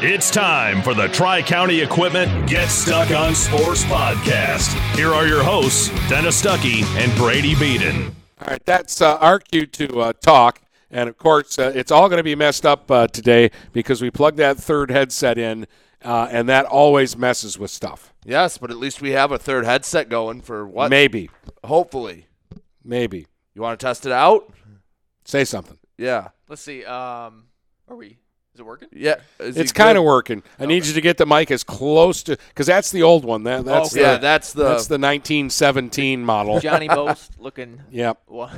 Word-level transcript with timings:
It's 0.00 0.30
time 0.30 0.80
for 0.80 0.94
the 0.94 1.08
Tri 1.08 1.42
County 1.42 1.80
Equipment 1.80 2.48
Get 2.48 2.68
Stuck 2.68 3.10
on 3.10 3.34
Sports 3.34 3.82
podcast. 3.84 4.72
Here 4.94 5.12
are 5.12 5.26
your 5.26 5.42
hosts, 5.42 5.88
Dennis 6.08 6.40
Stuckey 6.40 6.84
and 6.96 7.12
Brady 7.16 7.56
Beaton. 7.56 8.14
All 8.40 8.46
right, 8.46 8.64
that's 8.64 9.00
uh, 9.02 9.16
our 9.16 9.40
cue 9.40 9.66
to 9.66 10.00
uh, 10.00 10.12
talk. 10.20 10.60
And 10.88 11.08
of 11.08 11.18
course, 11.18 11.58
uh, 11.58 11.72
it's 11.74 11.90
all 11.90 12.08
going 12.08 12.18
to 12.18 12.22
be 12.24 12.36
messed 12.36 12.64
up 12.64 12.88
uh, 12.92 13.08
today 13.08 13.50
because 13.72 14.00
we 14.00 14.08
plugged 14.12 14.36
that 14.36 14.56
third 14.56 14.92
headset 14.92 15.36
in, 15.36 15.66
uh, 16.04 16.28
and 16.30 16.48
that 16.48 16.64
always 16.64 17.16
messes 17.16 17.58
with 17.58 17.72
stuff. 17.72 18.14
Yes, 18.24 18.56
but 18.56 18.70
at 18.70 18.76
least 18.76 19.02
we 19.02 19.10
have 19.10 19.32
a 19.32 19.38
third 19.38 19.64
headset 19.64 20.08
going 20.08 20.42
for 20.42 20.64
what? 20.64 20.90
Maybe, 20.90 21.28
Hopefully. 21.64 22.26
maybe. 22.84 23.26
You 23.52 23.62
want 23.62 23.80
to 23.80 23.84
test 23.84 24.06
it 24.06 24.12
out? 24.12 24.52
Say 25.24 25.44
something. 25.44 25.78
Yeah. 25.96 26.28
Let's 26.48 26.62
see. 26.62 26.84
Um, 26.84 27.46
are 27.88 27.96
we? 27.96 28.18
Is 28.58 28.62
it 28.62 28.66
working? 28.66 28.88
Yeah. 28.92 29.20
Is 29.38 29.56
It's 29.56 29.70
kind 29.70 29.96
of 29.96 30.02
working. 30.02 30.42
I 30.58 30.66
need 30.66 30.84
you 30.84 30.92
to 30.92 31.00
get 31.00 31.16
the 31.16 31.26
mic 31.26 31.52
as 31.52 31.62
close 31.62 32.24
to 32.24 32.36
because 32.48 32.66
that's 32.66 32.90
the 32.90 33.04
old 33.04 33.24
one. 33.24 33.44
That, 33.44 33.64
that's 33.64 33.94
yeah, 33.94 34.14
the, 34.14 34.18
that's 34.18 34.52
the 34.52 34.64
that's 34.64 34.88
the 34.88 34.94
1917 34.94 36.24
model. 36.24 36.58
Johnny 36.58 36.88
Most 36.92 37.38
looking. 37.38 37.82
Yep, 37.92 38.20
Well, 38.26 38.50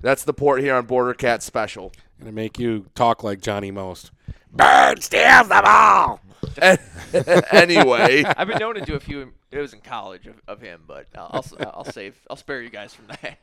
that's 0.00 0.24
the 0.24 0.34
port 0.34 0.60
here 0.60 0.74
on 0.74 0.86
Border 0.86 1.14
Cat 1.14 1.44
Special. 1.44 1.92
gonna 2.18 2.32
make 2.32 2.58
you 2.58 2.86
talk 2.96 3.22
like 3.22 3.40
Johnny 3.40 3.70
Most. 3.70 4.10
Bird 4.52 5.04
steals 5.04 5.46
the 5.46 5.60
ball. 5.62 6.20
anyway, 7.52 8.24
I've 8.36 8.48
been 8.48 8.58
known 8.58 8.74
to 8.74 8.80
do 8.80 8.96
a 8.96 9.00
few. 9.00 9.32
It 9.52 9.58
was 9.58 9.72
in 9.72 9.82
college 9.82 10.26
of, 10.26 10.34
of 10.48 10.60
him, 10.60 10.82
but 10.88 11.06
I'll, 11.14 11.44
I'll 11.60 11.72
I'll 11.74 11.84
save. 11.84 12.16
I'll 12.28 12.34
spare 12.34 12.60
you 12.60 12.70
guys 12.70 12.92
from 12.92 13.06
that. 13.06 13.38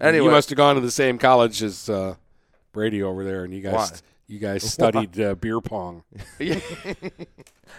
anyway, 0.00 0.24
you 0.24 0.30
must 0.32 0.50
have 0.50 0.56
gone 0.56 0.74
to 0.74 0.80
the 0.80 0.90
same 0.90 1.18
college 1.18 1.62
as 1.62 1.88
uh, 1.88 2.16
Brady 2.72 3.00
over 3.00 3.22
there, 3.22 3.44
and 3.44 3.54
you 3.54 3.60
guys 3.60 3.74
Why? 3.74 3.98
You 4.28 4.38
guys 4.38 4.62
studied 4.62 5.18
uh, 5.20 5.34
beer 5.34 5.60
pong. 5.60 6.04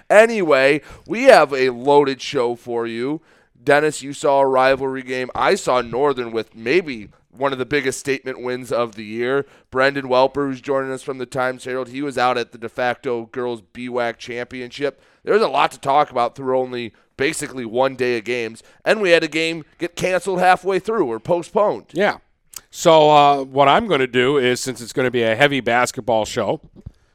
Anyway, 0.09 0.81
we 1.07 1.23
have 1.23 1.53
a 1.53 1.69
loaded 1.69 2.21
show 2.21 2.55
for 2.55 2.87
you. 2.87 3.21
Dennis, 3.61 4.01
you 4.01 4.13
saw 4.13 4.39
a 4.41 4.47
rivalry 4.47 5.03
game. 5.03 5.29
I 5.35 5.55
saw 5.55 5.81
Northern 5.81 6.31
with 6.31 6.55
maybe 6.55 7.09
one 7.31 7.53
of 7.53 7.59
the 7.59 7.65
biggest 7.65 7.99
statement 7.99 8.41
wins 8.41 8.71
of 8.71 8.95
the 8.95 9.03
year. 9.03 9.45
Brendan 9.69 10.07
Welper, 10.07 10.47
who's 10.47 10.61
joining 10.61 10.91
us 10.91 11.03
from 11.03 11.17
the 11.17 11.25
Times 11.25 11.65
Herald, 11.65 11.89
he 11.89 12.01
was 12.01 12.17
out 12.17 12.37
at 12.37 12.51
the 12.51 12.57
de 12.57 12.69
facto 12.69 13.25
girls 13.27 13.61
BWAC 13.61 14.17
championship. 14.17 15.01
There's 15.23 15.41
a 15.41 15.47
lot 15.47 15.71
to 15.71 15.79
talk 15.79 16.09
about 16.09 16.35
through 16.35 16.57
only 16.57 16.93
basically 17.17 17.65
one 17.65 17.95
day 17.95 18.17
of 18.17 18.23
games, 18.23 18.63
and 18.85 19.01
we 19.01 19.11
had 19.11 19.23
a 19.23 19.27
game 19.27 19.65
get 19.77 19.95
canceled 19.95 20.39
halfway 20.39 20.79
through 20.79 21.05
or 21.05 21.19
postponed. 21.19 21.87
Yeah. 21.91 22.19
So 22.71 23.09
uh, 23.09 23.43
what 23.43 23.67
I'm 23.67 23.87
going 23.87 23.99
to 23.99 24.07
do 24.07 24.37
is, 24.37 24.59
since 24.59 24.81
it's 24.81 24.93
going 24.93 25.07
to 25.07 25.11
be 25.11 25.23
a 25.23 25.35
heavy 25.35 25.59
basketball 25.59 26.25
show 26.25 26.61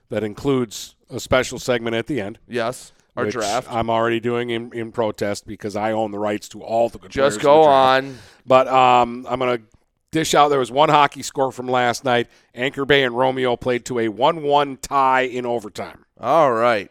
that 0.08 0.24
includes 0.24 0.96
a 1.10 1.20
special 1.20 1.58
segment 1.58 1.94
at 1.94 2.06
the 2.06 2.20
end, 2.20 2.38
Yes, 2.48 2.92
our 3.16 3.24
which 3.24 3.34
draft. 3.34 3.68
I'm 3.70 3.88
already 3.88 4.20
doing 4.20 4.50
in, 4.50 4.72
in 4.72 4.90
protest 4.90 5.46
because 5.46 5.76
I 5.76 5.92
own 5.92 6.10
the 6.10 6.18
rights 6.18 6.48
to 6.50 6.62
all 6.62 6.88
the 6.88 6.98
good 6.98 7.10
Just 7.10 7.40
go 7.40 7.62
on. 7.62 8.18
But 8.46 8.66
um, 8.68 9.26
I'm 9.28 9.38
going 9.38 9.58
to 9.58 9.64
dish 10.10 10.34
out. 10.34 10.48
There 10.48 10.58
was 10.58 10.72
one 10.72 10.88
hockey 10.88 11.22
score 11.22 11.52
from 11.52 11.68
last 11.68 12.04
night. 12.04 12.28
Anchor 12.54 12.84
Bay 12.84 13.04
and 13.04 13.16
Romeo 13.16 13.56
played 13.56 13.84
to 13.86 14.00
a 14.00 14.08
1-1 14.08 14.78
tie 14.80 15.22
in 15.22 15.46
overtime. 15.46 16.04
All 16.20 16.52
right. 16.52 16.90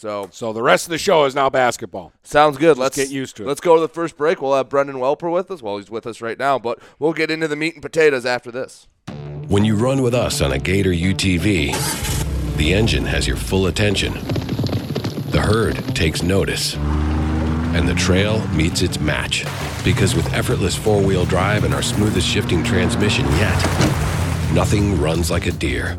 So 0.00 0.30
So 0.32 0.54
the 0.54 0.62
rest 0.62 0.86
of 0.86 0.90
the 0.90 0.96
show 0.96 1.26
is 1.26 1.34
now 1.34 1.50
basketball. 1.50 2.14
Sounds 2.22 2.56
good. 2.56 2.78
Let's 2.78 2.96
get 2.96 3.10
used 3.10 3.36
to 3.36 3.42
it. 3.42 3.46
Let's 3.46 3.60
go 3.60 3.74
to 3.74 3.82
the 3.82 3.88
first 3.88 4.16
break. 4.16 4.40
We'll 4.40 4.54
have 4.54 4.70
Brendan 4.70 4.98
Welper 4.98 5.30
with 5.30 5.50
us. 5.50 5.60
Well, 5.60 5.76
he's 5.76 5.90
with 5.90 6.06
us 6.06 6.22
right 6.22 6.38
now, 6.38 6.58
but 6.58 6.78
we'll 6.98 7.12
get 7.12 7.30
into 7.30 7.46
the 7.46 7.54
meat 7.54 7.74
and 7.74 7.82
potatoes 7.82 8.24
after 8.24 8.50
this. 8.50 8.88
When 9.48 9.66
you 9.66 9.76
run 9.76 10.00
with 10.00 10.14
us 10.14 10.40
on 10.40 10.52
a 10.52 10.58
Gator 10.58 10.92
UTV, 10.92 12.56
the 12.56 12.72
engine 12.72 13.04
has 13.04 13.28
your 13.28 13.36
full 13.36 13.66
attention. 13.66 14.14
The 15.32 15.42
herd 15.44 15.76
takes 15.94 16.22
notice. 16.22 16.76
And 16.76 17.86
the 17.86 17.94
trail 17.94 18.40
meets 18.48 18.80
its 18.80 18.98
match. 18.98 19.44
Because 19.84 20.14
with 20.14 20.32
effortless 20.32 20.74
four 20.74 21.02
wheel 21.02 21.26
drive 21.26 21.64
and 21.64 21.74
our 21.74 21.82
smoothest 21.82 22.26
shifting 22.26 22.64
transmission 22.64 23.26
yet, 23.32 23.62
nothing 24.54 24.98
runs 24.98 25.30
like 25.30 25.46
a 25.46 25.52
Deere. 25.52 25.98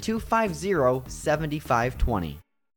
250 0.00 1.04
7520. 1.06 2.41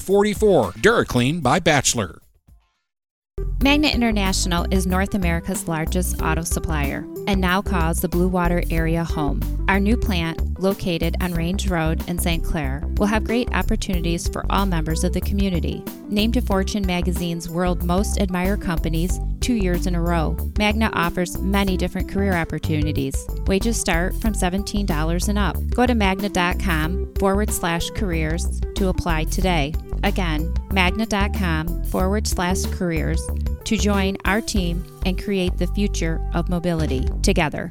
44. 0.00 0.72
DuraClean 0.72 1.42
by 1.42 1.60
Bachelor. 1.60 2.20
Magna 3.62 3.88
International 3.88 4.66
is 4.70 4.86
North 4.86 5.14
America's 5.14 5.68
largest 5.68 6.22
auto 6.22 6.42
supplier 6.42 7.06
and 7.26 7.40
now 7.40 7.60
calls 7.60 8.00
the 8.00 8.08
Blue 8.08 8.28
Water 8.28 8.62
area 8.70 9.04
home. 9.04 9.42
Our 9.68 9.78
new 9.78 9.98
plant, 9.98 10.49
located 10.60 11.16
on 11.20 11.32
Range 11.32 11.68
Road 11.68 12.08
in 12.08 12.18
St. 12.18 12.44
Clair, 12.44 12.82
will 12.96 13.06
have 13.06 13.24
great 13.24 13.52
opportunities 13.54 14.28
for 14.28 14.44
all 14.50 14.66
members 14.66 15.02
of 15.02 15.12
the 15.12 15.20
community. 15.20 15.82
Named 16.08 16.34
to 16.34 16.40
Fortune 16.40 16.86
magazine's 16.86 17.48
World 17.48 17.82
Most 17.82 18.20
Admired 18.20 18.60
Companies 18.60 19.18
two 19.40 19.54
years 19.54 19.86
in 19.86 19.94
a 19.94 20.00
row, 20.00 20.36
Magna 20.58 20.90
offers 20.92 21.38
many 21.38 21.76
different 21.76 22.08
career 22.08 22.34
opportunities. 22.34 23.26
Wages 23.46 23.80
start 23.80 24.14
from 24.20 24.34
$17 24.34 25.28
and 25.28 25.38
up. 25.38 25.56
Go 25.70 25.86
to 25.86 25.94
magna.com 25.94 27.14
forward 27.14 27.50
slash 27.50 27.90
careers 27.90 28.60
to 28.76 28.88
apply 28.88 29.24
today. 29.24 29.74
Again, 30.02 30.54
magna.com 30.72 31.84
forward 31.84 32.26
slash 32.26 32.64
careers 32.66 33.20
to 33.64 33.76
join 33.76 34.16
our 34.24 34.40
team 34.40 34.84
and 35.04 35.22
create 35.22 35.56
the 35.58 35.66
future 35.68 36.20
of 36.34 36.48
mobility 36.48 37.08
together. 37.22 37.70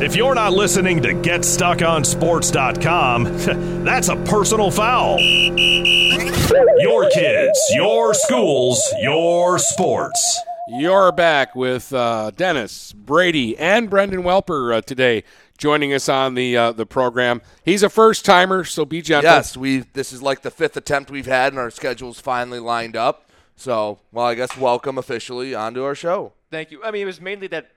If 0.00 0.16
you're 0.16 0.34
not 0.34 0.52
listening 0.52 1.00
to 1.02 1.14
GetStuckOnSports.com, 1.14 3.24
that's 3.84 4.08
a 4.08 4.16
personal 4.24 4.72
foul. 4.72 5.20
Your 5.20 7.08
kids, 7.10 7.60
your 7.74 8.12
schools, 8.12 8.82
your 9.00 9.60
sports. 9.60 10.40
You're 10.68 11.12
back 11.12 11.54
with 11.54 11.92
uh, 11.92 12.32
Dennis, 12.32 12.92
Brady, 12.92 13.56
and 13.56 13.88
Brendan 13.88 14.24
Welper 14.24 14.74
uh, 14.74 14.80
today, 14.80 15.22
joining 15.58 15.94
us 15.94 16.08
on 16.08 16.34
the 16.34 16.56
uh, 16.56 16.72
the 16.72 16.86
program. 16.86 17.40
He's 17.64 17.84
a 17.84 17.88
first 17.88 18.24
timer, 18.24 18.64
so 18.64 18.84
be 18.84 19.00
gentle. 19.00 19.30
Yes, 19.30 19.56
we. 19.56 19.84
This 19.92 20.12
is 20.12 20.22
like 20.22 20.42
the 20.42 20.50
fifth 20.50 20.76
attempt 20.76 21.08
we've 21.10 21.26
had, 21.26 21.52
and 21.52 21.60
our 21.60 21.70
schedule's 21.70 22.18
finally 22.18 22.58
lined 22.58 22.96
up. 22.96 23.30
So, 23.56 24.00
well, 24.10 24.26
I 24.26 24.34
guess 24.34 24.56
welcome 24.56 24.98
officially 24.98 25.54
onto 25.54 25.84
our 25.84 25.94
show. 25.94 26.32
Thank 26.50 26.72
you. 26.72 26.82
I 26.82 26.90
mean, 26.90 27.02
it 27.02 27.06
was 27.06 27.20
mainly 27.20 27.46
that 27.48 27.70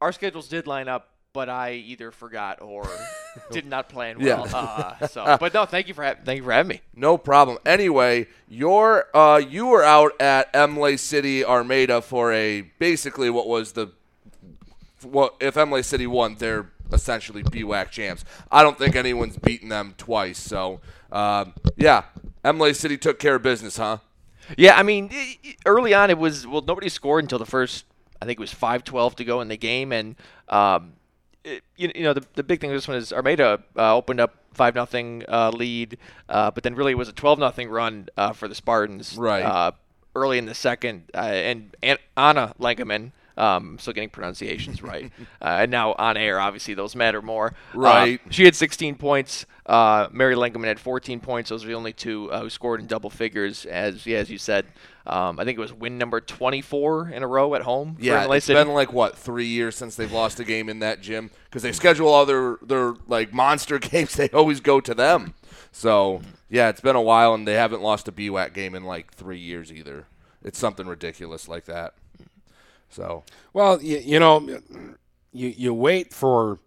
our 0.00 0.12
schedules 0.12 0.48
did 0.48 0.66
line 0.66 0.86
up, 0.86 1.13
but 1.34 1.50
I 1.50 1.72
either 1.72 2.12
forgot 2.12 2.62
or 2.62 2.88
did 3.50 3.66
not 3.66 3.90
plan 3.90 4.18
well. 4.18 4.46
Yeah. 4.46 4.56
Uh, 4.56 5.06
so, 5.08 5.36
but 5.40 5.52
no, 5.52 5.66
thank 5.66 5.88
you 5.88 5.92
for 5.92 6.02
ha- 6.02 6.14
thank 6.24 6.38
you 6.38 6.44
for 6.44 6.52
having 6.52 6.68
me. 6.68 6.80
No 6.94 7.18
problem. 7.18 7.58
Anyway, 7.66 8.28
you're 8.48 9.08
uh, 9.14 9.36
you 9.36 9.66
were 9.66 9.82
out 9.82 10.18
at 10.18 10.50
Imlay 10.54 10.96
City 10.96 11.44
Armada 11.44 12.00
for 12.00 12.32
a 12.32 12.62
basically 12.78 13.28
what 13.28 13.46
was 13.46 13.72
the 13.72 13.88
what 15.02 15.34
if 15.40 15.56
Imlay 15.56 15.82
City 15.82 16.06
won, 16.06 16.36
they're 16.36 16.70
essentially 16.92 17.42
BWAC 17.42 17.90
champs. 17.90 18.24
I 18.50 18.62
don't 18.62 18.78
think 18.78 18.96
anyone's 18.96 19.36
beaten 19.36 19.68
them 19.68 19.94
twice. 19.98 20.38
So 20.38 20.80
uh, 21.12 21.46
yeah, 21.76 22.04
Imlay 22.44 22.72
City 22.72 22.96
took 22.96 23.18
care 23.18 23.34
of 23.34 23.42
business, 23.42 23.76
huh? 23.76 23.98
Yeah, 24.56 24.78
I 24.78 24.82
mean, 24.82 25.10
early 25.66 25.94
on 25.94 26.10
it 26.10 26.18
was 26.18 26.46
well, 26.46 26.62
nobody 26.62 26.88
scored 26.88 27.24
until 27.24 27.38
the 27.40 27.46
first. 27.46 27.86
I 28.22 28.26
think 28.26 28.38
it 28.38 28.40
was 28.40 28.52
five 28.52 28.84
twelve 28.84 29.16
to 29.16 29.24
go 29.24 29.40
in 29.40 29.48
the 29.48 29.56
game, 29.56 29.90
and 29.90 30.14
um, 30.48 30.92
it, 31.44 31.62
you, 31.76 31.92
you 31.94 32.02
know 32.02 32.12
the 32.12 32.24
the 32.34 32.42
big 32.42 32.60
thing 32.60 32.70
with 32.70 32.78
this 32.78 32.88
one 32.88 32.96
is 32.96 33.12
Armada 33.12 33.62
uh, 33.76 33.94
opened 33.94 34.20
up 34.20 34.34
five 34.52 34.74
nothing 34.74 35.24
uh, 35.28 35.50
lead, 35.50 35.98
uh, 36.28 36.50
but 36.50 36.62
then 36.62 36.74
really 36.74 36.92
it 36.92 36.96
was 36.98 37.08
a 37.08 37.12
twelve 37.12 37.38
nothing 37.38 37.68
run 37.68 38.08
uh, 38.16 38.32
for 38.32 38.48
the 38.48 38.54
Spartans. 38.54 39.16
Right. 39.16 39.42
Uh, 39.42 39.72
early 40.16 40.38
in 40.38 40.46
the 40.46 40.54
second, 40.54 41.10
uh, 41.12 41.18
and, 41.18 41.76
and 41.82 41.98
Anna 42.16 42.54
Langeman. 42.58 43.12
Um, 43.36 43.80
still 43.80 43.92
getting 43.92 44.10
pronunciations 44.10 44.80
right, 44.82 45.10
uh, 45.42 45.58
and 45.62 45.70
now 45.72 45.94
on 45.94 46.16
air, 46.16 46.38
obviously 46.38 46.74
those 46.74 46.94
matter 46.94 47.20
more. 47.20 47.52
Right. 47.74 48.20
she 48.30 48.44
had 48.44 48.54
16 48.54 48.94
points. 48.94 49.44
Uh, 49.66 50.06
Mary 50.12 50.36
Langeman 50.36 50.66
had 50.66 50.78
14 50.78 51.18
points. 51.18 51.50
Those 51.50 51.64
are 51.64 51.66
the 51.66 51.74
only 51.74 51.92
two 51.92 52.30
uh, 52.30 52.42
who 52.42 52.48
scored 52.48 52.78
in 52.78 52.86
double 52.86 53.10
figures. 53.10 53.66
As 53.66 54.06
yeah, 54.06 54.18
as 54.18 54.30
you 54.30 54.38
said, 54.38 54.66
um, 55.06 55.38
I 55.38 55.44
think 55.44 55.58
it 55.58 55.60
was 55.60 55.72
win 55.72 55.98
number 55.98 56.20
24 56.20 57.10
in 57.10 57.22
a 57.22 57.26
row 57.26 57.54
at 57.54 57.62
home. 57.62 57.96
Yeah, 58.00 58.24
LA 58.24 58.36
it's 58.36 58.46
City. 58.46 58.58
been 58.58 58.72
like 58.72 58.92
what 58.92 59.16
three 59.18 59.46
years 59.46 59.76
since 59.76 59.96
they've 59.96 60.10
lost 60.10 60.40
a 60.40 60.44
game 60.44 60.68
in 60.68 60.78
that 60.78 61.02
gym 61.02 61.30
because 61.44 61.62
they 61.62 61.72
schedule 61.72 62.08
all 62.08 62.24
their 62.24 62.56
their 62.62 62.94
like 63.06 63.32
monster 63.32 63.78
games. 63.90 64.14
They 64.14 64.28
always 64.30 64.60
go 64.60 64.80
to 64.80 64.94
them. 64.94 65.34
So 65.72 66.22
yeah, 66.48 66.68
it's 66.70 66.80
been 66.80 66.96
a 66.96 67.02
while, 67.02 67.34
and 67.34 67.46
they 67.46 67.54
haven't 67.54 67.82
lost 67.82 68.08
a 68.08 68.12
BWAC 68.12 68.54
game 68.54 68.74
in 68.74 68.84
like 68.84 69.12
three 69.12 69.38
years 69.38 69.72
either. 69.72 70.06
It's 70.42 70.58
something 70.58 70.86
ridiculous 70.86 71.48
like 71.48 71.64
that. 71.66 71.94
So 72.88 73.24
Well, 73.52 73.82
you, 73.82 73.98
you 73.98 74.18
know, 74.20 74.60
you 75.32 75.48
you 75.48 75.74
wait 75.74 76.14
for 76.14 76.60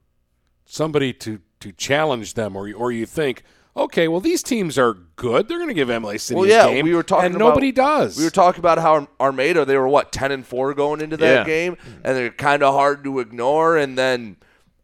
somebody 0.66 1.14
to 1.14 1.40
to 1.62 1.72
challenge 1.72 2.36
them, 2.36 2.56
or 2.56 2.68
you, 2.68 2.76
or 2.76 2.92
you 2.92 3.06
think, 3.08 3.42
okay, 3.78 4.08
well 4.08 4.20
these 4.20 4.44
teams 4.44 4.78
are 4.78 4.94
good. 5.16 5.48
They're 5.48 5.58
going 5.58 5.70
to 5.70 5.74
give 5.74 5.90
Imlay 5.90 6.18
City 6.18 6.40
well, 6.40 6.46
a 6.46 6.50
yeah, 6.50 6.68
game, 6.68 6.84
we 6.86 6.94
were 6.96 7.04
talking 7.04 7.28
and 7.28 7.36
about, 7.36 7.50
nobody 7.50 7.72
does. 7.72 8.18
We 8.18 8.24
were 8.24 8.30
talking 8.30 8.60
about 8.60 8.78
how 8.80 9.08
Armada 9.20 9.64
they 9.66 9.78
were 9.78 9.88
what 9.88 10.12
ten 10.12 10.32
and 10.32 10.46
four 10.46 10.74
going 10.74 11.02
into 11.02 11.18
that 11.18 11.40
Yeah. 11.40 11.44
game, 11.46 11.78
and 12.04 12.16
they're 12.18 12.30
kind 12.32 12.64
of 12.64 12.74
hard 12.74 13.04
to 13.06 13.20
ignore. 13.20 13.78
And 13.78 13.98
then 13.98 14.38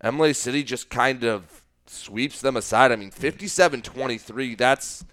Imlay 0.04 0.34
City 0.34 0.64
just 0.64 0.90
kind 0.90 1.24
of 1.24 1.64
sweeps 1.88 2.42
them 2.42 2.56
aside. 2.58 2.92
I 2.92 2.96
mean, 2.96 3.12
57-23, 3.12 4.58
That's 4.58 5.06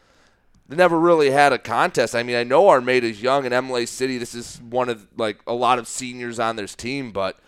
they 0.69 0.77
never 0.77 0.99
really 1.01 1.31
had 1.31 1.53
a 1.53 1.59
contest. 1.59 2.15
I 2.15 2.23
mean, 2.23 2.37
I 2.37 2.45
know 2.45 2.69
Armada's 2.69 3.21
young, 3.21 3.45
and 3.45 3.53
Imlay 3.53 3.87
City. 3.87 4.19
This 4.19 4.35
is 4.35 4.61
one 4.63 4.89
of 4.89 5.07
like 5.17 5.41
a 5.47 5.53
lot 5.53 5.79
of 5.81 5.89
seniors 5.89 6.39
on 6.39 6.55
their 6.57 6.67
team, 6.69 7.11
but 7.11 7.39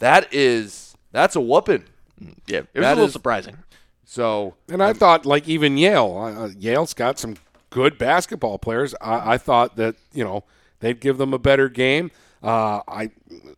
that 0.00 0.32
is 0.34 0.96
that's 1.12 1.36
a 1.36 1.40
whooping. 1.40 1.84
Mm, 2.22 2.34
yeah, 2.46 2.58
it 2.58 2.68
was 2.74 2.82
That 2.82 2.88
a 2.92 2.94
little 2.94 3.04
is- 3.06 3.12
surprising. 3.12 3.58
So 4.04 4.54
And 4.68 4.82
I 4.82 4.92
thought, 4.92 5.26
like 5.26 5.48
even 5.48 5.76
Yale, 5.76 6.16
uh, 6.18 6.48
Yale's 6.58 6.94
got 6.94 7.18
some 7.18 7.36
good 7.70 7.98
basketball 7.98 8.58
players. 8.58 8.94
I, 9.00 9.34
I 9.34 9.38
thought 9.38 9.76
that 9.76 9.96
you 10.12 10.24
know 10.24 10.44
they'd 10.80 11.00
give 11.00 11.18
them 11.18 11.34
a 11.34 11.38
better 11.38 11.68
game. 11.68 12.10
Uh, 12.42 12.82
I 12.86 13.10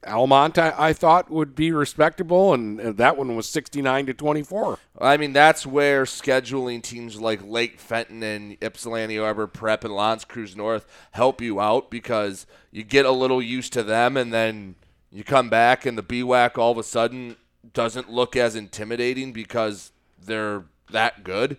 Almont, 0.07 0.59
I, 0.59 0.73
I 0.77 0.93
thought 0.93 1.29
would 1.29 1.57
be 1.57 1.73
respectable, 1.73 2.55
and 2.55 2.81
uh, 2.81 2.93
that 2.93 3.17
one 3.17 3.35
was 3.35 3.49
sixty 3.49 3.83
nine 3.83 4.07
to 4.07 4.15
twenty 4.15 4.45
four. 4.45 4.79
I 5.01 5.17
mean, 5.17 5.33
that's 5.33 5.67
where 5.67 6.05
scheduling 6.05 6.83
teams 6.83 7.21
like 7.21 7.45
Lake 7.45 7.81
Fenton 7.81 8.23
and 8.23 8.57
Ypsilanti 8.63 9.19
Arbor 9.19 9.49
Prep 9.49 9.83
and 9.83 9.93
L'Anse 9.93 10.25
Creuse 10.25 10.55
North 10.55 10.87
help 11.11 11.41
you 11.41 11.61
out 11.61 11.91
because 11.91 12.47
you 12.71 12.85
get 12.85 13.05
a 13.05 13.11
little 13.11 13.43
used 13.43 13.73
to 13.73 13.83
them, 13.83 14.17
and 14.17 14.33
then 14.33 14.77
you 15.11 15.25
come 15.25 15.51
back 15.51 15.85
and 15.85 15.99
the 15.99 16.03
BWAC 16.03 16.57
all 16.57 16.71
of 16.71 16.79
a 16.79 16.85
sudden 16.85 17.37
doesn't 17.73 18.11
look 18.11 18.37
as 18.37 18.55
intimidating 18.55 19.33
because 19.33 19.91
they're 20.27 20.65
that 20.91 21.25
good. 21.25 21.57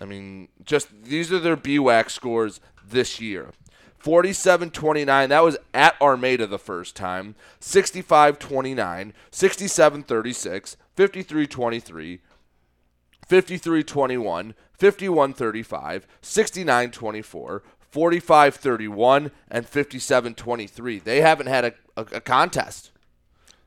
I 0.00 0.04
mean, 0.04 0.48
just 0.64 0.88
these 1.04 1.32
are 1.32 1.38
their 1.38 1.56
BWAC 1.56 2.10
scores 2.10 2.60
this 2.86 3.20
year. 3.20 3.50
47-29, 4.02 5.28
that 5.28 5.44
was 5.44 5.58
at 5.74 6.00
Armada 6.00 6.46
the 6.46 6.58
first 6.58 6.96
time. 6.96 7.34
65-29, 7.60 9.12
67-36, 9.30 10.76
53-23, 10.96 12.18
53 13.26 13.82
21, 13.84 14.54
51 14.72 15.32
35, 15.34 16.06
69 16.22 16.90
24, 16.90 17.62
45-31 17.92 19.30
and 19.50 19.66
57-23. 19.66 21.04
They 21.04 21.20
haven't 21.20 21.46
had 21.46 21.64
a, 21.64 21.74
a, 21.96 22.00
a 22.14 22.20
contest. 22.20 22.90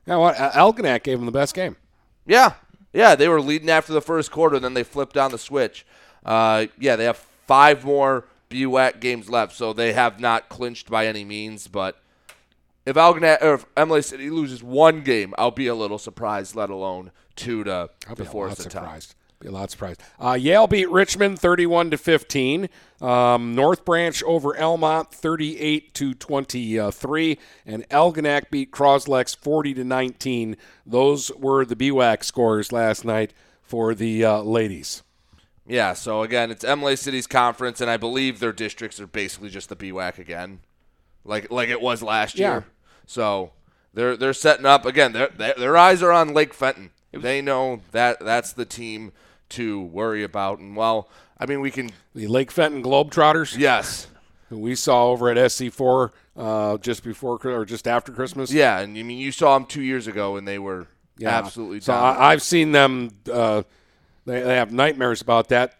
You 0.05 0.13
know 0.13 0.19
what? 0.19 0.37
Uh, 0.37 0.51
Algonac 0.51 1.03
gave 1.03 1.19
them 1.19 1.25
the 1.27 1.31
best 1.31 1.53
game. 1.53 1.77
Yeah, 2.25 2.53
yeah, 2.93 3.15
they 3.15 3.27
were 3.27 3.41
leading 3.41 3.69
after 3.69 3.91
the 3.91 4.01
first 4.01 4.31
quarter, 4.31 4.59
then 4.59 4.73
they 4.73 4.83
flipped 4.83 5.17
on 5.17 5.31
the 5.31 5.37
switch. 5.37 5.85
Uh, 6.25 6.67
yeah, 6.79 6.95
they 6.95 7.05
have 7.05 7.17
five 7.47 7.83
more 7.83 8.25
BWAC 8.49 8.99
games 8.99 9.29
left, 9.29 9.55
so 9.55 9.73
they 9.73 9.93
have 9.93 10.19
not 10.19 10.47
clinched 10.49 10.89
by 10.89 11.07
any 11.07 11.25
means. 11.25 11.67
But 11.67 11.97
if 12.85 12.95
Algonac 12.95 13.41
or 13.41 13.55
if 13.55 13.65
Imlay 13.75 14.01
City 14.01 14.29
loses 14.29 14.63
one 14.63 15.01
game, 15.01 15.33
I'll 15.37 15.51
be 15.51 15.67
a 15.67 15.75
little 15.75 15.97
surprised. 15.97 16.55
Let 16.55 16.69
alone 16.69 17.11
two 17.35 17.63
to 17.63 17.89
I'll 18.07 18.15
to 18.15 18.23
be 18.23 18.29
a 18.29 18.31
lot 18.31 18.57
the 18.57 18.69
tie. 18.69 18.99
Be 19.43 19.49
a 19.49 19.51
lot 19.51 19.69
surprised. 19.71 20.01
Uh, 20.21 20.37
Yale 20.39 20.67
beat 20.67 20.89
Richmond 20.89 21.37
31 21.37 21.91
to 21.91 21.97
15. 21.97 22.69
Um, 23.01 23.53
North 23.53 23.83
Branch 23.83 24.23
over 24.23 24.57
Almont 24.57 25.11
38 25.13 25.93
to 25.95 26.13
23, 26.13 27.37
and 27.65 27.87
Algonac 27.89 28.49
beat 28.49 28.71
Croslex 28.71 29.35
40 29.35 29.73
to 29.73 29.83
19. 29.83 30.55
Those 30.85 31.29
were 31.35 31.65
the 31.65 31.75
BWAC 31.75 32.23
scores 32.23 32.71
last 32.71 33.03
night 33.03 33.33
for 33.61 33.93
the 33.93 34.23
uh, 34.23 34.41
ladies. 34.43 35.03
Yeah, 35.67 35.91
so 35.93 36.21
again, 36.23 36.49
it's 36.49 36.63
Imlay 36.63 36.95
City's 36.95 37.27
conference, 37.27 37.81
and 37.81 37.91
I 37.91 37.97
believe 37.97 38.39
their 38.39 38.53
districts 38.53 38.97
are 39.01 39.07
basically 39.07 39.49
just 39.49 39.67
the 39.67 39.75
BWAC 39.75 40.19
again, 40.19 40.59
like 41.25 41.51
like 41.51 41.67
it 41.67 41.81
was 41.81 42.01
last 42.01 42.37
Yeah. 42.39 42.49
year. 42.51 42.65
So 43.05 43.51
they're 43.93 44.15
they're 44.15 44.31
setting 44.33 44.65
up 44.65 44.85
again. 44.85 45.11
Their 45.11 45.27
their 45.27 45.53
their 45.57 45.75
eyes 45.77 46.01
are 46.01 46.13
on 46.13 46.33
Lake 46.33 46.53
Fenton. 46.53 46.91
They 47.11 47.41
know 47.41 47.81
that 47.91 48.19
that's 48.21 48.53
the 48.53 48.65
team 48.65 49.11
to 49.53 49.81
worry 49.81 50.23
about. 50.23 50.59
And 50.59 50.75
well, 50.75 51.09
I 51.39 51.45
mean, 51.45 51.59
we 51.61 51.71
can 51.71 51.89
The 52.13 52.27
Lake 52.27 52.51
Fenton 52.51 52.83
Globetrotters, 52.83 53.57
yes, 53.57 54.07
who 54.49 54.57
we 54.59 54.75
saw 54.75 55.07
over 55.07 55.29
at 55.29 55.37
SC4 55.37 56.11
uh, 56.37 56.77
just 56.77 57.03
before 57.03 57.39
or 57.43 57.65
just 57.65 57.87
after 57.87 58.11
Christmas. 58.11 58.51
yeah, 58.51 58.79
and 58.79 58.97
I 58.97 59.03
mean, 59.03 59.17
you 59.19 59.31
saw 59.31 59.57
them 59.57 59.65
two 59.67 59.81
years 59.81 60.07
ago, 60.07 60.35
and 60.37 60.47
they 60.47 60.59
were 60.59 60.87
Yeah. 61.17 61.29
absolutely. 61.37 61.79
So 61.81 61.93
dominant. 61.93 62.21
I, 62.21 62.25
I've 62.31 62.41
seen 62.41 62.71
them. 62.71 63.09
Uh, 63.31 63.63
they, 64.25 64.41
they 64.41 64.55
have 64.55 64.71
nightmares 64.71 65.21
about 65.21 65.49
that 65.49 65.75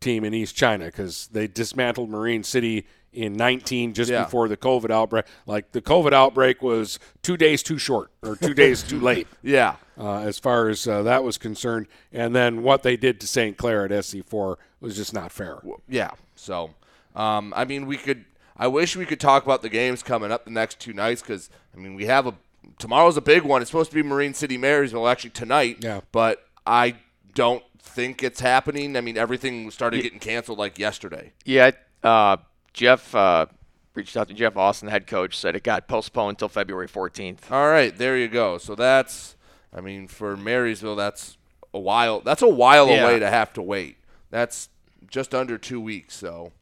team 0.00 0.24
in 0.24 0.32
East 0.32 0.54
China 0.56 0.86
because 0.86 1.26
they 1.32 1.46
dismantled 1.46 2.08
Marine 2.08 2.42
City 2.42 2.86
in 3.12 3.32
19 3.34 3.92
just 3.94 4.10
Yeah. 4.10 4.24
before 4.24 4.48
the 4.48 4.56
COVID 4.56 4.90
outbreak. 4.90 5.24
Like 5.46 5.72
the 5.72 5.82
COVID 5.82 6.12
outbreak 6.12 6.62
was 6.62 6.98
two 7.22 7.36
days 7.36 7.62
too 7.62 7.78
short 7.78 8.10
or 8.22 8.36
two 8.36 8.54
days 8.54 8.82
too 8.82 9.00
late. 9.00 9.26
yeah, 9.42 9.76
Uh, 9.98 10.20
as 10.20 10.38
far 10.38 10.68
as 10.68 10.86
uh, 10.86 11.02
that 11.02 11.22
was 11.24 11.36
concerned, 11.38 11.86
and 12.12 12.34
then 12.34 12.62
what 12.62 12.82
they 12.82 12.96
did 12.96 13.20
to 13.20 13.26
St. 13.26 13.56
Clair 13.56 13.84
at 13.84 13.90
SC4 13.90 14.56
was 14.80 14.96
just 14.96 15.12
not 15.12 15.30
fair. 15.32 15.58
Yeah. 15.88 16.10
So, 16.36 16.70
um, 17.14 17.52
I 17.56 17.64
mean, 17.64 17.86
we 17.86 17.96
could. 17.96 18.24
I 18.56 18.66
wish 18.66 18.94
we 18.94 19.06
could 19.06 19.20
talk 19.20 19.44
about 19.44 19.62
the 19.62 19.68
games 19.70 20.02
coming 20.02 20.30
up 20.30 20.44
the 20.44 20.50
next 20.50 20.78
two 20.80 20.92
nights 20.92 21.22
because 21.22 21.48
I 21.74 21.78
mean 21.78 21.94
we 21.94 22.04
have 22.06 22.26
a 22.26 22.34
tomorrow's 22.78 23.16
a 23.16 23.22
big 23.22 23.42
one. 23.42 23.62
It's 23.62 23.70
supposed 23.70 23.90
to 23.90 23.94
be 23.94 24.02
Marine 24.02 24.34
City 24.34 24.58
Marysville 24.58 25.08
actually 25.08 25.30
tonight. 25.30 25.78
Yeah. 25.80 26.00
But 26.12 26.44
I 26.66 26.96
don't 27.34 27.62
think 27.78 28.22
it's 28.22 28.40
happening. 28.40 28.96
I 28.98 29.00
mean 29.00 29.16
everything 29.16 29.70
started 29.70 30.02
getting 30.02 30.18
canceled 30.18 30.58
like 30.58 30.78
yesterday. 30.78 31.32
Yeah, 31.46 31.70
uh, 32.02 32.36
Jeff 32.72 33.14
uh, 33.14 33.46
reached 33.94 34.16
out 34.16 34.28
to 34.28 34.34
Jeff 34.34 34.56
Austin, 34.56 34.86
the 34.86 34.92
head 34.92 35.06
coach, 35.06 35.36
said 35.36 35.56
it 35.56 35.62
got 35.62 35.88
postponed 35.88 36.36
until 36.36 36.48
February 36.48 36.88
14th. 36.88 37.50
All 37.50 37.68
right, 37.68 37.96
there 37.96 38.16
you 38.16 38.28
go. 38.28 38.58
So 38.58 38.74
that's. 38.74 39.36
I 39.72 39.80
mean, 39.80 40.08
for 40.08 40.36
Marysville, 40.36 40.96
that's 40.96 41.36
a 41.72 41.78
while. 41.78 42.20
That's 42.20 42.42
a 42.42 42.48
while 42.48 42.88
Yeah. 42.88 43.04
away 43.04 43.18
to 43.20 43.30
have 43.30 43.52
to 43.54 43.62
wait. 43.62 43.98
That's 44.30 44.68
just 45.08 45.34
under 45.34 45.58
two 45.58 45.80
weeks. 45.80 46.14
So. 46.16 46.52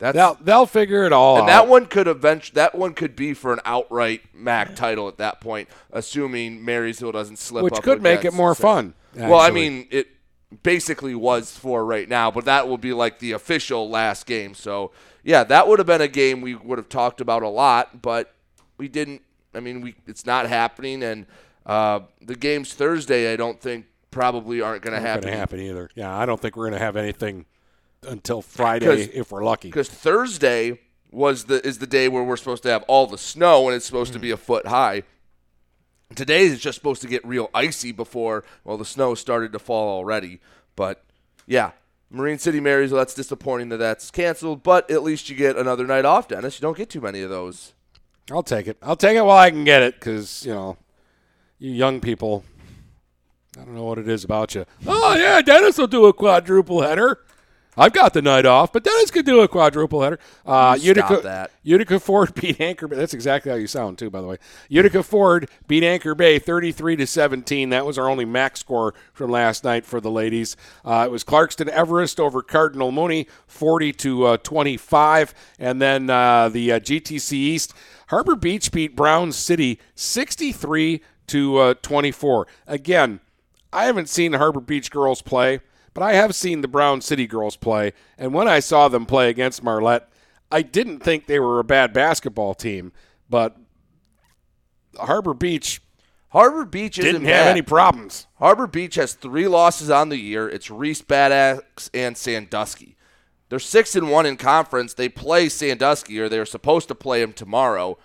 That's 0.00 0.16
They'll, 0.16 0.38
they'll 0.40 0.64
figure 0.66 1.04
it 1.04 1.12
all 1.12 1.36
And 1.36 1.42
out. 1.42 1.46
that 1.48 1.68
one 1.68 1.84
could 1.84 2.08
eventually 2.08 2.54
that 2.54 2.74
one 2.74 2.94
could 2.94 3.14
be 3.14 3.34
for 3.34 3.52
an 3.52 3.60
outright 3.66 4.22
MAC 4.32 4.74
title 4.74 5.08
at 5.08 5.18
that 5.18 5.42
point, 5.42 5.68
assuming 5.92 6.64
Marysville 6.64 7.12
doesn't 7.12 7.36
slip 7.38 7.62
Which 7.64 7.74
up 7.74 7.82
could 7.82 8.00
make 8.00 8.24
it 8.24 8.32
more 8.32 8.54
Sa- 8.54 8.62
fun, 8.62 8.94
Well, 9.14 9.38
I 9.38 9.50
mean, 9.50 9.86
it 9.90 10.08
basically 10.62 11.14
was 11.14 11.56
for 11.56 11.84
right 11.84 12.08
now, 12.08 12.30
but 12.30 12.44
that 12.44 12.68
will 12.68 12.78
be 12.78 12.92
like 12.92 13.18
the 13.18 13.32
official 13.32 13.88
last 13.88 14.26
game. 14.26 14.54
So 14.54 14.92
yeah, 15.22 15.44
that 15.44 15.68
would 15.68 15.78
have 15.78 15.86
been 15.86 16.00
a 16.00 16.08
game 16.08 16.40
we 16.40 16.54
would 16.54 16.78
have 16.78 16.88
talked 16.88 17.20
about 17.20 17.42
a 17.42 17.48
lot, 17.48 18.02
but 18.02 18.34
we 18.76 18.88
didn't. 18.88 19.22
I 19.54 19.60
mean, 19.60 19.80
we 19.80 19.94
it's 20.06 20.26
not 20.26 20.46
happening, 20.48 21.02
and 21.02 21.26
uh, 21.66 22.00
the 22.20 22.36
games 22.36 22.72
Thursday, 22.74 23.32
I 23.32 23.36
don't 23.36 23.60
think 23.60 23.86
probably 24.10 24.60
aren't 24.60 24.82
going 24.82 24.94
to 24.94 25.00
happen. 25.00 25.22
going 25.22 25.34
to 25.34 25.38
happen 25.38 25.60
either. 25.60 25.90
Yeah, 25.94 26.16
I 26.16 26.26
don't 26.26 26.40
think 26.40 26.56
we're 26.56 26.68
going 26.68 26.78
to 26.78 26.84
have 26.84 26.96
anything 26.96 27.46
until 28.06 28.42
Friday 28.42 29.02
if 29.14 29.30
we're 29.30 29.44
lucky. 29.44 29.68
Because 29.68 29.88
Thursday 29.88 30.80
was 31.10 31.44
the 31.44 31.64
is 31.66 31.78
the 31.78 31.86
day 31.86 32.08
where 32.08 32.22
we're 32.22 32.36
supposed 32.36 32.62
to 32.62 32.70
have 32.70 32.82
all 32.84 33.06
the 33.06 33.18
snow 33.18 33.66
and 33.66 33.76
it's 33.76 33.84
supposed 33.84 34.12
to 34.12 34.18
be 34.18 34.30
a 34.30 34.36
foot 34.36 34.66
high. 34.66 35.02
Today 36.14 36.42
is 36.42 36.60
just 36.60 36.76
supposed 36.76 37.02
to 37.02 37.08
get 37.08 37.24
real 37.24 37.50
icy 37.54 37.92
before 37.92 38.44
well 38.64 38.76
the 38.76 38.84
snow 38.84 39.14
started 39.14 39.52
to 39.52 39.58
fall 39.58 39.96
already. 39.96 40.40
But 40.76 41.04
yeah, 41.46 41.72
Marine 42.10 42.38
City 42.38 42.60
Marysville. 42.60 42.98
That's 42.98 43.14
disappointing 43.14 43.68
that 43.70 43.78
that's 43.78 44.10
canceled. 44.10 44.62
But 44.62 44.90
at 44.90 45.02
least 45.02 45.30
you 45.30 45.36
get 45.36 45.56
another 45.56 45.86
night 45.86 46.04
off, 46.04 46.28
Dennis. 46.28 46.58
You 46.58 46.62
don't 46.62 46.76
get 46.76 46.90
too 46.90 47.00
many 47.00 47.22
of 47.22 47.30
those. 47.30 47.72
I'll 48.30 48.42
take 48.42 48.66
it. 48.66 48.76
I'll 48.82 48.96
take 48.96 49.16
it 49.16 49.24
while 49.24 49.38
I 49.38 49.50
can 49.50 49.64
get 49.64 49.82
it 49.82 49.94
because, 49.94 50.44
you 50.44 50.52
know, 50.52 50.76
you 51.58 51.70
young 51.70 52.00
people, 52.00 52.44
I 53.58 53.64
don't 53.64 53.74
know 53.74 53.84
what 53.84 53.98
it 53.98 54.08
is 54.08 54.24
about 54.24 54.54
you. 54.54 54.66
Oh, 54.86 55.16
yeah, 55.16 55.40
Dennis 55.40 55.78
will 55.78 55.88
do 55.88 56.06
a 56.06 56.12
quadruple 56.12 56.82
header. 56.82 57.20
I've 57.76 57.92
got 57.92 58.14
the 58.14 58.22
night 58.22 58.46
off, 58.46 58.72
but 58.72 58.82
Dennis 58.82 59.10
could 59.10 59.24
do 59.24 59.40
a 59.40 59.48
quadruple 59.48 60.02
header. 60.02 60.18
Uh, 60.44 60.76
Utica, 60.80 61.20
that. 61.22 61.50
Utica 61.62 62.00
Ford 62.00 62.34
beat 62.40 62.60
Anchor 62.60 62.88
Bay. 62.88 62.96
That's 62.96 63.14
exactly 63.14 63.50
how 63.50 63.56
you 63.56 63.66
sound, 63.66 63.98
too, 63.98 64.10
by 64.10 64.20
the 64.20 64.26
way. 64.26 64.36
Utica 64.68 65.02
Ford 65.02 65.48
beat 65.68 65.84
Anchor 65.84 66.14
Bay 66.14 66.38
33 66.38 66.96
to 66.96 67.06
17. 67.06 67.70
That 67.70 67.86
was 67.86 67.96
our 67.96 68.08
only 68.08 68.24
MAC 68.24 68.56
score 68.56 68.94
from 69.12 69.30
last 69.30 69.62
night 69.64 69.86
for 69.86 70.00
the 70.00 70.10
ladies. 70.10 70.56
Uh, 70.84 71.04
it 71.06 71.10
was 71.10 71.22
Clarkston 71.24 71.68
Everest 71.68 72.18
over 72.18 72.42
Cardinal 72.42 72.90
Mooney 72.90 73.28
40 73.46 73.92
to 73.94 74.24
uh, 74.26 74.36
25. 74.38 75.34
And 75.58 75.80
then 75.80 76.10
uh, 76.10 76.48
the 76.48 76.72
uh, 76.72 76.80
GTC 76.80 77.32
East, 77.32 77.72
Harbor 78.08 78.34
Beach 78.34 78.72
beat 78.72 78.96
Brown 78.96 79.30
City 79.30 79.78
63 79.94 81.00
to 81.28 81.58
uh, 81.58 81.74
24. 81.74 82.48
Again, 82.66 83.20
I 83.72 83.84
haven't 83.84 84.08
seen 84.08 84.32
the 84.32 84.38
Harbor 84.38 84.60
Beach 84.60 84.90
girls 84.90 85.22
play, 85.22 85.60
but 85.94 86.02
I 86.02 86.14
have 86.14 86.34
seen 86.34 86.60
the 86.60 86.68
Brown 86.68 87.00
City 87.00 87.26
girls 87.26 87.56
play. 87.56 87.92
And 88.18 88.32
when 88.32 88.48
I 88.48 88.60
saw 88.60 88.88
them 88.88 89.06
play 89.06 89.28
against 89.28 89.62
Marlette, 89.62 90.08
I 90.50 90.62
didn't 90.62 91.00
think 91.00 91.26
they 91.26 91.38
were 91.38 91.60
a 91.60 91.64
bad 91.64 91.92
basketball 91.92 92.54
team, 92.54 92.92
but 93.28 93.56
Harbor 94.96 95.34
Beach 95.34 95.80
Harbor 96.30 96.64
Beach 96.64 96.98
isn't 96.98 97.12
didn't 97.12 97.26
have 97.26 97.46
bad. 97.46 97.50
any 97.50 97.62
problems. 97.62 98.26
Harbor 98.38 98.66
Beach 98.68 98.94
has 98.94 99.14
three 99.14 99.48
losses 99.48 99.90
on 99.90 100.08
the 100.10 100.16
year. 100.16 100.48
It's 100.48 100.70
Reese 100.70 101.02
Bad 101.02 101.32
Axe 101.32 101.90
and 101.92 102.16
Sandusky. 102.16 102.96
They're 103.48 103.58
six 103.58 103.96
and 103.96 104.10
one 104.10 104.26
in 104.26 104.36
conference. 104.36 104.94
They 104.94 105.08
play 105.08 105.48
Sandusky, 105.48 106.20
or 106.20 106.28
they're 106.28 106.46
supposed 106.46 106.86
to 106.88 106.94
play 106.94 107.20
them 107.20 107.32
tomorrow. 107.32 107.98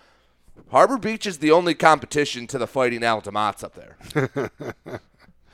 Harbor 0.71 0.97
Beach 0.97 1.27
is 1.27 1.37
the 1.37 1.51
only 1.51 1.75
competition 1.75 2.47
to 2.47 2.57
the 2.57 2.65
Fighting 2.65 3.01
Altamats 3.01 3.63
up 3.63 3.75
there, 3.75 4.51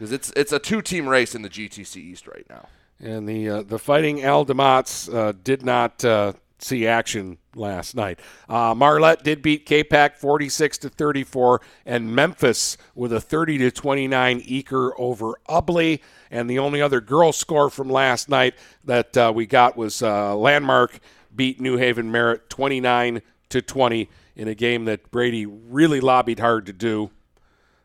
because 0.01 0.11
it's 0.11 0.33
it's 0.35 0.51
a 0.51 0.57
two 0.57 0.81
team 0.81 1.07
race 1.07 1.35
in 1.35 1.43
the 1.43 1.49
GTC 1.49 1.95
East 1.97 2.25
right 2.25 2.47
now. 2.49 2.67
And 2.99 3.29
the 3.29 3.49
uh, 3.49 3.61
the 3.61 3.77
Fighting 3.77 4.17
Aldemats 4.17 5.13
uh, 5.13 5.33
did 5.43 5.63
not 5.63 6.03
uh, 6.03 6.33
see 6.57 6.87
action 6.87 7.37
last 7.53 7.95
night. 7.95 8.19
Uh, 8.49 8.73
Marlette 8.73 9.23
did 9.23 9.43
beat 9.43 9.67
Capac 9.67 10.17
46 10.17 10.79
to 10.79 10.89
34, 10.89 11.61
and 11.85 12.15
Memphis 12.15 12.77
with 12.95 13.13
a 13.13 13.21
30 13.21 13.59
to 13.59 13.69
29 13.69 14.41
eker 14.41 14.93
over 14.97 15.35
Ubly. 15.47 16.01
And 16.31 16.49
the 16.49 16.57
only 16.57 16.81
other 16.81 16.99
girl 16.99 17.31
score 17.31 17.69
from 17.69 17.87
last 17.87 18.27
night 18.27 18.55
that 18.83 19.15
uh, 19.15 19.31
we 19.35 19.45
got 19.45 19.77
was 19.77 20.01
uh, 20.01 20.35
Landmark 20.35 20.99
beat 21.35 21.61
New 21.61 21.77
Haven 21.77 22.11
Merritt 22.11 22.49
29 22.49 23.21
to 23.49 23.61
20 23.61 24.09
in 24.35 24.47
a 24.47 24.55
game 24.55 24.85
that 24.85 25.11
Brady 25.11 25.45
really 25.45 26.01
lobbied 26.01 26.39
hard 26.39 26.65
to 26.65 26.73
do. 26.73 27.11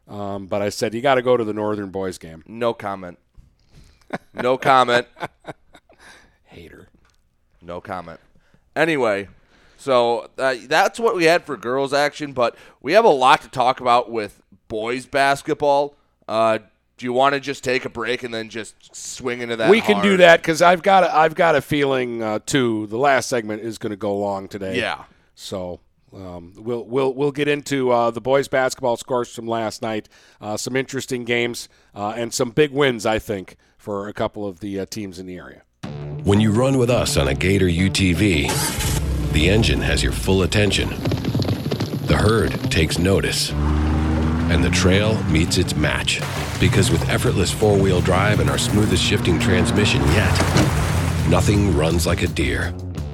Um, 0.09 0.47
but 0.47 0.63
I 0.63 0.69
said 0.69 0.95
you 0.95 1.01
got 1.01 1.17
to 1.17 1.23
go 1.23 1.37
to 1.37 1.45
the 1.45 1.53
Northern 1.53 1.91
Boys 1.91 2.19
game. 2.19 2.45
No 2.47 2.73
comment. 2.73 3.19
No 4.35 4.57
comment. 4.57 5.07
Hater. 6.45 6.89
No 7.61 7.81
comment. 7.81 8.21
Anyway, 8.77 9.29
so 9.77 10.31
uh, 10.39 10.55
that's 10.67 11.01
what 11.01 11.17
we 11.17 11.25
had 11.25 11.45
for 11.45 11.57
girls 11.57 11.93
action, 11.93 12.33
but 12.33 12.57
we 12.81 12.93
have 12.93 13.05
a 13.05 13.11
lot 13.11 13.43
to 13.43 13.49
talk 13.49 13.81
about 13.81 14.11
with 14.11 14.43
boys 14.69 15.07
basketball. 15.07 15.95
Uh, 16.29 16.59
do 16.97 17.05
you 17.05 17.13
want 17.13 17.35
to 17.35 17.41
just 17.41 17.63
take 17.63 17.85
a 17.85 17.89
break 17.89 18.23
and 18.23 18.33
then 18.33 18.49
just 18.49 18.95
swing 18.95 19.41
into 19.41 19.57
that? 19.57 19.71
we 19.71 19.81
can 19.81 20.03
do 20.03 20.17
that 20.19 20.41
because 20.41 20.63
I've 20.63 20.83
got 20.83 21.05
a, 21.05 21.15
I've 21.15 21.35
got 21.35 21.55
a 21.55 21.61
feeling 21.61 22.23
uh, 22.23 22.39
too. 22.47 22.87
The 22.87 22.97
last 22.97 23.29
segment 23.29 23.63
is 23.63 23.77
going 23.77 23.91
to 23.91 23.97
go 23.97 24.17
long 24.17 24.49
today. 24.49 24.79
Yeah. 24.79 25.05
So 25.35 25.81
um, 26.13 26.53
we'll 26.57 26.85
we'll 26.85 27.13
we'll 27.13 27.33
get 27.33 27.49
into 27.49 27.91
uh, 27.91 28.11
the 28.11 28.21
boys 28.21 28.49
basketball 28.49 28.97
scores 28.97 29.35
from 29.35 29.47
last 29.47 29.83
night. 29.83 30.09
Uh, 30.41 30.57
some 30.57 30.77
interesting 30.77 31.25
games 31.25 31.69
uh, 31.95 32.15
and 32.17 32.33
some 32.33 32.51
big 32.51 32.71
wins, 32.73 33.05
I 33.05 33.19
think, 33.19 33.57
for 33.77 34.09
a 34.09 34.13
couple 34.13 34.47
of 34.47 34.61
the 34.61 34.81
uh, 34.81 34.87
teams 34.87 35.19
in 35.19 35.27
the 35.27 35.37
area. 35.37 35.63
When 36.25 36.41
you 36.41 36.53
run 36.53 36.79
with 36.79 36.91
us 36.91 37.17
on 37.17 37.29
a 37.29 37.35
Gator 37.35 37.67
UTV, 37.67 39.33
the 39.33 39.49
engine 39.49 39.81
has 39.81 40.03
your 40.03 40.13
full 40.13 40.43
attention. 40.43 40.89
The 42.07 42.17
herd 42.17 42.53
takes 42.71 42.99
notice. 42.99 43.53
And 43.53 44.63
the 44.63 44.71
trail 44.71 45.21
meets 45.25 45.59
its 45.59 45.75
match. 45.75 46.21
Because 46.61 46.91
with 46.91 47.09
effortless 47.09 47.53
four 47.53 47.77
wheel 47.77 48.01
drive 48.01 48.41
and 48.41 48.49
our 48.49 48.59
smoothest 48.59 49.03
shifting 49.03 49.39
transmission 49.39 50.01
yet, 50.03 50.33
nothing 51.29 51.77
runs 51.77 52.07
like 52.07 52.23
a 52.23 52.29
Deere. 52.29 52.73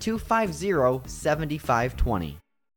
250 0.00 1.02
7520. 1.06 2.38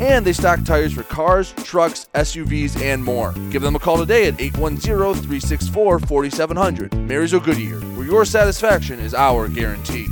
and 0.00 0.24
they 0.24 0.32
stock 0.32 0.64
tires 0.64 0.92
for 0.92 1.02
cars, 1.02 1.52
trucks, 1.64 2.08
SUVs, 2.14 2.80
and 2.80 3.04
more. 3.04 3.32
Give 3.50 3.62
them 3.62 3.76
a 3.76 3.78
call 3.78 3.98
today 3.98 4.26
at 4.26 4.40
810 4.40 5.14
364 5.22 5.98
4700. 6.00 6.94
Marysville 6.94 7.40
Goodyear, 7.40 7.80
where 7.80 8.06
your 8.06 8.24
satisfaction 8.24 8.98
is 9.00 9.14
our 9.14 9.48
guarantee. 9.48 10.06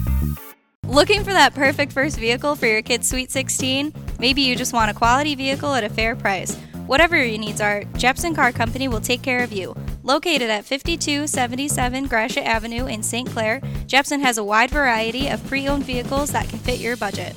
Looking 0.84 1.22
for 1.22 1.32
that 1.32 1.54
perfect 1.54 1.92
first 1.92 2.18
vehicle 2.18 2.56
for 2.56 2.66
your 2.66 2.82
kid's 2.82 3.08
Sweet 3.08 3.30
16? 3.30 3.94
Maybe 4.18 4.42
you 4.42 4.56
just 4.56 4.72
want 4.72 4.90
a 4.90 4.94
quality 4.94 5.36
vehicle 5.36 5.72
at 5.74 5.84
a 5.84 5.88
fair 5.88 6.16
price. 6.16 6.56
Whatever 6.86 7.16
your 7.24 7.38
needs 7.38 7.60
are, 7.60 7.84
Jepson 7.96 8.34
Car 8.34 8.50
Company 8.50 8.88
will 8.88 9.00
take 9.00 9.22
care 9.22 9.44
of 9.44 9.52
you. 9.52 9.76
Located 10.02 10.50
at 10.50 10.64
5277 10.64 12.06
Gratiot 12.06 12.44
Avenue 12.44 12.86
in 12.86 13.04
St. 13.04 13.30
Clair, 13.30 13.60
Jepson 13.86 14.18
has 14.20 14.38
a 14.38 14.42
wide 14.42 14.72
variety 14.72 15.28
of 15.28 15.46
pre 15.46 15.68
owned 15.68 15.84
vehicles 15.84 16.32
that 16.32 16.48
can 16.48 16.58
fit 16.58 16.80
your 16.80 16.96
budget. 16.96 17.36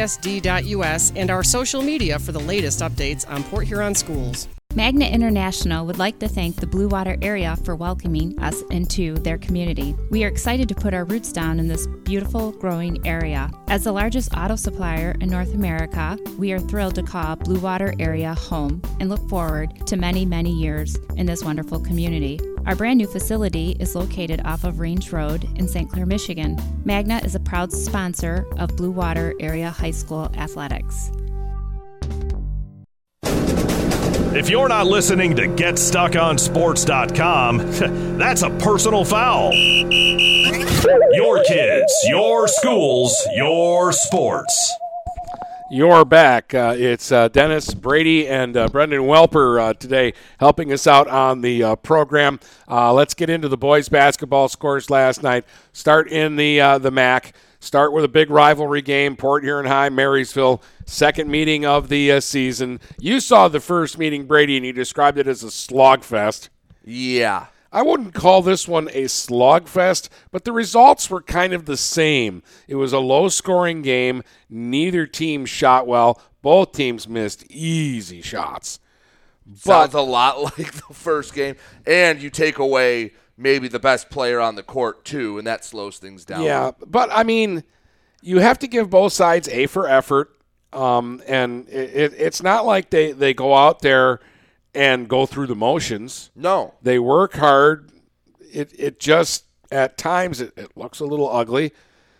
www.phasd.us 0.00 1.12
and 1.16 1.30
our 1.30 1.44
social 1.44 1.82
media 1.82 2.18
for 2.18 2.32
the 2.32 2.40
latest 2.40 2.80
updates 2.80 3.28
on 3.28 3.42
Port 3.44 3.66
Huron 3.66 3.94
schools. 3.94 4.48
Magna 4.76 5.04
International 5.04 5.84
would 5.84 5.98
like 5.98 6.20
to 6.20 6.28
thank 6.28 6.54
the 6.54 6.66
Blue 6.66 6.86
Water 6.86 7.16
area 7.22 7.56
for 7.64 7.74
welcoming 7.74 8.38
us 8.38 8.62
into 8.70 9.14
their 9.14 9.36
community. 9.36 9.96
We 10.10 10.22
are 10.22 10.28
excited 10.28 10.68
to 10.68 10.76
put 10.76 10.94
our 10.94 11.04
roots 11.04 11.32
down 11.32 11.58
in 11.58 11.66
this 11.66 11.88
beautiful, 12.04 12.52
growing 12.52 13.04
area. 13.04 13.50
As 13.66 13.82
the 13.82 13.90
largest 13.90 14.32
auto 14.36 14.54
supplier 14.54 15.16
in 15.20 15.28
North 15.28 15.54
America, 15.54 16.16
we 16.38 16.52
are 16.52 16.60
thrilled 16.60 16.94
to 16.94 17.02
call 17.02 17.34
Blue 17.34 17.58
Water 17.58 17.94
area 17.98 18.32
home 18.32 18.80
and 19.00 19.08
look 19.08 19.28
forward 19.28 19.86
to 19.88 19.96
many, 19.96 20.24
many 20.24 20.52
years 20.52 20.96
in 21.16 21.26
this 21.26 21.42
wonderful 21.42 21.80
community. 21.80 22.38
Our 22.66 22.76
brand 22.76 22.98
new 22.98 23.06
facility 23.06 23.74
is 23.80 23.94
located 23.94 24.42
off 24.44 24.64
of 24.64 24.80
Range 24.80 25.10
Road 25.12 25.48
in 25.58 25.66
St. 25.66 25.90
Clair, 25.90 26.04
Michigan. 26.06 26.58
Magna 26.84 27.20
is 27.24 27.34
a 27.34 27.40
proud 27.40 27.72
sponsor 27.72 28.46
of 28.58 28.76
Blue 28.76 28.90
Water 28.90 29.32
Area 29.40 29.70
High 29.70 29.92
School 29.92 30.30
athletics. 30.36 31.10
If 34.32 34.48
you're 34.48 34.68
not 34.68 34.86
listening 34.86 35.34
to 35.36 35.48
GetStuckOnSports.com, 35.48 37.58
that's 38.18 38.42
a 38.42 38.50
personal 38.50 39.04
foul. 39.04 39.52
Your 41.12 41.42
kids, 41.42 41.92
your 42.06 42.46
schools, 42.46 43.26
your 43.34 43.90
sports. 43.90 44.76
You're 45.72 46.04
back. 46.04 46.52
Uh, 46.52 46.74
it's 46.76 47.12
uh, 47.12 47.28
Dennis 47.28 47.74
Brady 47.74 48.26
and 48.26 48.56
uh, 48.56 48.66
Brendan 48.66 49.02
Welper 49.02 49.60
uh, 49.60 49.74
today 49.74 50.14
helping 50.40 50.72
us 50.72 50.88
out 50.88 51.06
on 51.06 51.42
the 51.42 51.62
uh, 51.62 51.76
program. 51.76 52.40
Uh, 52.68 52.92
let's 52.92 53.14
get 53.14 53.30
into 53.30 53.46
the 53.46 53.56
boys' 53.56 53.88
basketball 53.88 54.48
scores 54.48 54.90
last 54.90 55.22
night. 55.22 55.44
Start 55.72 56.10
in 56.10 56.34
the 56.34 56.58
the 56.80 56.90
MAC. 56.90 57.34
Start 57.60 57.92
with 57.92 58.02
a 58.02 58.08
big 58.08 58.30
rivalry 58.30 58.82
game, 58.82 59.14
Port 59.14 59.44
Huron 59.44 59.66
High, 59.66 59.90
Marysville. 59.90 60.60
Second 60.86 61.30
meeting 61.30 61.64
of 61.64 61.88
the 61.88 62.20
season. 62.20 62.80
You 62.98 63.20
saw 63.20 63.46
the 63.46 63.60
first 63.60 63.96
meeting, 63.96 64.26
Brady, 64.26 64.56
and 64.56 64.66
you 64.66 64.72
described 64.72 65.18
it 65.18 65.28
as 65.28 65.44
a 65.44 65.48
slogfest. 65.48 66.48
Yeah. 66.84 67.46
I 67.72 67.82
wouldn't 67.82 68.14
call 68.14 68.42
this 68.42 68.66
one 68.66 68.88
a 68.88 69.04
slogfest, 69.04 70.08
but 70.32 70.44
the 70.44 70.52
results 70.52 71.08
were 71.08 71.22
kind 71.22 71.52
of 71.52 71.66
the 71.66 71.76
same. 71.76 72.42
It 72.66 72.74
was 72.74 72.92
a 72.92 72.98
low 72.98 73.28
scoring 73.28 73.82
game. 73.82 74.22
Neither 74.48 75.06
team 75.06 75.46
shot 75.46 75.86
well. 75.86 76.20
Both 76.42 76.72
teams 76.72 77.06
missed 77.06 77.44
easy 77.50 78.22
shots. 78.22 78.80
Sounds 79.54 79.94
a 79.94 80.00
lot 80.00 80.42
like 80.58 80.72
the 80.72 80.94
first 80.94 81.34
game. 81.34 81.56
And 81.86 82.20
you 82.20 82.30
take 82.30 82.58
away 82.58 83.12
maybe 83.36 83.68
the 83.68 83.78
best 83.78 84.10
player 84.10 84.40
on 84.40 84.56
the 84.56 84.62
court, 84.62 85.04
too, 85.04 85.38
and 85.38 85.46
that 85.46 85.64
slows 85.64 85.98
things 85.98 86.24
down. 86.24 86.42
Yeah, 86.42 86.72
but 86.86 87.08
I 87.12 87.22
mean, 87.22 87.62
you 88.20 88.38
have 88.38 88.58
to 88.60 88.66
give 88.66 88.90
both 88.90 89.12
sides 89.12 89.48
A 89.48 89.66
for 89.66 89.88
effort. 89.88 90.36
Um, 90.72 91.20
and 91.26 91.68
it, 91.68 91.90
it, 91.94 92.14
it's 92.16 92.42
not 92.42 92.64
like 92.64 92.90
they, 92.90 93.10
they 93.12 93.34
go 93.34 93.54
out 93.56 93.80
there 93.80 94.20
and 94.74 95.08
go 95.08 95.26
through 95.26 95.46
the 95.46 95.54
motions. 95.54 96.30
No. 96.34 96.74
They 96.82 96.98
work 96.98 97.34
hard. 97.34 97.90
It 98.52 98.72
it 98.78 99.00
just 99.00 99.44
at 99.70 99.96
times 99.96 100.40
it, 100.40 100.52
it 100.56 100.76
looks 100.76 101.00
a 101.00 101.06
little 101.06 101.30
ugly. 101.30 101.72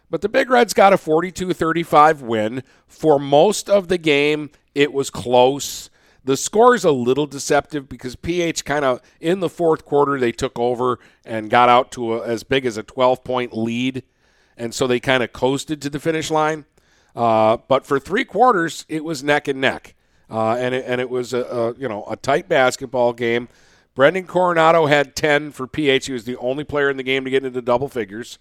But 0.09 0.23
the 0.23 0.29
Big 0.29 0.51
Reds 0.51 0.75
got 0.75 0.93
a 0.93 0.97
42-35 0.97 2.21
win. 2.21 2.65
For 2.89 3.21
most 3.21 3.71
of 3.71 3.87
the 3.87 3.99
game, 3.99 4.51
it 4.75 4.93
was 4.93 5.09
close. 5.09 5.89
The 6.25 6.37
score 6.37 6.75
is 6.75 6.85
a 6.85 6.91
little 6.91 7.27
deceptive 7.27 7.89
because 7.89 8.17
PH 8.17 8.65
kind 8.65 8.85
of 8.85 9.01
in 9.21 9.39
the 9.39 9.49
fourth 9.49 9.85
quarter 9.85 10.19
they 10.19 10.33
took 10.33 10.59
over 10.59 10.99
and 11.25 11.49
got 11.49 11.69
out 11.69 11.93
to 11.93 12.15
a, 12.15 12.27
as 12.27 12.43
big 12.43 12.67
as 12.67 12.77
a 12.77 12.83
12 12.83 13.23
point 13.23 13.57
lead, 13.57 14.03
and 14.57 14.75
so 14.75 14.87
they 14.87 15.01
kind 15.01 15.23
of 15.23 15.33
coasted 15.33 15.81
to 15.83 15.91
the 15.91 16.01
finish 16.01 16.31
line. 16.31 16.67
Uh, 17.15 17.57
but 17.69 17.87
for 17.87 17.99
three 17.99 18.25
quarters, 18.25 18.85
it 18.89 19.05
was 19.05 19.23
neck 19.23 19.49
and 19.49 19.61
neck 19.61 19.95
uh, 20.31 20.55
and 20.59 20.75
it, 20.75 20.85
and 20.87 21.01
it 21.01 21.11
was 21.11 21.33
a, 21.33 21.43
a, 21.43 21.75
you 21.75 21.89
know 21.89 22.05
a 22.11 22.17
tight 22.17 22.49
basketball 22.49 23.13
game. 23.13 23.49
Brendan 23.95 24.27
Coronado 24.27 24.87
had 24.87 25.17
10 25.17 25.51
for 25.51 25.67
PH. 25.67 26.07
He 26.07 26.13
was 26.13 26.25
the 26.25 26.37
only 26.37 26.65
player 26.65 26.89
in 26.89 26.97
the 26.97 27.03
game 27.03 27.25
to 27.25 27.31
get 27.31 27.45
into 27.45 27.61
double 27.61 27.89
figures. 27.89 28.39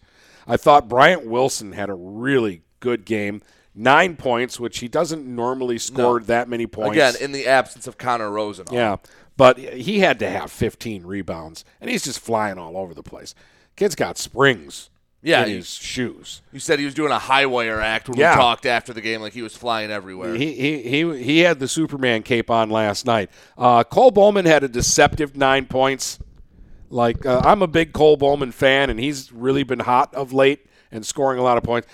I 0.48 0.58
thought 0.58 0.88
Bryant 0.88 1.26
Wilson 1.26 1.72
had 1.74 1.90
a 1.90 1.96
really 1.96 2.62
good 2.80 3.04
game. 3.04 3.42
Nine 3.76 4.16
points, 4.16 4.60
which 4.60 4.80
he 4.80 4.88
doesn't 4.88 5.26
normally 5.26 5.78
score 5.80 6.20
No. 6.20 6.26
that 6.28 6.50
many 6.50 6.68
points. 6.68 6.94
Again, 6.94 7.16
in 7.20 7.32
the 7.32 7.48
absence 7.48 7.88
of 7.88 7.98
Connor 7.98 8.30
Rosen. 8.30 8.66
Yeah, 8.72 8.98
but 9.38 9.58
he 9.58 10.00
had 10.00 10.20
to 10.20 10.30
have 10.30 10.52
15 10.52 11.06
rebounds, 11.06 11.66
and 11.82 11.90
he's 11.90 12.04
just 12.04 12.20
flying 12.20 12.58
all 12.58 12.78
over 12.78 12.94
the 12.94 13.04
place. 13.04 13.34
Kid's 13.76 13.96
got 13.96 14.18
springs 14.18 14.90
Yeah, 15.22 15.44
in 15.44 15.50
his 15.50 15.68
shoes. 15.74 16.42
You 16.54 16.60
said 16.60 16.80
he 16.80 16.86
was 16.86 16.94
doing 16.94 17.12
a 17.12 17.20
high 17.20 17.46
wire 17.46 17.82
act 17.82 18.08
when 18.08 18.18
Yeah. 18.18 18.32
we 18.36 18.38
talked 18.42 18.66
after 18.66 18.94
the 18.94 19.02
game, 19.02 19.20
like 19.22 19.34
he 19.34 19.42
was 19.42 19.56
flying 19.56 19.92
everywhere. 19.92 20.34
He, 20.36 20.54
he, 20.54 20.82
he, 20.84 21.24
he 21.24 21.40
had 21.40 21.60
the 21.60 21.68
Superman 21.68 22.24
cape 22.24 22.50
on 22.50 22.70
last 22.70 23.06
night. 23.06 23.30
Uh, 23.58 23.84
Cole 23.84 24.12
Bowman 24.12 24.46
had 24.46 24.64
a 24.64 24.70
deceptive 24.70 25.36
nine 25.36 25.66
points. 25.66 26.20
Like, 26.90 27.26
uh, 27.26 27.42
I'm 27.44 27.62
a 27.62 27.68
big 27.68 27.92
Cole 27.92 28.16
Bowman 28.18 28.52
fan, 28.54 28.90
and 28.90 28.98
he's 29.00 29.32
really 29.32 29.64
been 29.64 29.80
hot 29.80 30.14
of 30.16 30.32
late 30.32 30.66
and 30.92 31.06
scoring 31.06 31.38
a 31.38 31.44
lot 31.44 31.58
of 31.58 31.64
points. 31.64 31.88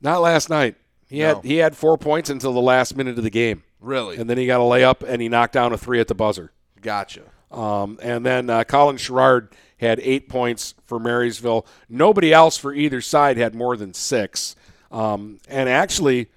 Not 0.00 0.20
last 0.20 0.50
night. 0.50 0.76
He 1.08 1.20
No. 1.20 1.36
had 1.36 1.44
he 1.44 1.56
had 1.56 1.76
four 1.76 1.96
points 1.96 2.28
until 2.30 2.52
the 2.52 2.60
last 2.60 2.94
minute 2.96 3.16
of 3.16 3.24
the 3.24 3.30
game. 3.30 3.62
Really? 3.80 4.16
And 4.18 4.28
then 4.28 4.36
he 4.36 4.46
got 4.46 4.60
a 4.60 4.64
layup 4.64 5.02
and 5.08 5.22
he 5.22 5.28
knocked 5.30 5.54
down 5.54 5.72
a 5.72 5.78
three 5.78 5.98
at 5.98 6.06
the 6.08 6.14
buzzer. 6.14 6.52
Gotcha. 6.82 7.22
Um, 7.50 7.98
and 8.02 8.24
then 8.24 8.50
uh, 8.50 8.64
Colin 8.64 8.96
Sherrard 8.96 9.54
had 9.78 10.00
eight 10.00 10.28
points 10.28 10.74
for 10.84 10.98
Marysville. 10.98 11.66
Nobody 11.88 12.32
else 12.32 12.56
for 12.56 12.74
either 12.74 13.00
side 13.00 13.36
had 13.36 13.54
more 13.54 13.76
than 13.76 13.94
six. 13.94 14.56
Um, 14.90 15.38
and 15.48 15.68
actually, 15.68 16.28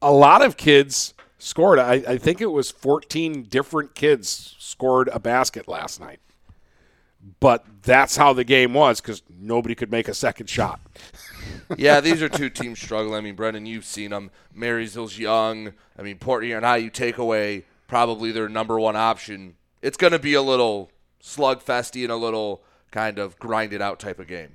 a 0.00 0.12
lot 0.12 0.42
of 0.42 0.56
kids 0.56 1.14
scored. 1.38 1.78
I, 1.78 1.94
I 1.94 2.18
think 2.18 2.40
it 2.40 2.46
was 2.46 2.70
14 2.70 3.44
different 3.44 3.94
kids 3.94 4.54
scored 4.58 5.08
a 5.12 5.18
basket 5.18 5.68
last 5.68 6.00
night. 6.00 6.20
But 7.40 7.64
that's 7.82 8.16
how 8.16 8.34
the 8.34 8.44
game 8.44 8.74
was 8.74 9.00
because 9.00 9.22
nobody 9.30 9.74
could 9.74 9.90
make 9.90 10.08
a 10.08 10.14
second 10.14 10.48
shot. 10.48 10.78
yeah, 11.76 12.00
these 12.00 12.22
are 12.22 12.28
two 12.28 12.50
teams 12.50 12.78
struggling. 12.78 13.16
I 13.16 13.20
mean, 13.20 13.34
Brendan, 13.34 13.64
you've 13.64 13.86
seen 13.86 14.10
them. 14.10 14.30
Marysville's 14.52 15.18
young. 15.18 15.72
I 15.98 16.02
mean, 16.02 16.18
Port 16.18 16.44
and 16.44 16.66
I, 16.66 16.76
you 16.76 16.90
take 16.90 17.16
away 17.16 17.64
probably 17.86 18.30
their 18.30 18.48
number 18.48 18.78
one 18.78 18.96
option. 18.96 19.54
It's 19.84 19.98
going 19.98 20.14
to 20.14 20.18
be 20.18 20.32
a 20.32 20.40
little 20.40 20.90
slugfesty 21.22 22.02
and 22.04 22.10
a 22.10 22.16
little 22.16 22.62
kind 22.90 23.18
of 23.18 23.38
grinded 23.38 23.82
out 23.82 24.00
type 24.00 24.18
of 24.18 24.26
game. 24.26 24.54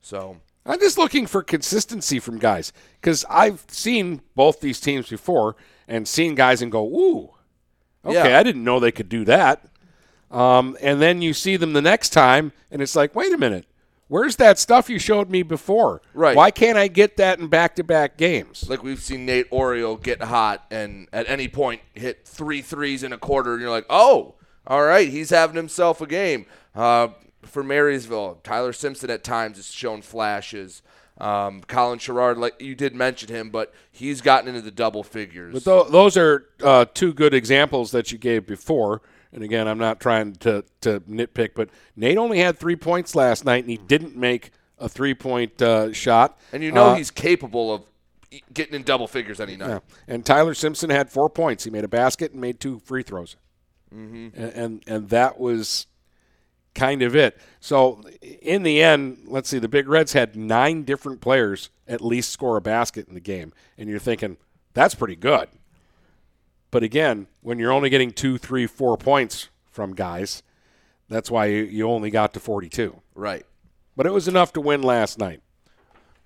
So 0.00 0.38
I'm 0.64 0.80
just 0.80 0.96
looking 0.96 1.26
for 1.26 1.42
consistency 1.42 2.18
from 2.18 2.38
guys 2.38 2.72
because 3.00 3.26
I've 3.28 3.64
seen 3.68 4.22
both 4.34 4.60
these 4.60 4.80
teams 4.80 5.10
before 5.10 5.54
and 5.86 6.08
seen 6.08 6.34
guys 6.34 6.62
and 6.62 6.72
go, 6.72 6.86
"Ooh, 6.86 7.34
okay, 8.04 8.30
Yeah. 8.30 8.38
I 8.38 8.42
didn't 8.42 8.64
know 8.64 8.80
they 8.80 8.92
could 8.92 9.10
do 9.10 9.24
that." 9.26 9.66
Um, 10.30 10.76
and 10.80 11.00
then 11.02 11.20
you 11.20 11.34
see 11.34 11.56
them 11.58 11.74
the 11.74 11.82
next 11.82 12.10
time, 12.10 12.52
and 12.70 12.80
it's 12.80 12.96
like, 12.96 13.14
"Wait 13.14 13.32
a 13.34 13.38
minute, 13.38 13.66
where's 14.08 14.36
that 14.36 14.58
stuff 14.58 14.90
you 14.90 14.98
showed 14.98 15.30
me 15.30 15.42
before? 15.42 16.02
Right. 16.14 16.36
Why 16.36 16.50
can't 16.50 16.76
I 16.76 16.88
get 16.88 17.16
that 17.18 17.38
in 17.38 17.48
back-to-back 17.48 18.16
games?" 18.16 18.68
like 18.68 18.82
we've 18.82 19.00
seen 19.00 19.24
Nate 19.26 19.46
Oriole 19.50 19.96
get 19.96 20.22
hot 20.22 20.66
and 20.70 21.08
at 21.12 21.28
any 21.28 21.48
point 21.48 21.80
hit 21.94 22.26
three 22.26 22.62
threes 22.62 23.02
in 23.02 23.12
a 23.12 23.18
quarter, 23.18 23.52
and 23.52 23.60
you're 23.62 23.70
like, 23.70 23.86
oh, 23.88 24.34
all 24.66 24.84
right, 24.84 25.08
he's 25.08 25.30
having 25.30 25.56
himself 25.56 26.00
a 26.00 26.06
game. 26.06 26.46
Uh, 26.74 27.08
for 27.42 27.62
Marysville, 27.62 28.40
Tyler 28.44 28.72
Simpson 28.72 29.10
at 29.10 29.24
times 29.24 29.56
has 29.56 29.66
shown 29.70 30.02
flashes. 30.02 30.82
Um, 31.20 31.62
Colin 31.66 31.98
Sherrard, 31.98 32.38
like 32.38 32.60
you 32.60 32.74
did 32.74 32.94
mention 32.94 33.28
him, 33.28 33.50
but 33.50 33.74
he's 33.90 34.20
gotten 34.20 34.48
into 34.48 34.60
the 34.60 34.70
double 34.70 35.02
figures. 35.02 35.52
But 35.52 35.64
tho- 35.64 35.90
those 35.90 36.16
are 36.16 36.46
uh, 36.62 36.84
two 36.94 37.12
good 37.12 37.34
examples 37.34 37.90
that 37.90 38.12
you 38.12 38.18
gave 38.18 38.46
before. 38.46 39.02
And 39.32 39.42
again, 39.42 39.68
I'm 39.68 39.78
not 39.78 40.00
trying 40.00 40.34
to, 40.36 40.64
to 40.80 41.00
nitpick, 41.00 41.50
but 41.54 41.68
Nate 41.96 42.16
only 42.18 42.38
had 42.38 42.58
three 42.58 42.76
points 42.76 43.14
last 43.14 43.44
night, 43.44 43.62
and 43.64 43.70
he 43.70 43.76
didn't 43.76 44.16
make 44.16 44.52
a 44.78 44.88
three 44.88 45.14
point 45.14 45.60
uh, 45.60 45.92
shot. 45.92 46.38
and 46.52 46.62
you 46.62 46.72
know 46.72 46.86
Uh, 46.90 46.94
he's 46.94 47.10
capable 47.10 47.72
of 47.72 47.82
getting 48.54 48.74
in 48.74 48.82
double 48.82 49.06
figures 49.08 49.40
any 49.40 49.56
night. 49.56 49.68
Yeah. 49.68 49.78
And 50.06 50.24
Tyler 50.24 50.54
Simpson 50.54 50.88
had 50.90 51.10
four 51.10 51.28
points. 51.28 51.64
He 51.64 51.70
made 51.70 51.84
a 51.84 51.88
basket 51.88 52.32
and 52.32 52.40
made 52.40 52.60
two 52.60 52.78
free 52.80 53.02
throws. 53.02 53.36
Mhm. 53.94 54.32
And, 54.36 54.52
and 54.52 54.82
and 54.86 55.08
that 55.08 55.38
was 55.40 55.86
kind 56.74 57.02
of 57.02 57.16
it. 57.16 57.38
So 57.60 58.02
in 58.22 58.62
the 58.62 58.82
end, 58.82 59.22
let's 59.26 59.48
see, 59.48 59.58
the 59.58 59.68
Big 59.68 59.88
Reds 59.88 60.12
had 60.12 60.36
nine 60.36 60.84
different 60.84 61.20
players 61.20 61.70
at 61.88 62.00
least 62.00 62.30
score 62.30 62.56
a 62.56 62.60
basket 62.60 63.08
in 63.08 63.14
the 63.14 63.20
game, 63.20 63.52
and 63.76 63.88
you're 63.88 63.98
thinking 63.98 64.36
that's 64.74 64.94
pretty 64.94 65.16
good. 65.16 65.48
But 66.70 66.82
again, 66.82 67.26
when 67.40 67.58
you're 67.58 67.72
only 67.72 67.90
getting 67.90 68.10
two, 68.12 68.38
three, 68.38 68.66
four 68.66 68.96
points 68.96 69.48
from 69.70 69.94
guys, 69.94 70.42
that's 71.08 71.30
why 71.30 71.46
you, 71.46 71.88
only 71.88 72.10
got 72.10 72.34
to 72.34 72.40
42. 72.40 73.00
Right. 73.14 73.46
But 73.96 74.06
it 74.06 74.12
was 74.12 74.28
enough 74.28 74.52
to 74.52 74.60
win 74.60 74.82
last 74.82 75.18
night. 75.18 75.40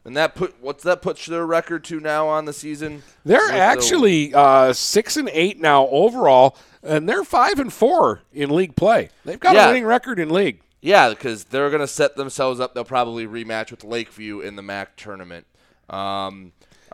And 0.05 0.17
that 0.17 0.35
put 0.35 0.57
what's 0.61 0.83
that 0.83 1.01
puts 1.01 1.27
their 1.27 1.47
record 1.47 1.85
to 1.85 2.01
now 2.01 2.27
on 2.27 2.45
the 2.45 2.53
season? 2.53 3.05
They're 3.25 3.39
With 3.39 3.51
the- 3.53 3.57
actually 3.59 4.35
uh, 4.35 4.73
six 4.73 5.17
and 5.17 5.31
eight 5.33 5.61
now 5.61 5.87
overall, 5.87 6.57
and 6.83 7.09
they're 7.09 7.23
five 7.23 7.61
and 7.61 7.73
four 7.73 8.23
in 8.33 8.51
league 8.51 8.75
play. 8.75 9.11
They've 9.25 9.39
got 9.39 9.55
Yeah. 9.55 9.67
a 9.67 9.69
winning 9.69 9.85
record 9.85 10.19
in 10.19 10.29
league. 10.31 10.61
Yeah, 10.81 11.11
because 11.11 11.45
they're 11.45 11.71
going 11.71 11.83
to 11.83 11.87
set 11.87 12.17
themselves 12.17 12.59
up. 12.59 12.75
They'll 12.75 12.83
probably 12.85 13.29
rematch 13.29 13.71
with 13.71 13.85
Lakeview 13.85 14.41
in 14.41 14.57
the 14.57 14.63
MAC 14.63 14.97
tournament. 14.97 15.47
Um, 15.89 16.51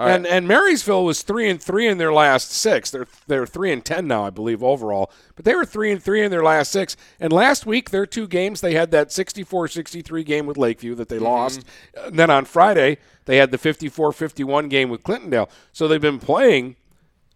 right. 0.06 0.14
And 0.14 0.26
and 0.26 0.46
Marysville 0.48 1.04
was 1.04 1.22
three 1.22 1.48
and 1.48 1.60
three 1.62 1.86
in 1.86 1.98
their 1.98 2.12
last 2.12 2.50
six. 2.50 2.90
They're 2.90 3.06
they're 3.26 3.46
three 3.46 3.72
and 3.72 3.84
ten 3.84 4.06
now, 4.06 4.24
I 4.24 4.30
believe, 4.30 4.62
overall. 4.62 5.10
But 5.36 5.44
they 5.44 5.54
were 5.54 5.64
three 5.64 5.90
and 5.90 6.02
three 6.02 6.22
in 6.22 6.30
their 6.30 6.42
last 6.42 6.70
six. 6.72 6.96
And 7.20 7.32
last 7.32 7.66
week, 7.66 7.90
their 7.90 8.06
two 8.06 8.26
games, 8.26 8.60
they 8.60 8.74
had 8.74 8.90
that 8.92 9.08
64-63 9.08 10.24
game 10.24 10.46
with 10.46 10.56
Lakeview 10.56 10.94
that 10.96 11.08
they 11.08 11.16
Mm-hmm. 11.16 11.24
lost. 11.24 11.64
And 11.96 12.18
then 12.18 12.30
on 12.30 12.44
Friday, 12.44 12.98
they 13.26 13.36
had 13.36 13.50
the 13.50 13.58
54-51 13.58 14.68
game 14.70 14.88
with 14.90 15.02
Clintondale. 15.02 15.48
So 15.72 15.86
they've 15.88 16.00
been 16.00 16.18
playing 16.18 16.76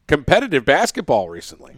competitive 0.07 0.65
basketball 0.65 1.29
recently. 1.29 1.75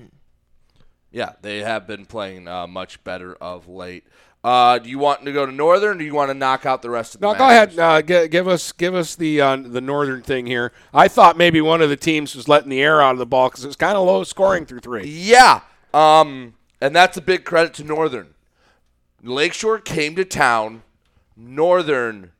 Yeah, 1.10 1.32
they 1.42 1.60
have 1.60 1.86
been 1.86 2.06
playing 2.06 2.48
uh, 2.48 2.66
much 2.66 3.02
better 3.04 3.34
of 3.36 3.68
late. 3.68 4.04
Uh, 4.44 4.78
do 4.78 4.90
you 4.90 4.98
want 4.98 5.24
to 5.24 5.32
go 5.32 5.46
to 5.46 5.52
Northern, 5.52 5.96
or 5.96 5.98
do 5.98 6.04
you 6.04 6.14
want 6.14 6.28
to 6.28 6.34
knock 6.34 6.66
out 6.66 6.82
the 6.82 6.90
rest 6.90 7.14
of 7.14 7.22
the? 7.22 7.26
No, 7.26 7.34
go 7.38 7.48
ahead. 7.48 7.78
Uh, 7.78 8.02
g- 8.02 8.28
give 8.28 8.46
us 8.46 8.72
give 8.72 8.94
us 8.94 9.16
the 9.16 9.40
uh, 9.40 9.56
the 9.56 9.80
northern 9.80 10.20
thing 10.22 10.44
here. 10.44 10.70
I 10.92 11.08
thought 11.08 11.38
maybe 11.38 11.62
one 11.62 11.80
of 11.80 11.88
the 11.88 11.96
teams 11.96 12.36
was 12.36 12.46
letting 12.46 12.68
the 12.68 12.82
air 12.82 13.00
out 13.00 13.12
of 13.12 13.18
the 13.18 13.24
ball 13.24 13.48
because 13.48 13.64
it 13.64 13.68
was 13.68 13.76
kind 13.76 13.96
of 13.96 14.06
low 14.06 14.22
scoring 14.22 14.66
through 14.66 14.80
three. 14.80 15.06
Yeah, 15.08 15.62
um, 15.94 16.52
and 16.78 16.94
that's 16.94 17.16
a 17.16 17.22
big 17.22 17.46
credit 17.46 17.72
to 17.74 17.84
Northern. 17.84 18.34
Lakeshore 19.22 19.78
came 19.78 20.14
to 20.16 20.26
town. 20.26 20.82
Northern 21.36 22.32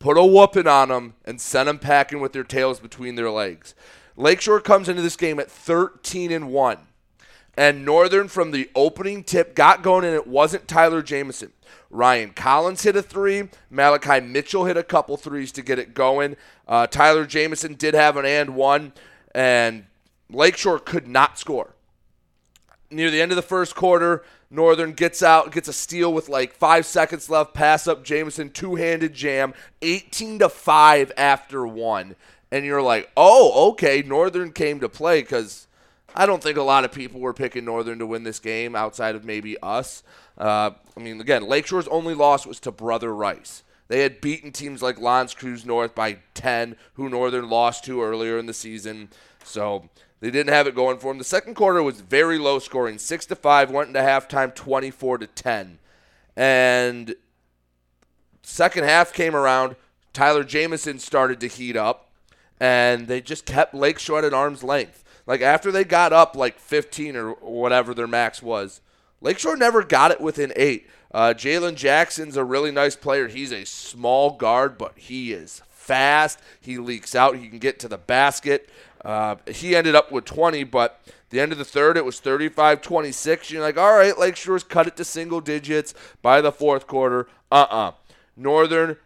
put 0.00 0.18
a 0.18 0.24
whooping 0.24 0.66
on 0.66 0.88
them 0.88 1.14
and 1.24 1.40
sent 1.40 1.66
them 1.66 1.78
packing 1.78 2.20
with 2.20 2.32
their 2.32 2.44
tails 2.44 2.80
between 2.80 3.14
their 3.14 3.30
legs. 3.30 3.74
Lakeshore 4.16 4.60
comes 4.60 4.88
into 4.88 5.02
this 5.02 5.16
game 5.16 5.38
at 5.38 5.50
13 5.50 6.30
and 6.32 6.50
one, 6.50 6.78
and 7.56 7.84
Northern 7.84 8.28
from 8.28 8.50
the 8.50 8.70
opening 8.74 9.24
tip 9.24 9.54
got 9.54 9.82
going, 9.82 10.04
and 10.04 10.14
it 10.14 10.26
wasn't 10.26 10.68
Tyler 10.68 11.02
Jamison. 11.02 11.52
Ryan 11.90 12.30
Collins 12.30 12.82
hit 12.82 12.96
a 12.96 13.02
three. 13.02 13.48
Malachi 13.70 14.20
Mitchell 14.20 14.64
hit 14.64 14.76
a 14.76 14.82
couple 14.82 15.16
threes 15.16 15.52
to 15.52 15.62
get 15.62 15.78
it 15.78 15.94
going. 15.94 16.36
Uh, 16.66 16.86
Tyler 16.86 17.24
Jamison 17.26 17.74
did 17.74 17.94
have 17.94 18.16
an 18.16 18.24
and 18.24 18.54
one, 18.54 18.92
and 19.34 19.86
Lakeshore 20.30 20.78
could 20.78 21.06
not 21.06 21.38
score 21.38 21.74
near 22.94 23.10
the 23.10 23.20
end 23.20 23.32
of 23.32 23.36
the 23.36 23.42
first 23.42 23.74
quarter, 23.74 24.22
Northern 24.50 24.92
gets 24.92 25.22
out, 25.22 25.52
gets 25.52 25.68
a 25.68 25.72
steal 25.72 26.12
with 26.12 26.28
like 26.28 26.54
five 26.54 26.86
seconds 26.86 27.28
left, 27.28 27.54
pass 27.54 27.86
up 27.86 28.04
Jameson, 28.04 28.50
two 28.50 28.76
handed 28.76 29.12
jam, 29.12 29.52
18 29.82 30.38
to 30.38 30.48
5 30.48 31.12
after 31.16 31.66
one. 31.66 32.14
And 32.50 32.64
you're 32.64 32.82
like, 32.82 33.10
oh, 33.16 33.70
okay, 33.70 34.02
Northern 34.06 34.52
came 34.52 34.80
to 34.80 34.88
play 34.88 35.22
because 35.22 35.66
I 36.14 36.26
don't 36.26 36.42
think 36.42 36.56
a 36.56 36.62
lot 36.62 36.84
of 36.84 36.92
people 36.92 37.20
were 37.20 37.32
picking 37.32 37.64
Northern 37.64 37.98
to 37.98 38.06
win 38.06 38.22
this 38.22 38.38
game 38.38 38.76
outside 38.76 39.14
of 39.14 39.24
maybe 39.24 39.56
us. 39.62 40.02
Uh, 40.38 40.70
I 40.96 41.00
mean, 41.00 41.20
again, 41.20 41.46
Lakeshore's 41.48 41.88
only 41.88 42.14
loss 42.14 42.46
was 42.46 42.60
to 42.60 42.70
Brother 42.70 43.14
Rice. 43.14 43.62
They 43.88 44.00
had 44.00 44.20
beaten 44.20 44.52
teams 44.52 44.82
like 44.82 44.98
L'Anse 44.98 45.34
Creuse 45.34 45.66
North 45.66 45.94
by 45.94 46.18
10, 46.34 46.76
who 46.94 47.08
Northern 47.08 47.50
lost 47.50 47.84
to 47.84 48.02
earlier 48.02 48.38
in 48.38 48.46
the 48.46 48.54
season. 48.54 49.10
So 49.44 49.88
they 50.20 50.30
didn't 50.30 50.54
have 50.54 50.66
it 50.66 50.74
going 50.74 50.98
for 50.98 51.08
them. 51.08 51.18
The 51.18 51.24
second 51.24 51.54
quarter 51.54 51.82
was 51.82 52.00
very 52.00 52.38
low 52.38 52.58
scoring, 52.58 52.98
six 52.98 53.26
to 53.26 53.36
five. 53.36 53.70
Went 53.70 53.88
into 53.88 54.00
halftime, 54.00 54.54
twenty-four 54.54 55.18
to 55.18 55.26
ten, 55.26 55.78
and 56.34 57.14
second 58.42 58.84
half 58.84 59.12
came 59.12 59.36
around. 59.36 59.76
Tyler 60.14 60.44
Jamison 60.44 60.98
started 60.98 61.40
to 61.40 61.46
heat 61.46 61.76
up, 61.76 62.10
and 62.58 63.06
they 63.06 63.20
just 63.20 63.44
kept 63.44 63.74
Lakeshore 63.74 64.24
at 64.24 64.32
arm's 64.32 64.64
length. 64.64 65.03
Like 65.26 65.40
after 65.40 65.72
they 65.72 65.84
got 65.84 66.12
up 66.12 66.36
like 66.36 66.58
15 66.58 67.16
or 67.16 67.32
whatever 67.32 67.94
their 67.94 68.06
max 68.06 68.42
was, 68.42 68.80
Lakeshore 69.20 69.56
never 69.56 69.82
got 69.82 70.10
it 70.10 70.20
within 70.20 70.52
eight. 70.56 70.88
Uh, 71.12 71.32
Jalen 71.32 71.76
Jackson's 71.76 72.36
a 72.36 72.44
really 72.44 72.70
nice 72.70 72.96
player. 72.96 73.28
He's 73.28 73.52
a 73.52 73.64
small 73.64 74.32
guard, 74.32 74.76
but 74.76 74.92
he 74.96 75.32
is 75.32 75.62
fast. 75.70 76.40
He 76.60 76.76
leaks 76.76 77.14
out. 77.14 77.36
He 77.36 77.48
can 77.48 77.58
get 77.58 77.78
to 77.80 77.88
the 77.88 77.98
basket. 77.98 78.68
Uh, 79.04 79.36
he 79.46 79.76
ended 79.76 79.94
up 79.94 80.10
with 80.10 80.24
20, 80.24 80.64
but 80.64 81.00
the 81.30 81.40
end 81.40 81.52
of 81.52 81.58
the 81.58 81.64
third, 81.64 81.96
it 81.96 82.04
was 82.04 82.20
35 82.20 82.80
26. 82.80 83.50
You're 83.50 83.62
like, 83.62 83.76
all 83.76 83.94
right, 83.96 84.18
Lakeshore's 84.18 84.64
cut 84.64 84.86
it 84.86 84.96
to 84.96 85.04
single 85.04 85.40
digits 85.40 85.94
by 86.22 86.40
the 86.40 86.52
fourth 86.52 86.86
quarter. 86.86 87.28
Uh 87.50 87.66
uh 87.70 87.92
Northern 88.36 88.96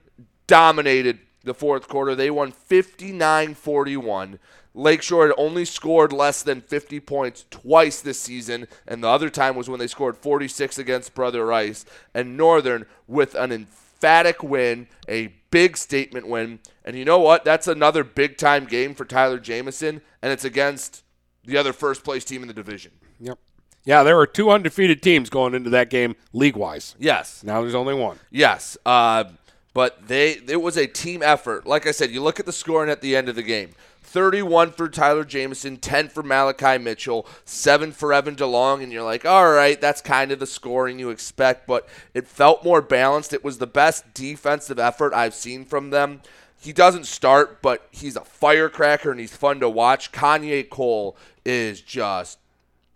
dominated 0.46 1.18
the 1.44 1.54
fourth 1.54 1.88
quarter. 1.88 2.14
They 2.14 2.30
won 2.30 2.52
59 2.52 3.54
41. 3.54 4.38
Lakeshore 4.78 5.26
had 5.26 5.34
only 5.36 5.64
scored 5.64 6.12
less 6.12 6.42
than 6.44 6.60
50 6.60 7.00
points 7.00 7.44
twice 7.50 8.00
this 8.00 8.20
season, 8.20 8.68
and 8.86 9.02
the 9.02 9.08
other 9.08 9.28
time 9.28 9.56
was 9.56 9.68
when 9.68 9.80
they 9.80 9.88
scored 9.88 10.16
46 10.16 10.78
against 10.78 11.14
Brother 11.14 11.44
Rice. 11.44 11.84
And 12.14 12.36
Northern, 12.36 12.86
with 13.08 13.34
an 13.34 13.50
emphatic 13.50 14.40
win, 14.42 14.86
a 15.08 15.34
big 15.50 15.76
statement 15.76 16.28
win. 16.28 16.60
And 16.84 16.96
you 16.96 17.04
know 17.04 17.18
what? 17.18 17.44
That's 17.44 17.66
another 17.66 18.04
big 18.04 18.36
time 18.36 18.66
game 18.66 18.94
for 18.94 19.04
Tyler 19.04 19.40
Jamison, 19.40 20.00
and 20.22 20.32
it's 20.32 20.44
against 20.44 21.02
the 21.44 21.56
other 21.56 21.72
first 21.72 22.04
place 22.04 22.24
team 22.24 22.42
in 22.42 22.48
the 22.48 22.54
division. 22.54 22.92
Yep. 23.18 23.36
Yeah, 23.84 24.04
there 24.04 24.16
were 24.16 24.26
two 24.28 24.48
undefeated 24.48 25.02
teams 25.02 25.28
going 25.28 25.54
into 25.54 25.70
that 25.70 25.90
game 25.90 26.14
league 26.32 26.56
wise. 26.56 26.94
Yes. 27.00 27.42
Now 27.42 27.62
there's 27.62 27.74
only 27.74 27.94
one. 27.94 28.20
Yes. 28.30 28.76
Uh, 28.86 29.24
but 29.78 30.08
they 30.08 30.32
it 30.48 30.60
was 30.60 30.76
a 30.76 30.88
team 30.88 31.22
effort. 31.22 31.64
Like 31.64 31.86
I 31.86 31.92
said, 31.92 32.10
you 32.10 32.20
look 32.20 32.40
at 32.40 32.46
the 32.46 32.52
scoring 32.52 32.90
at 32.90 33.00
the 33.00 33.14
end 33.14 33.28
of 33.28 33.36
the 33.36 33.44
game. 33.44 33.76
31 34.02 34.72
for 34.72 34.88
Tyler 34.88 35.24
Jameson, 35.24 35.76
10 35.76 36.08
for 36.08 36.24
Malachi 36.24 36.78
Mitchell, 36.78 37.28
7 37.44 37.92
for 37.92 38.12
Evan 38.12 38.34
DeLong, 38.34 38.82
and 38.82 38.90
you're 38.90 39.04
like, 39.04 39.24
all 39.24 39.52
right, 39.52 39.80
that's 39.80 40.00
kind 40.00 40.32
of 40.32 40.40
the 40.40 40.48
scoring 40.48 40.98
you 40.98 41.10
expect, 41.10 41.68
but 41.68 41.88
it 42.12 42.26
felt 42.26 42.64
more 42.64 42.82
balanced. 42.82 43.32
It 43.32 43.44
was 43.44 43.58
the 43.58 43.68
best 43.68 44.14
defensive 44.14 44.80
effort 44.80 45.14
I've 45.14 45.32
seen 45.32 45.64
from 45.64 45.90
them. 45.90 46.22
He 46.60 46.72
doesn't 46.72 47.06
start, 47.06 47.62
but 47.62 47.86
he's 47.92 48.16
a 48.16 48.24
firecracker 48.24 49.12
and 49.12 49.20
he's 49.20 49.36
fun 49.36 49.60
to 49.60 49.68
watch. 49.68 50.10
Kanye 50.10 50.68
Cole 50.68 51.16
is 51.44 51.80
just 51.80 52.40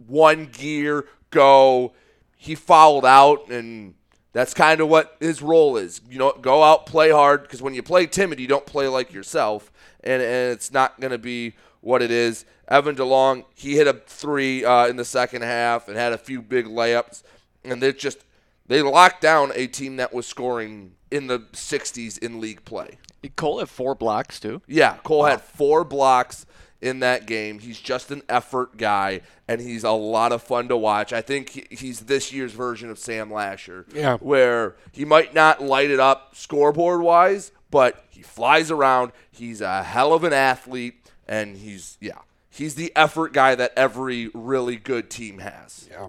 one 0.04 0.46
gear, 0.46 1.06
go. 1.30 1.92
He 2.36 2.56
fouled 2.56 3.06
out, 3.06 3.50
and 3.50 3.94
that's 4.32 4.54
kind 4.54 4.80
of 4.80 4.88
what 4.88 5.16
his 5.20 5.42
role 5.42 5.76
is. 5.76 6.00
You 6.08 6.18
know, 6.18 6.32
go 6.40 6.62
out, 6.62 6.86
play 6.86 7.10
hard, 7.10 7.42
because 7.42 7.60
when 7.60 7.74
you 7.74 7.82
play 7.82 8.06
timid, 8.06 8.40
you 8.40 8.48
don't 8.48 8.66
play 8.66 8.88
like 8.88 9.12
yourself 9.12 9.70
and, 10.02 10.22
and 10.22 10.52
it's 10.52 10.72
not 10.72 11.00
going 11.00 11.10
to 11.10 11.18
be 11.18 11.54
what 11.80 12.02
it 12.02 12.10
is. 12.10 12.44
Evan 12.68 12.96
DeLong, 12.96 13.44
he 13.54 13.76
hit 13.76 13.86
a 13.86 13.92
three 13.92 14.64
uh, 14.64 14.86
in 14.86 14.96
the 14.96 15.04
second 15.04 15.42
half 15.42 15.88
and 15.88 15.96
had 15.96 16.12
a 16.12 16.18
few 16.18 16.40
big 16.40 16.66
layups, 16.66 17.22
and 17.64 17.82
they 17.82 17.92
just 17.92 18.24
they 18.66 18.82
locked 18.82 19.20
down 19.20 19.52
a 19.54 19.66
team 19.66 19.96
that 19.96 20.12
was 20.14 20.26
scoring 20.26 20.94
in 21.10 21.26
the 21.26 21.40
60s 21.40 22.18
in 22.18 22.40
league 22.40 22.64
play. 22.64 22.98
Cole 23.36 23.58
had 23.58 23.68
four 23.68 23.94
blocks 23.94 24.40
too. 24.40 24.62
Yeah, 24.66 24.96
Cole 25.04 25.20
wow. 25.20 25.30
had 25.30 25.42
four 25.42 25.84
blocks 25.84 26.46
in 26.82 26.98
that 27.00 27.26
game. 27.26 27.60
He's 27.60 27.80
just 27.80 28.10
an 28.10 28.22
effort 28.28 28.76
guy, 28.76 29.20
and 29.46 29.60
he's 29.60 29.84
a 29.84 29.92
lot 29.92 30.32
of 30.32 30.42
fun 30.42 30.68
to 30.68 30.76
watch. 30.76 31.12
I 31.12 31.22
think 31.22 31.72
he's 31.72 32.00
this 32.00 32.32
year's 32.32 32.52
version 32.52 32.90
of 32.90 32.98
Sam 32.98 33.32
Lasher. 33.32 33.86
Yeah. 33.94 34.18
Where 34.18 34.76
he 34.90 35.04
might 35.04 35.32
not 35.32 35.62
light 35.62 35.90
it 35.90 36.00
up 36.00 36.34
scoreboard 36.34 37.00
wise, 37.00 37.52
but 37.70 38.04
he 38.10 38.22
flies 38.22 38.70
around. 38.70 39.12
He's 39.30 39.60
a 39.60 39.84
hell 39.84 40.12
of 40.12 40.24
an 40.24 40.32
athlete, 40.32 41.10
and 41.26 41.56
he's 41.56 41.96
yeah, 42.00 42.18
he's 42.50 42.74
the 42.74 42.92
effort 42.96 43.32
guy 43.32 43.54
that 43.54 43.72
every 43.76 44.30
really 44.34 44.76
good 44.76 45.08
team 45.08 45.38
has. 45.38 45.88
Yeah. 45.90 46.08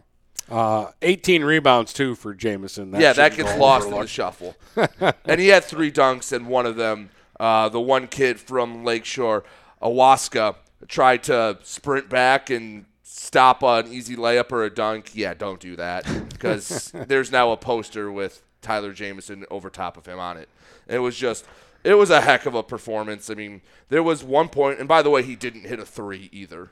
Uh, 0.52 0.92
18 1.02 1.44
rebounds 1.46 1.94
too 1.94 2.16
for 2.16 2.34
Jamison. 2.34 2.92
That 2.92 3.02
yeah, 3.02 3.14
that 3.14 3.36
gets 3.36 3.56
lost 3.58 3.88
in 3.88 3.94
the 3.94 4.08
shuffle. 4.08 4.56
and 5.26 5.40
he 5.40 5.48
had 5.48 5.64
three 5.64 5.92
dunks, 5.92 6.34
and 6.34 6.48
one 6.48 6.66
of 6.66 6.76
them, 6.76 7.12
uh, 7.40 7.70
the 7.70 7.80
one 7.80 8.08
kid 8.08 8.40
from 8.40 8.84
Lakeshore, 8.84 9.46
Awaska, 9.84 10.56
tried 10.88 11.24
to 11.24 11.60
sprint 11.64 12.10
back 12.10 12.50
and 12.50 12.86
stop 13.04 13.64
an 13.64 13.88
easy 13.88 14.16
layup 14.16 14.52
or 14.52 14.64
a 14.64 14.70
dunk. 14.70 15.12
Yeah, 15.14 15.34
don't 15.34 15.60
do 15.60 15.76
that 15.76 16.06
because 16.30 16.92
there's 17.08 17.32
now 17.32 17.52
a 17.52 17.58
poster 17.58 18.12
with 18.12 18.42
Tyler 18.62 18.94
Jameson 18.94 19.46
over 19.52 19.70
top 19.70 19.98
of 19.98 20.06
him 20.06 20.20
on 20.20 20.38
it. 20.38 20.50
It 20.88 21.00
was 21.00 21.16
just, 21.16 21.46
it 21.84 21.96
was 21.96 22.10
a 22.10 22.22
heck 22.22 22.46
of 22.46 22.56
a 22.56 22.64
performance. 22.64 23.30
I 23.30 23.36
mean, 23.36 23.62
there 23.90 24.04
was 24.04 24.24
one 24.24 24.50
point, 24.50 24.80
and 24.80 24.88
by 24.88 25.02
the 25.02 25.10
way, 25.10 25.24
he 25.24 25.36
didn't 25.36 25.66
hit 25.66 25.80
a 25.80 25.86
three 25.86 26.30
either. 26.32 26.70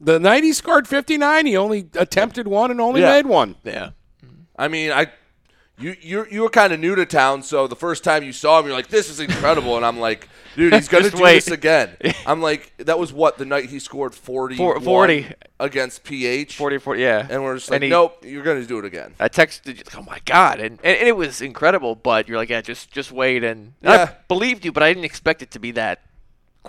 The 0.00 0.20
night 0.20 0.44
he 0.44 0.52
scored 0.52 0.86
59, 0.86 1.46
he 1.46 1.56
only 1.56 1.88
attempted 1.94 2.46
one 2.46 2.70
and 2.70 2.80
only 2.80 3.00
yeah. 3.00 3.14
made 3.14 3.26
one. 3.26 3.56
Yeah. 3.64 3.90
I 4.56 4.68
mean, 4.68 4.92
I 4.92 5.08
you 5.78 5.96
you 6.00 6.26
you 6.30 6.42
were 6.42 6.50
kind 6.50 6.72
of 6.72 6.80
new 6.80 6.94
to 6.94 7.06
town, 7.06 7.42
so 7.42 7.66
the 7.66 7.76
first 7.76 8.02
time 8.04 8.22
you 8.22 8.32
saw 8.32 8.58
him, 8.58 8.66
you're 8.66 8.74
like, 8.74 8.88
"This 8.88 9.08
is 9.08 9.20
incredible," 9.20 9.76
and 9.76 9.86
I'm 9.86 9.98
like, 9.98 10.28
"Dude, 10.56 10.74
he's 10.74 10.88
gonna 10.90 11.10
do 11.10 11.22
wait. 11.22 11.44
this 11.44 11.48
again." 11.48 11.96
I'm 12.26 12.42
like, 12.42 12.72
"That 12.78 12.98
was 12.98 13.12
what 13.12 13.38
the 13.38 13.44
night 13.44 13.66
he 13.66 13.78
scored 13.78 14.14
40, 14.14 14.56
40 14.56 15.26
against 15.60 16.04
PH, 16.04 16.56
40, 16.56 16.78
40 16.78 17.00
yeah." 17.00 17.26
And 17.30 17.44
we're 17.44 17.54
just 17.54 17.70
like, 17.70 17.82
he, 17.82 17.88
"Nope, 17.88 18.24
you're 18.24 18.42
gonna 18.42 18.64
do 18.64 18.78
it 18.78 18.84
again." 18.84 19.14
I 19.20 19.28
texted, 19.28 19.78
you, 19.78 19.84
"Oh 19.96 20.02
my 20.02 20.20
god!" 20.24 20.60
And, 20.60 20.78
and, 20.82 20.98
and 20.98 21.08
it 21.08 21.16
was 21.16 21.40
incredible, 21.40 21.94
but 21.94 22.28
you're 22.28 22.38
like, 22.38 22.50
"Yeah, 22.50 22.60
just 22.60 22.90
just 22.90 23.12
wait." 23.12 23.44
And, 23.44 23.74
and 23.82 23.94
yeah. 23.94 24.10
I 24.10 24.16
believed 24.26 24.64
you, 24.64 24.72
but 24.72 24.82
I 24.82 24.92
didn't 24.92 25.04
expect 25.04 25.42
it 25.42 25.52
to 25.52 25.58
be 25.58 25.70
that 25.72 26.00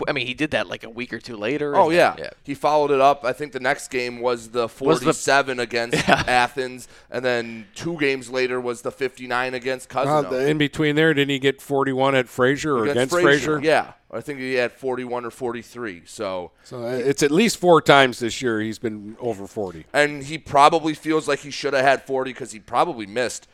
I 0.07 0.11
mean, 0.11 0.27
he 0.27 0.33
did 0.33 0.51
that 0.51 0.67
like 0.67 0.83
a 0.83 0.89
week 0.89 1.13
or 1.13 1.19
two 1.19 1.37
later. 1.37 1.75
Oh 1.75 1.89
yeah. 1.89 2.15
yeah. 2.17 2.29
he 2.43 2.53
followed 2.53 2.91
it 2.91 3.01
up. 3.01 3.23
I 3.23 3.33
think 3.33 3.51
the 3.51 3.59
next 3.59 3.89
game 3.89 4.19
was 4.19 4.49
the 4.49 4.67
47 4.69 5.05
was 5.05 5.57
the, 5.57 5.61
against 5.63 5.95
yeah. 6.07 6.23
Athens, 6.27 6.87
and 7.09 7.23
then 7.23 7.67
two 7.75 7.97
games 7.97 8.29
later 8.29 8.59
was 8.59 8.81
the 8.81 8.91
59 8.91 9.53
against 9.53 9.89
Cousino. 9.89 10.31
Uh, 10.31 10.35
in 10.35 10.57
between 10.57 10.95
there, 10.95 11.13
didn't 11.13 11.31
he 11.31 11.39
get 11.39 11.61
41 11.61 12.15
at 12.15 12.29
Fraser 12.29 12.77
or 12.77 12.83
against, 12.83 12.95
against 12.95 13.13
Fraser? 13.13 13.55
Fraser? 13.57 13.59
Yeah, 13.65 13.93
I 14.11 14.21
think 14.21 14.39
he 14.39 14.53
had 14.55 14.71
41 14.71 15.25
or 15.25 15.31
43. 15.31 16.03
So, 16.05 16.51
so 16.63 16.85
uh, 16.85 16.91
it's 16.91 17.23
at 17.23 17.31
least 17.31 17.57
four 17.57 17.81
times 17.81 18.19
this 18.19 18.41
year 18.41 18.61
he's 18.61 18.79
been 18.79 19.17
over 19.19 19.47
40, 19.47 19.85
and 19.93 20.23
he 20.23 20.37
probably 20.37 20.93
feels 20.93 21.27
like 21.27 21.39
he 21.39 21.51
should 21.51 21.73
have 21.73 21.85
had 21.85 22.03
40 22.03 22.31
because 22.31 22.51
he 22.51 22.59
probably 22.59 23.05
missed 23.05 23.47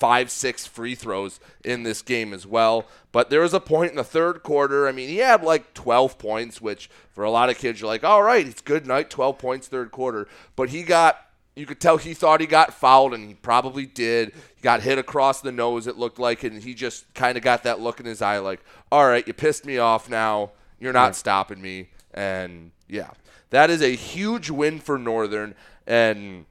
five, 0.00 0.30
six 0.30 0.66
free 0.66 0.94
throws 0.94 1.38
in 1.64 1.84
this 1.84 2.02
game 2.02 2.32
as 2.32 2.46
well. 2.46 2.86
But 3.12 3.30
there 3.30 3.42
was 3.42 3.54
a 3.54 3.60
point 3.60 3.90
in 3.90 3.96
the 3.96 4.04
third 4.04 4.42
quarter. 4.42 4.88
I 4.88 4.92
mean, 4.92 5.08
he 5.08 5.18
had 5.18 5.44
like 5.44 5.74
12 5.74 6.18
points, 6.18 6.60
which 6.60 6.90
for 7.12 7.22
a 7.22 7.30
lot 7.30 7.50
of 7.50 7.58
kids, 7.58 7.80
you're 7.80 7.88
like, 7.88 8.02
all 8.02 8.22
right, 8.22 8.46
it's 8.46 8.62
good 8.62 8.86
night, 8.86 9.10
12 9.10 9.38
points 9.38 9.68
third 9.68 9.90
quarter. 9.90 10.26
But 10.56 10.70
he 10.70 10.82
got 10.82 11.20
you 11.56 11.66
could 11.66 11.80
tell 11.80 11.98
he 11.98 12.14
thought 12.14 12.40
he 12.40 12.46
got 12.46 12.72
fouled, 12.72 13.12
and 13.12 13.28
he 13.28 13.34
probably 13.34 13.84
did. 13.84 14.32
He 14.56 14.62
got 14.62 14.80
hit 14.80 14.98
across 14.98 15.40
the 15.40 15.52
nose, 15.52 15.86
it 15.86 15.98
looked 15.98 16.18
like, 16.18 16.42
and 16.42 16.62
he 16.62 16.74
just 16.74 17.12
kind 17.12 17.36
of 17.36 17.44
got 17.44 17.64
that 17.64 17.80
look 17.80 18.00
in 18.00 18.06
his 18.06 18.22
eye 18.22 18.38
like, 18.38 18.60
all 18.90 19.06
right, 19.06 19.26
you 19.26 19.34
pissed 19.34 19.66
me 19.66 19.76
off 19.76 20.08
now. 20.08 20.52
You're 20.78 20.94
not 20.94 21.14
stopping 21.16 21.60
me. 21.60 21.90
And 22.14 22.70
yeah, 22.88 23.10
that 23.50 23.68
is 23.68 23.82
a 23.82 23.94
huge 23.94 24.48
win 24.48 24.80
for 24.80 24.96
Northern. 24.96 25.54
And 25.86 26.46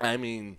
I 0.00 0.16
mean, 0.16 0.58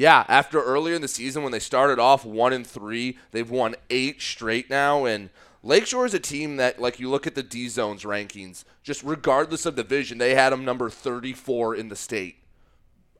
yeah, 0.00 0.24
after 0.28 0.62
earlier 0.62 0.94
in 0.94 1.02
the 1.02 1.08
season 1.08 1.42
when 1.42 1.52
they 1.52 1.58
started 1.58 1.98
off 1.98 2.24
one 2.24 2.54
and 2.54 2.66
three, 2.66 3.18
they've 3.32 3.50
won 3.50 3.74
eight 3.90 4.22
straight 4.22 4.70
now. 4.70 5.04
And 5.04 5.28
Lakeshore 5.62 6.06
is 6.06 6.14
a 6.14 6.18
team 6.18 6.56
that, 6.56 6.80
like, 6.80 6.98
you 6.98 7.10
look 7.10 7.26
at 7.26 7.34
the 7.34 7.42
D 7.42 7.68
Zones 7.68 8.04
rankings, 8.04 8.64
just 8.82 9.02
regardless 9.02 9.66
of 9.66 9.76
division, 9.76 10.16
they 10.16 10.34
had 10.34 10.54
them 10.54 10.64
number 10.64 10.88
34 10.88 11.74
in 11.74 11.90
the 11.90 11.96
state 11.96 12.36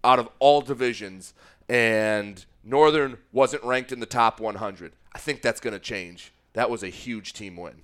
out 0.03 0.19
of 0.19 0.31
all 0.39 0.63
divisions. 0.63 1.35
And 1.69 2.43
Northern 2.65 3.19
wasn't 3.31 3.63
ranked 3.63 3.93
in 3.93 4.01
the 4.01 4.07
top 4.07 4.41
100. 4.41 4.93
I 5.15 5.19
think 5.19 5.43
that's 5.43 5.61
going 5.61 5.75
to 5.75 5.81
change. 5.81 6.33
That 6.55 6.71
was 6.71 6.83
a 6.83 6.89
huge 6.89 7.35
team 7.35 7.59
win. 7.59 7.83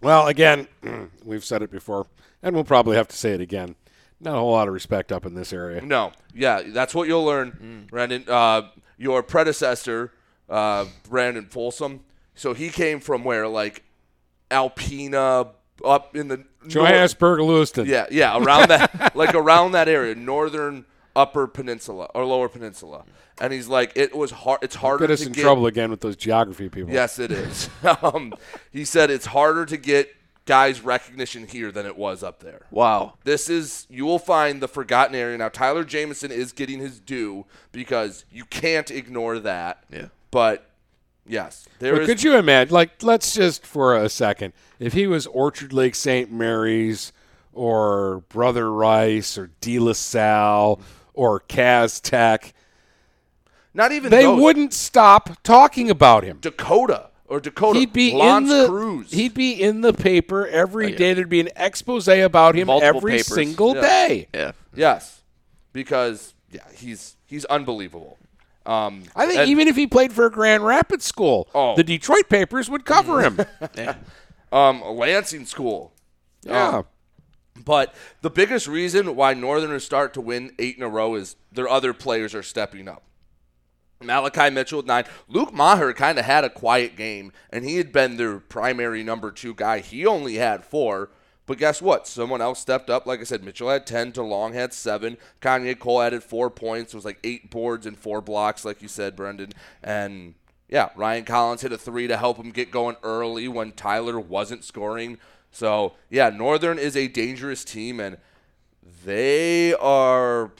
Well, 0.00 0.28
again, 0.28 0.68
we've 1.24 1.44
said 1.44 1.62
it 1.62 1.72
before, 1.72 2.06
and 2.40 2.54
we'll 2.54 2.62
probably 2.62 2.96
have 2.96 3.08
to 3.08 3.16
say 3.16 3.32
it 3.32 3.40
again. 3.40 3.74
Not 4.20 4.34
a 4.34 4.38
whole 4.38 4.52
lot 4.52 4.66
of 4.68 4.74
respect 4.74 5.12
up 5.12 5.24
in 5.26 5.34
this 5.34 5.52
area. 5.52 5.80
No, 5.80 6.12
yeah, 6.34 6.62
that's 6.66 6.94
what 6.94 7.06
you'll 7.06 7.24
learn, 7.24 7.86
Brandon. 7.90 8.24
Uh, 8.26 8.62
your 8.96 9.22
predecessor, 9.22 10.12
uh, 10.48 10.86
Brandon 11.08 11.46
Folsom. 11.46 12.00
So 12.34 12.52
he 12.54 12.68
came 12.70 12.98
from 13.00 13.22
where, 13.24 13.46
like 13.46 13.84
Alpena, 14.50 15.50
up 15.84 16.16
in 16.16 16.28
the 16.28 16.44
Johannesburg, 16.66 17.40
Lewiston. 17.40 17.86
Yeah, 17.86 18.06
yeah, 18.10 18.36
around 18.36 18.68
that, 18.68 19.14
like 19.16 19.34
around 19.34 19.72
that 19.72 19.88
area, 19.88 20.14
northern 20.14 20.84
Upper 21.14 21.46
Peninsula 21.46 22.08
or 22.14 22.24
Lower 22.24 22.48
Peninsula. 22.48 23.04
And 23.40 23.52
he's 23.52 23.68
like, 23.68 23.92
it 23.94 24.16
was 24.16 24.32
hard. 24.32 24.60
It's 24.62 24.74
harder 24.74 25.06
to 25.06 25.08
Get 25.12 25.20
us 25.20 25.26
in 25.26 25.32
get. 25.32 25.42
trouble 25.42 25.66
again 25.66 25.90
with 25.90 26.00
those 26.00 26.16
geography 26.16 26.68
people. 26.68 26.92
Yes, 26.92 27.20
it 27.20 27.30
is. 27.30 27.70
um, 28.02 28.34
he 28.72 28.84
said 28.84 29.10
it's 29.10 29.26
harder 29.26 29.64
to 29.66 29.76
get 29.76 30.12
guys 30.48 30.80
recognition 30.80 31.46
here 31.46 31.70
than 31.70 31.84
it 31.84 31.94
was 31.94 32.22
up 32.22 32.40
there. 32.40 32.62
Wow. 32.70 33.14
This 33.24 33.50
is 33.50 33.86
you 33.90 34.06
will 34.06 34.18
find 34.18 34.62
the 34.62 34.66
forgotten 34.66 35.14
area. 35.14 35.36
Now 35.36 35.50
Tyler 35.50 35.84
Jameson 35.84 36.32
is 36.32 36.52
getting 36.52 36.78
his 36.78 36.98
due 36.98 37.44
because 37.70 38.24
you 38.32 38.46
can't 38.46 38.90
ignore 38.90 39.38
that. 39.40 39.84
Yeah. 39.92 40.06
But 40.30 40.70
yes, 41.26 41.68
there 41.80 41.92
But 41.92 42.02
is 42.02 42.08
could 42.08 42.22
you 42.22 42.36
imagine? 42.36 42.72
Like, 42.72 43.02
let's 43.02 43.34
just 43.34 43.66
for 43.66 43.94
a 43.94 44.08
second, 44.08 44.54
if 44.78 44.94
he 44.94 45.06
was 45.06 45.26
Orchard 45.26 45.74
Lake 45.74 45.94
St. 45.94 46.32
Mary's 46.32 47.12
or 47.52 48.20
Brother 48.30 48.72
Rice 48.72 49.36
or 49.36 49.50
De 49.60 49.78
La 49.78 49.92
Salle 49.92 50.80
or 51.12 51.40
Cass 51.40 52.00
Tech, 52.00 52.54
not 53.74 53.92
even 53.92 54.10
they 54.10 54.22
those. 54.22 54.40
wouldn't 54.40 54.72
stop 54.72 55.42
talking 55.42 55.90
about 55.90 56.24
him. 56.24 56.38
Dakota 56.40 57.10
or 57.28 57.40
Dakota. 57.40 57.78
He'd 57.78 57.92
be 57.92 58.14
Lance 58.14 58.50
in 58.50 58.58
the 58.58 58.66
Cruz. 58.68 59.10
he'd 59.12 59.34
be 59.34 59.52
in 59.62 59.80
the 59.82 59.92
paper 59.92 60.46
every 60.46 60.86
Oh, 60.86 60.88
yeah. 60.88 60.96
day. 60.96 61.14
There'd 61.14 61.28
be 61.28 61.40
an 61.40 61.50
expose 61.56 62.08
about 62.08 62.54
him 62.56 62.66
Multiple 62.66 62.96
every 62.96 63.12
papers. 63.12 63.26
single 63.34 63.74
Yeah. 63.76 63.80
day. 63.82 64.28
Yeah. 64.34 64.52
Yes, 64.74 65.20
because 65.72 66.34
yeah, 66.50 66.60
he's 66.74 67.16
he's 67.26 67.44
unbelievable. 67.46 68.16
Um, 68.66 69.04
I 69.16 69.26
think 69.26 69.40
and- 69.40 69.50
even 69.50 69.66
if 69.68 69.76
he 69.76 69.86
played 69.86 70.12
for 70.12 70.26
a 70.26 70.30
Grand 70.30 70.64
Rapids 70.64 71.04
school, 71.04 71.48
Oh. 71.54 71.74
the 71.76 71.84
Detroit 71.84 72.28
papers 72.28 72.68
would 72.68 72.84
cover 72.84 73.22
him. 73.22 73.38
um, 74.52 74.82
Lansing 74.84 75.46
School. 75.46 75.92
yeah. 76.42 76.68
Um, 76.78 76.84
but 77.64 77.94
the 78.22 78.30
biggest 78.30 78.68
reason 78.68 79.16
why 79.16 79.34
Northerners 79.34 79.84
start 79.84 80.14
to 80.14 80.20
win 80.20 80.52
eight 80.58 80.76
in 80.76 80.82
a 80.82 80.88
row 80.88 81.14
is 81.16 81.36
their 81.50 81.68
other 81.68 81.92
players 81.92 82.34
are 82.34 82.42
stepping 82.42 82.88
up. 82.88 83.02
Malachi 84.00 84.50
Mitchell 84.50 84.78
with 84.78 84.86
nine. 84.86 85.04
Luke 85.28 85.52
Maher 85.52 85.92
kind 85.92 86.18
of 86.18 86.24
had 86.24 86.44
a 86.44 86.50
quiet 86.50 86.96
game, 86.96 87.32
and 87.50 87.64
he 87.64 87.76
had 87.76 87.92
been 87.92 88.16
their 88.16 88.38
primary 88.38 89.02
number 89.02 89.30
two 89.30 89.54
guy. 89.54 89.80
He 89.80 90.06
only 90.06 90.36
had 90.36 90.64
four. 90.64 91.10
But 91.46 91.56
guess 91.56 91.80
what? 91.80 92.06
Someone 92.06 92.42
else 92.42 92.60
stepped 92.60 92.90
up. 92.90 93.06
Like 93.06 93.20
I 93.20 93.24
said, 93.24 93.42
Mitchell 93.42 93.70
had 93.70 93.86
10, 93.86 94.12
DeLong 94.12 94.52
had 94.52 94.74
7. 94.74 95.16
Kanye 95.40 95.78
Cole 95.78 96.02
added 96.02 96.22
four 96.22 96.50
points. 96.50 96.92
It 96.92 96.96
was 96.98 97.06
like 97.06 97.18
eight 97.24 97.50
boards 97.50 97.86
and 97.86 97.98
four 97.98 98.20
blocks, 98.20 98.66
like 98.66 98.82
you 98.82 98.88
said, 98.88 99.16
Brendan. 99.16 99.52
And 99.82 100.34
yeah, 100.68 100.90
Ryan 100.94 101.24
Collins 101.24 101.62
hit 101.62 101.72
a 101.72 101.78
three 101.78 102.06
to 102.06 102.18
help 102.18 102.36
him 102.36 102.50
get 102.50 102.70
going 102.70 102.96
early 103.02 103.48
when 103.48 103.72
Tyler 103.72 104.20
wasn't 104.20 104.62
scoring. 104.62 105.16
So 105.50 105.94
yeah, 106.10 106.28
Northern 106.28 106.78
is 106.78 106.94
a 106.94 107.08
dangerous 107.08 107.64
team, 107.64 107.98
and 107.98 108.18
they 109.04 109.72
are. 109.74 110.52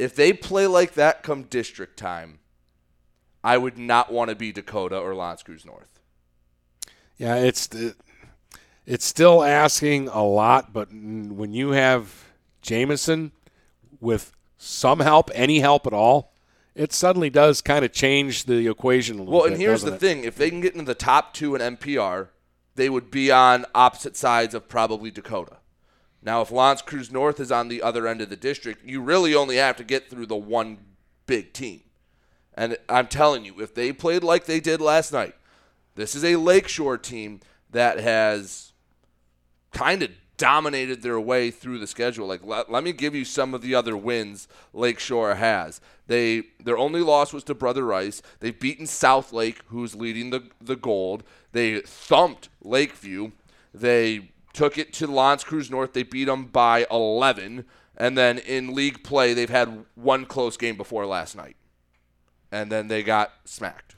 If 0.00 0.14
they 0.14 0.32
play 0.32 0.66
like 0.66 0.94
that 0.94 1.22
come 1.22 1.42
district 1.42 1.98
time, 1.98 2.38
I 3.44 3.58
would 3.58 3.76
not 3.76 4.10
want 4.10 4.30
to 4.30 4.34
be 4.34 4.50
Dakota 4.50 4.96
or 4.98 5.14
L'Anse 5.14 5.42
Creuse 5.42 5.66
North. 5.66 6.00
Yeah, 7.18 7.36
it's 7.36 7.68
uh, 7.74 7.92
it's 8.86 9.04
still 9.04 9.42
asking 9.44 10.08
a 10.08 10.24
lot, 10.24 10.72
but 10.72 10.88
when 10.90 11.52
you 11.52 11.70
have 11.72 12.24
Jameson 12.62 13.32
with 14.00 14.32
some 14.56 15.00
help, 15.00 15.30
any 15.34 15.60
help 15.60 15.86
at 15.86 15.92
all, 15.92 16.32
it 16.74 16.92
suddenly 16.94 17.28
does 17.28 17.60
kind 17.60 17.84
of 17.84 17.92
change 17.92 18.44
the 18.44 18.68
equation 18.68 19.16
a 19.16 19.18
little 19.18 19.32
Well, 19.32 19.42
bit. 19.42 19.50
Well, 19.50 19.52
and 19.52 19.60
here's 19.60 19.82
the 19.82 19.94
it? 19.94 20.00
thing: 20.00 20.24
if 20.24 20.36
they 20.36 20.48
can 20.48 20.62
get 20.62 20.72
into 20.72 20.86
the 20.86 20.94
top 20.94 21.34
two 21.34 21.54
in 21.54 21.76
MPR, 21.76 22.28
they 22.74 22.88
would 22.88 23.10
be 23.10 23.30
on 23.30 23.66
opposite 23.74 24.16
sides 24.16 24.54
of 24.54 24.66
probably 24.66 25.10
Dakota. 25.10 25.58
Now, 26.22 26.42
if 26.42 26.50
L'Anse 26.50 26.82
Creuse 26.82 27.10
North 27.10 27.40
is 27.40 27.50
on 27.50 27.68
the 27.68 27.82
other 27.82 28.06
end 28.06 28.20
of 28.20 28.28
the 28.28 28.36
district, 28.36 28.84
you 28.84 29.00
really 29.00 29.34
only 29.34 29.56
have 29.56 29.76
to 29.76 29.84
get 29.84 30.10
through 30.10 30.26
the 30.26 30.36
one 30.36 30.78
big 31.26 31.52
team. 31.52 31.82
And 32.54 32.76
I'm 32.88 33.06
telling 33.06 33.44
you, 33.44 33.60
if 33.60 33.74
they 33.74 33.92
played 33.92 34.22
like 34.22 34.44
they 34.44 34.60
did 34.60 34.80
last 34.80 35.12
night, 35.12 35.34
this 35.94 36.14
is 36.14 36.24
a 36.24 36.36
Lakeshore 36.36 36.98
team 36.98 37.40
that 37.70 37.98
has 37.98 38.72
kind 39.72 40.02
of 40.02 40.10
dominated 40.36 41.02
their 41.02 41.20
way 41.20 41.50
through 41.50 41.78
the 41.78 41.86
schedule. 41.86 42.26
Like 42.26 42.44
let, 42.44 42.70
let 42.70 42.82
me 42.82 42.92
give 42.92 43.14
you 43.14 43.24
some 43.24 43.52
of 43.52 43.60
the 43.60 43.74
other 43.74 43.96
wins 43.96 44.48
Lakeshore 44.72 45.34
has. 45.34 45.80
They 46.06 46.44
their 46.58 46.78
only 46.78 47.02
loss 47.02 47.32
was 47.32 47.44
to 47.44 47.54
Brother 47.54 47.84
Rice. 47.84 48.22
They've 48.40 48.58
beaten 48.58 48.86
South 48.86 49.32
Lake, 49.32 49.60
who's 49.66 49.94
leading 49.94 50.30
the 50.30 50.44
the 50.60 50.76
gold. 50.76 51.22
They 51.52 51.80
thumped 51.80 52.48
Lakeview. 52.62 53.32
They 53.74 54.30
took 54.52 54.78
it 54.78 54.92
to 54.94 55.06
L'Anse 55.06 55.44
Creuse 55.44 55.70
North. 55.70 55.92
They 55.92 56.02
beat 56.02 56.24
them 56.24 56.46
by 56.46 56.86
11. 56.90 57.64
And 57.96 58.16
then 58.16 58.38
in 58.38 58.74
league 58.74 59.04
play, 59.04 59.34
they've 59.34 59.50
had 59.50 59.84
one 59.94 60.24
close 60.26 60.56
game 60.56 60.76
before 60.76 61.06
last 61.06 61.36
night. 61.36 61.56
And 62.50 62.70
then 62.72 62.88
they 62.88 63.02
got 63.02 63.32
smacked. 63.44 63.96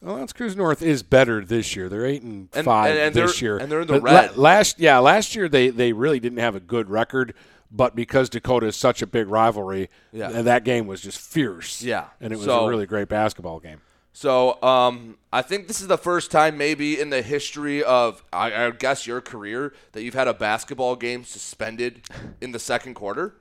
Well, 0.00 0.16
L'Anse 0.16 0.32
Creuse 0.32 0.56
North 0.56 0.82
is 0.82 1.02
better 1.02 1.44
this 1.44 1.76
year. 1.76 1.88
They're 1.88 2.06
eight 2.06 2.22
and, 2.22 2.48
And- 2.54 2.64
five 2.64 2.90
and- 2.92 2.98
and 3.00 3.14
this 3.14 3.40
year, 3.42 3.58
and 3.58 3.70
they're 3.70 3.82
in 3.82 3.86
the 3.86 3.94
But 3.94 4.02
red. 4.02 4.36
last, 4.36 4.78
yeah, 4.80 4.98
last 4.98 5.34
year 5.36 5.48
they 5.48 5.68
they 5.68 5.92
really 5.92 6.18
didn't 6.20 6.38
have 6.38 6.54
a 6.54 6.60
good 6.60 6.88
record, 6.90 7.34
but 7.70 7.94
because 7.94 8.28
Dakota 8.30 8.66
is 8.66 8.76
such 8.76 9.02
a 9.02 9.06
big 9.06 9.28
rivalry, 9.28 9.90
Yeah. 10.12 10.30
and 10.30 10.46
that 10.46 10.64
game 10.64 10.86
was 10.86 11.00
just 11.02 11.18
fierce. 11.18 11.82
Yeah. 11.82 12.06
and 12.20 12.32
it 12.32 12.36
was 12.36 12.46
So- 12.46 12.64
a 12.66 12.68
really 12.68 12.86
great 12.86 13.08
basketball 13.08 13.60
game. 13.60 13.80
So 14.12 14.60
um, 14.62 15.16
I 15.32 15.42
think 15.42 15.68
this 15.68 15.80
is 15.80 15.86
the 15.86 15.96
first 15.98 16.30
time, 16.30 16.58
maybe 16.58 17.00
in 17.00 17.10
the 17.10 17.22
history 17.22 17.82
of, 17.82 18.22
I, 18.32 18.52
I 18.66 18.70
guess, 18.70 19.06
your 19.06 19.20
career 19.20 19.72
that 19.92 20.02
you've 20.02 20.14
had 20.14 20.28
a 20.28 20.34
basketball 20.34 20.96
game 20.96 21.24
suspended 21.24 22.02
in 22.40 22.52
the 22.52 22.58
second 22.58 22.94
quarter. 22.94 23.34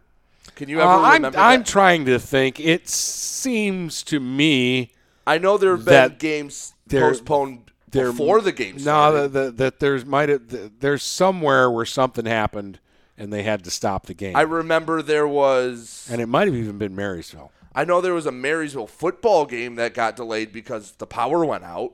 Can 0.55 0.69
you 0.69 0.79
ever 0.79 0.89
Uh, 0.89 1.01
I'm 1.01 1.13
remember? 1.15 1.39
I'm 1.39 1.63
trying 1.63 2.05
to 2.05 2.19
think. 2.19 2.59
It 2.59 2.87
seems 2.87 4.03
to 4.03 4.19
me 4.19 4.91
I 5.27 5.37
know 5.37 5.57
there 5.57 5.75
have 5.75 5.85
been 5.85 6.15
games 6.17 6.73
postponed 6.89 7.71
there- 7.91 8.11
before 8.11 8.41
the 8.41 8.51
game 8.51 8.77
No, 8.79 9.27
that 9.27 9.57
that 9.57 9.79
there's 9.79 10.05
might 10.05 10.29
have, 10.29 10.79
there's 10.79 11.03
somewhere 11.03 11.69
where 11.69 11.85
something 11.85 12.25
happened 12.25 12.79
and 13.17 13.31
they 13.33 13.43
had 13.43 13.63
to 13.65 13.71
stop 13.71 14.05
the 14.05 14.13
game. 14.13 14.35
I 14.35 14.41
remember 14.41 15.01
there 15.01 15.27
was. 15.27 16.07
and 16.11 16.21
it 16.21 16.27
might 16.27 16.47
have 16.47 16.55
even 16.55 16.77
been 16.77 16.95
Marysville. 16.95 17.51
I 17.73 17.85
know 17.85 18.01
there 18.01 18.13
was 18.13 18.25
a 18.25 18.31
Marysville 18.31 18.87
football 18.87 19.45
game 19.45 19.75
that 19.75 19.93
got 19.93 20.15
delayed 20.15 20.51
because 20.51 20.93
the 20.93 21.05
power 21.05 21.45
went 21.45 21.63
out 21.63 21.93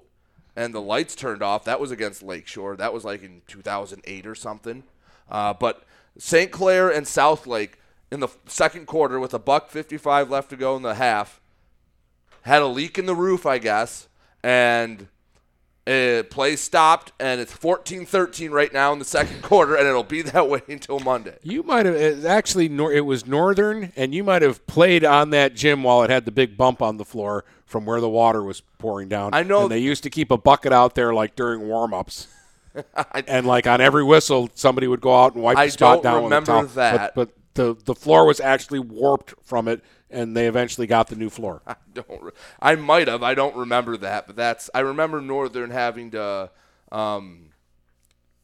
and 0.55 0.73
the 0.73 0.81
lights 0.81 1.15
turned 1.15 1.43
off. 1.43 1.65
That 1.65 1.79
was 1.79 1.91
against 1.91 2.23
Lakeshore. 2.23 2.77
That 2.77 2.93
was 2.93 3.03
like 3.03 3.23
in 3.23 3.41
2008 3.47 4.25
or 4.25 4.35
something. 4.35 4.83
Uh, 5.29 5.53
but 5.53 5.83
St. 6.17 6.51
Clair 6.51 6.89
and 6.89 7.07
South 7.07 7.45
Lake 7.45 7.79
in 8.11 8.19
the 8.19 8.29
second 8.45 8.85
quarter 8.85 9.19
with 9.19 9.33
a 9.33 9.39
buck 9.39 9.69
55 9.69 10.29
left 10.29 10.49
to 10.51 10.55
go 10.55 10.75
in 10.75 10.81
the 10.81 10.95
half 10.95 11.41
had 12.45 12.61
a 12.61 12.67
leak 12.67 12.99
in 12.99 13.07
the 13.07 13.15
roof, 13.15 13.45
I 13.45 13.57
guess, 13.57 14.07
and 14.43 15.07
uh, 15.87 16.23
play 16.29 16.55
stopped, 16.55 17.11
and 17.19 17.39
it's 17.39 17.53
14-13 17.55 18.49
right 18.51 18.73
now 18.73 18.91
in 18.93 18.99
the 18.99 19.05
second 19.05 19.41
quarter, 19.43 19.75
and 19.75 19.87
it'll 19.87 20.03
be 20.03 20.21
that 20.23 20.49
way 20.49 20.61
until 20.67 20.99
Monday. 20.99 21.37
You 21.43 21.63
might 21.63 21.85
have 21.85 22.25
actually. 22.25 22.65
It 22.65 23.05
was 23.05 23.25
Northern, 23.27 23.91
and 23.95 24.13
you 24.13 24.23
might 24.23 24.41
have 24.41 24.65
played 24.67 25.03
on 25.05 25.29
that 25.31 25.53
gym 25.55 25.83
while 25.83 26.01
it 26.03 26.09
had 26.09 26.25
the 26.25 26.31
big 26.31 26.57
bump 26.57 26.81
on 26.81 26.97
the 26.97 27.05
floor 27.05 27.45
from 27.65 27.85
where 27.85 28.01
the 28.01 28.09
water 28.09 28.41
was 28.43 28.61
pouring 28.77 29.09
down. 29.09 29.33
I 29.33 29.43
know- 29.43 29.63
And 29.63 29.71
they 29.71 29.79
used 29.79 30.03
to 30.03 30.09
keep 30.09 30.31
a 30.31 30.37
bucket 30.37 30.71
out 30.73 30.95
there 30.95 31.13
like 31.13 31.35
during 31.35 31.67
warm-ups, 31.67 32.27
and 33.27 33.45
like 33.47 33.67
on 33.67 33.81
every 33.81 34.03
whistle, 34.03 34.49
somebody 34.55 34.87
would 34.87 35.01
go 35.01 35.15
out 35.23 35.33
and 35.35 35.43
wipe 35.43 35.57
I 35.57 35.65
the 35.67 35.71
spot 35.71 35.95
don't 35.95 36.03
down 36.03 36.15
with 36.15 36.21
a 36.23 36.35
remember 36.35 36.45
towel. 36.51 36.65
that. 36.75 37.15
But, 37.15 37.29
but 37.29 37.35
the 37.55 37.75
the 37.85 37.95
floor 37.95 38.25
was 38.25 38.39
actually 38.39 38.79
warped 38.79 39.33
from 39.43 39.67
it, 39.67 39.81
and 40.15 40.35
they 40.35 40.47
eventually 40.47 40.87
got 40.87 41.07
the 41.09 41.15
new 41.15 41.29
floor. 41.29 41.61
I 41.67 41.75
don't. 41.93 42.21
Re- 42.23 42.31
I 42.61 42.75
might 42.75 43.07
have. 43.07 43.21
I 43.21 43.35
don't 43.35 43.55
remember 43.55 43.97
that, 43.97 44.27
but 44.27 44.35
that's. 44.35 44.69
I 44.73 44.79
remember 44.79 45.21
Northern 45.21 45.69
having 45.69 46.11
to, 46.11 46.49
um, 46.91 47.49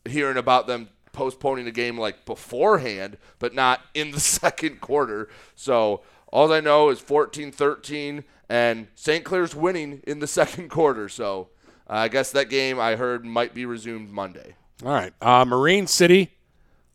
hearing 0.05 0.37
about 0.37 0.67
them 0.67 0.89
postponing 1.13 1.65
the 1.65 1.71
game 1.71 1.97
like 1.97 2.25
beforehand, 2.25 3.17
but 3.39 3.53
not 3.55 3.81
in 3.93 4.11
the 4.11 4.19
second 4.19 4.81
quarter. 4.81 5.29
So 5.55 6.01
all 6.27 6.51
I 6.53 6.59
know 6.59 6.89
is 6.89 7.01
14-13, 7.01 8.23
and 8.49 8.87
St. 8.95 9.23
Clair's 9.23 9.55
winning 9.55 10.01
in 10.05 10.19
the 10.19 10.27
second 10.41 10.69
quarter. 10.69 11.07
So 11.09 11.49
uh, 11.89 11.93
I 11.93 12.07
guess 12.09 12.31
that 12.31 12.49
game 12.49 12.79
I 12.79 12.95
heard 12.95 13.25
might 13.25 13.53
be 13.53 13.65
resumed 13.65 14.11
Monday. 14.11 14.55
All 14.83 14.91
right, 14.91 15.13
uh, 15.21 15.45
Marine 15.45 15.87
City 15.87 16.31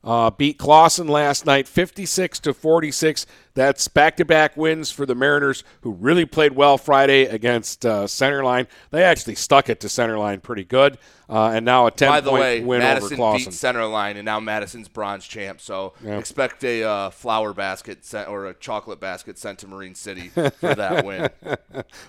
uh, 0.07 0.31
beat 0.31 0.57
Clawson 0.57 1.09
last 1.09 1.45
night, 1.47 1.67
56 1.67 2.39
to 2.41 2.55
46. 2.55 3.27
That's 3.55 3.89
back-to-back 3.89 4.57
wins 4.57 4.93
for 4.93 5.05
the 5.05 5.15
Mariners, 5.17 5.65
who 5.81 5.93
really 5.93 6.25
played 6.25 6.53
well 6.53 6.79
Friday 6.79 7.23
against 7.25 7.85
uh, 7.85 8.05
Centerline. 8.05 8.69
They 8.91 9.03
actually 9.03 9.35
stuck 9.35 9.69
it 9.69 9.81
to 9.81 9.89
Centerline 9.89 10.43
pretty 10.43 10.63
good, 10.63 10.99
uh, 11.29 11.51
and 11.55 11.65
now 11.65 11.87
a 11.87 11.91
10 11.91 12.09
By 12.09 12.21
the 12.21 12.31
way, 12.31 12.61
win 12.61 12.81
Madison 12.81 13.19
over 13.21 13.39
beat 13.39 13.49
Centerline, 13.49 14.15
and 14.17 14.25
now 14.25 14.39
Madison's 14.39 14.89
bronze 14.89 15.27
champ. 15.27 15.61
So 15.61 15.95
Yeah. 16.05 16.19
expect 16.19 16.63
a 16.63 16.85
uh, 16.85 17.11
flower 17.11 17.53
basket 17.53 18.05
sent, 18.05 18.29
or 18.29 18.47
a 18.47 18.55
chocolate 18.55 19.01
basket 19.01 19.39
sent 19.39 19.59
to 19.61 19.67
Marine 19.67 19.95
City 19.97 20.29
for 20.29 20.75
that 20.75 21.05
win. 21.05 21.29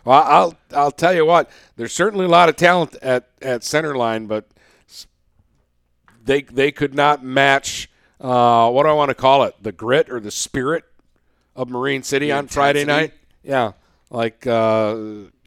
well, 0.05 0.23
I'll 0.23 0.55
I'll 0.75 0.91
tell 0.91 1.15
you 1.15 1.25
what. 1.25 1.49
There's 1.77 1.93
certainly 1.93 2.25
a 2.25 2.29
lot 2.29 2.47
of 2.49 2.57
talent 2.57 2.95
at 3.01 3.29
at 3.41 3.61
Centerline, 3.61 4.27
but 4.27 4.45
they 6.27 6.43
they 6.43 6.71
could 6.71 6.93
not 6.93 7.23
match. 7.23 7.89
Uh, 8.19 8.69
what 8.69 8.83
do 8.83 8.89
I 8.89 8.93
want 8.93 9.09
to 9.09 9.15
call 9.15 9.43
it? 9.43 9.55
The 9.61 9.71
grit 9.71 10.09
or 10.09 10.19
the 10.19 10.31
spirit 10.31 10.83
of 11.55 11.69
Marine 11.69 12.03
City 12.03 12.27
The 12.27 12.33
on 12.33 12.47
Friday 12.47 12.85
night. 12.85 13.13
Yeah, 13.43 13.73
like 14.09 14.45
uh, 14.45 14.95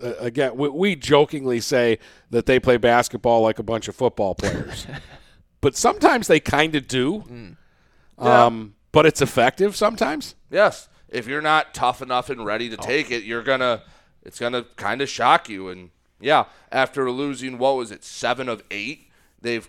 again, 0.00 0.56
we, 0.56 0.68
we 0.68 0.96
jokingly 0.96 1.60
say 1.60 1.98
that 2.30 2.46
they 2.46 2.58
play 2.58 2.76
basketball 2.76 3.42
like 3.42 3.58
a 3.58 3.62
bunch 3.62 3.88
of 3.88 3.94
football 3.94 4.34
players, 4.34 4.86
but 5.60 5.76
sometimes 5.76 6.26
they 6.26 6.40
kind 6.40 6.74
of 6.74 6.88
do. 6.88 7.20
Mm. 7.20 7.56
Yeah. 8.18 8.44
Um, 8.46 8.74
but 8.92 9.06
it's 9.06 9.22
effective 9.22 9.76
sometimes. 9.76 10.34
Yes, 10.50 10.88
if 11.08 11.26
you're 11.26 11.40
not 11.40 11.74
tough 11.74 12.02
enough 12.02 12.28
and 12.28 12.44
ready 12.44 12.68
to 12.70 12.76
take 12.76 13.10
it, 13.10 13.24
you're 13.24 13.42
gonna. 13.42 13.82
It's 14.22 14.38
gonna 14.38 14.66
kind 14.76 15.00
of 15.00 15.08
shock 15.08 15.48
you. 15.48 15.68
And 15.68 15.90
yeah, 16.20 16.44
after 16.70 17.10
losing 17.10 17.56
what 17.56 17.76
was 17.76 17.90
it, 17.90 18.04
seven 18.04 18.48
of 18.48 18.62
eight, 18.70 19.10
they've 19.40 19.66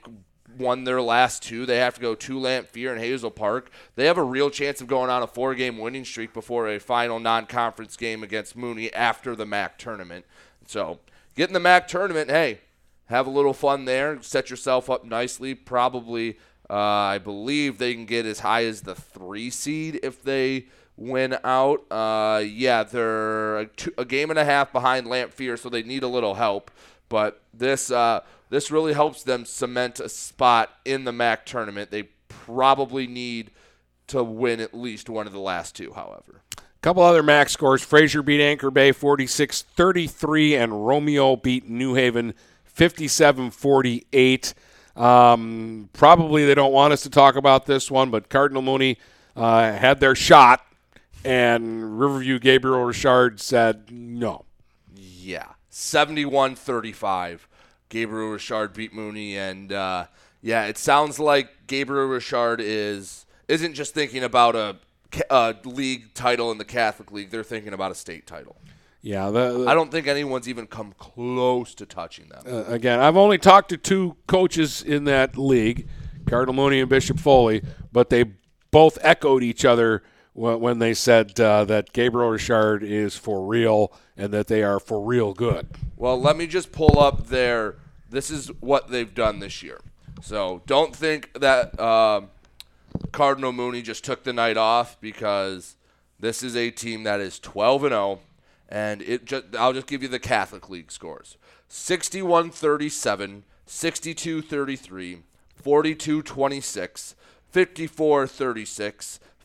won 0.57 0.83
their 0.83 1.01
last 1.01 1.43
two. 1.43 1.65
They 1.65 1.77
have 1.77 1.95
to 1.95 2.01
go 2.01 2.15
to 2.15 2.39
Lamphere 2.39 2.91
and 2.91 2.99
Hazel 2.99 3.31
Park. 3.31 3.71
They 3.95 4.05
have 4.05 4.17
a 4.17 4.23
real 4.23 4.49
chance 4.49 4.81
of 4.81 4.87
going 4.87 5.09
on 5.09 5.23
a 5.23 5.27
four-game 5.27 5.77
winning 5.77 6.05
streak 6.05 6.33
before 6.33 6.67
a 6.67 6.79
final 6.79 7.19
non-conference 7.19 7.97
game 7.97 8.23
against 8.23 8.55
Mooney 8.55 8.93
after 8.93 9.35
the 9.35 9.45
MAC 9.45 9.77
tournament. 9.77 10.25
So 10.65 10.99
getting 11.35 11.53
the 11.53 11.59
MAC 11.59 11.87
tournament, 11.87 12.29
hey, 12.29 12.61
have 13.05 13.27
a 13.27 13.31
little 13.31 13.53
fun 13.53 13.85
there. 13.85 14.21
Set 14.21 14.49
yourself 14.49 14.89
up 14.89 15.03
nicely. 15.03 15.53
Probably, 15.53 16.37
uh, 16.69 16.75
I 16.75 17.17
believe 17.17 17.77
they 17.77 17.93
can 17.93 18.05
get 18.05 18.25
as 18.25 18.39
high 18.39 18.65
as 18.65 18.81
the 18.81 18.95
three 18.95 19.49
seed 19.49 19.99
if 20.01 20.23
they 20.23 20.67
win 20.95 21.37
out. 21.43 21.91
Uh, 21.91 22.43
yeah, 22.45 22.83
they're 22.83 23.57
a, 23.57 23.65
two, 23.65 23.93
a 23.97 24.05
game 24.05 24.29
and 24.29 24.39
a 24.39 24.45
half 24.45 24.71
behind 24.71 25.07
Lamphere, 25.07 25.59
so 25.59 25.67
they 25.67 25.83
need 25.83 26.03
a 26.03 26.07
little 26.07 26.35
help. 26.35 26.71
But 27.09 27.41
this 27.53 27.91
uh, 27.91 28.21
this 28.51 28.69
really 28.69 28.93
helps 28.93 29.23
them 29.23 29.45
cement 29.45 29.99
a 30.01 30.09
spot 30.09 30.69
in 30.83 31.05
the 31.05 31.13
MAC 31.13 31.45
tournament. 31.45 31.89
They 31.89 32.03
probably 32.27 33.07
need 33.07 33.49
to 34.07 34.23
win 34.23 34.59
at 34.59 34.73
least 34.73 35.09
one 35.09 35.25
of 35.25 35.31
the 35.31 35.39
last 35.39 35.73
two, 35.73 35.93
however. 35.93 36.41
A 36.57 36.61
couple 36.81 37.01
other 37.01 37.23
MAC 37.23 37.47
scores. 37.47 37.81
Fraser 37.81 38.21
beat 38.21 38.41
Anchor 38.41 38.69
Bay 38.69 38.91
46 38.91 39.61
33, 39.61 40.55
and 40.55 40.85
Romeo 40.85 41.37
beat 41.37 41.69
New 41.69 41.95
Haven 41.95 42.33
57 42.65 43.51
48. 43.51 44.53
Um, 44.97 45.89
probably 45.93 46.45
they 46.45 46.53
don't 46.53 46.73
want 46.73 46.91
us 46.91 47.03
to 47.03 47.09
talk 47.09 47.37
about 47.37 47.65
this 47.65 47.89
one, 47.89 48.11
but 48.11 48.27
Cardinal 48.27 48.61
Mooney 48.61 48.97
uh, 49.33 49.71
had 49.71 50.01
their 50.01 50.13
shot, 50.13 50.65
and 51.23 51.97
Riverview 51.97 52.37
Gabriel 52.37 52.83
Richard 52.83 53.39
said 53.39 53.91
no. 53.91 54.43
Yeah, 54.93 55.53
71-35. 55.71 57.39
Gabriel 57.91 58.29
Richard 58.29 58.73
beat 58.73 58.93
Mooney, 58.93 59.37
and 59.37 59.71
uh, 59.71 60.05
yeah, 60.41 60.65
it 60.65 60.77
sounds 60.77 61.19
like 61.19 61.67
Gabriel 61.67 62.07
Richard 62.07 62.59
is 62.59 63.25
isn't 63.47 63.73
just 63.73 63.93
thinking 63.93 64.23
about 64.23 64.55
a, 64.55 64.77
a 65.29 65.55
league 65.65 66.13
title 66.13 66.51
in 66.51 66.57
the 66.57 66.65
Catholic 66.65 67.11
League; 67.11 67.29
they're 67.29 67.43
thinking 67.43 67.73
about 67.73 67.91
a 67.91 67.95
state 67.95 68.25
title. 68.25 68.55
Yeah, 69.01 69.29
the, 69.29 69.65
I 69.67 69.73
don't 69.73 69.91
think 69.91 70.07
anyone's 70.07 70.47
even 70.47 70.67
come 70.67 70.93
close 70.97 71.75
to 71.75 71.85
touching 71.85 72.29
them. 72.29 72.43
uh, 72.47 72.63
again, 72.71 72.99
I've 72.99 73.17
only 73.17 73.37
talked 73.37 73.69
to 73.69 73.77
two 73.77 74.15
coaches 74.25 74.81
in 74.81 75.03
that 75.05 75.37
league, 75.37 75.87
Cardinal 76.27 76.53
Mooney 76.53 76.79
and 76.79 76.89
Bishop 76.89 77.19
Foley, 77.19 77.61
but 77.91 78.09
they 78.09 78.25
both 78.69 78.97
echoed 79.01 79.43
each 79.43 79.65
other 79.65 80.01
when, 80.33 80.79
they 80.79 80.93
said 80.93 81.39
uh, 81.39 81.65
that 81.65 81.93
Gabriel 81.93 82.29
Richard 82.29 82.83
is 82.83 83.15
for 83.15 83.45
real 83.45 83.91
and 84.15 84.33
that 84.33 84.47
they 84.47 84.63
are 84.63 84.79
for 84.79 85.01
real 85.01 85.33
good. 85.33 85.67
Well, 85.97 86.19
let 86.19 86.37
me 86.37 86.47
just 86.47 86.71
pull 86.71 86.99
up 86.99 87.27
their. 87.27 87.75
This 88.09 88.29
is 88.31 88.47
what 88.59 88.89
they've 88.89 89.13
done 89.13 89.39
this 89.39 89.61
year. 89.63 89.81
So 90.21 90.61
don't 90.65 90.95
think 90.95 91.33
that 91.39 91.79
um 91.79 92.29
Cardinal 93.11 93.51
Mooney 93.51 93.81
just 93.81 94.03
took 94.03 94.23
the 94.23 94.33
night 94.33 94.57
off 94.57 94.99
because 95.01 95.75
this 96.19 96.43
is 96.43 96.55
a 96.55 96.69
team 96.71 97.03
that 97.03 97.19
is 97.19 97.39
12 97.39 97.85
and 97.85 97.91
0, 97.91 98.19
and 98.69 99.01
it. 99.01 99.25
Just, 99.25 99.45
I'll 99.57 99.73
just 99.73 99.87
give 99.87 100.03
you 100.03 100.09
the 100.09 100.19
Catholic 100.19 100.69
League 100.69 100.91
scores: 100.91 101.37
61-37, 101.69 103.41
62-33, 103.67 105.21
42-26, 105.63 107.15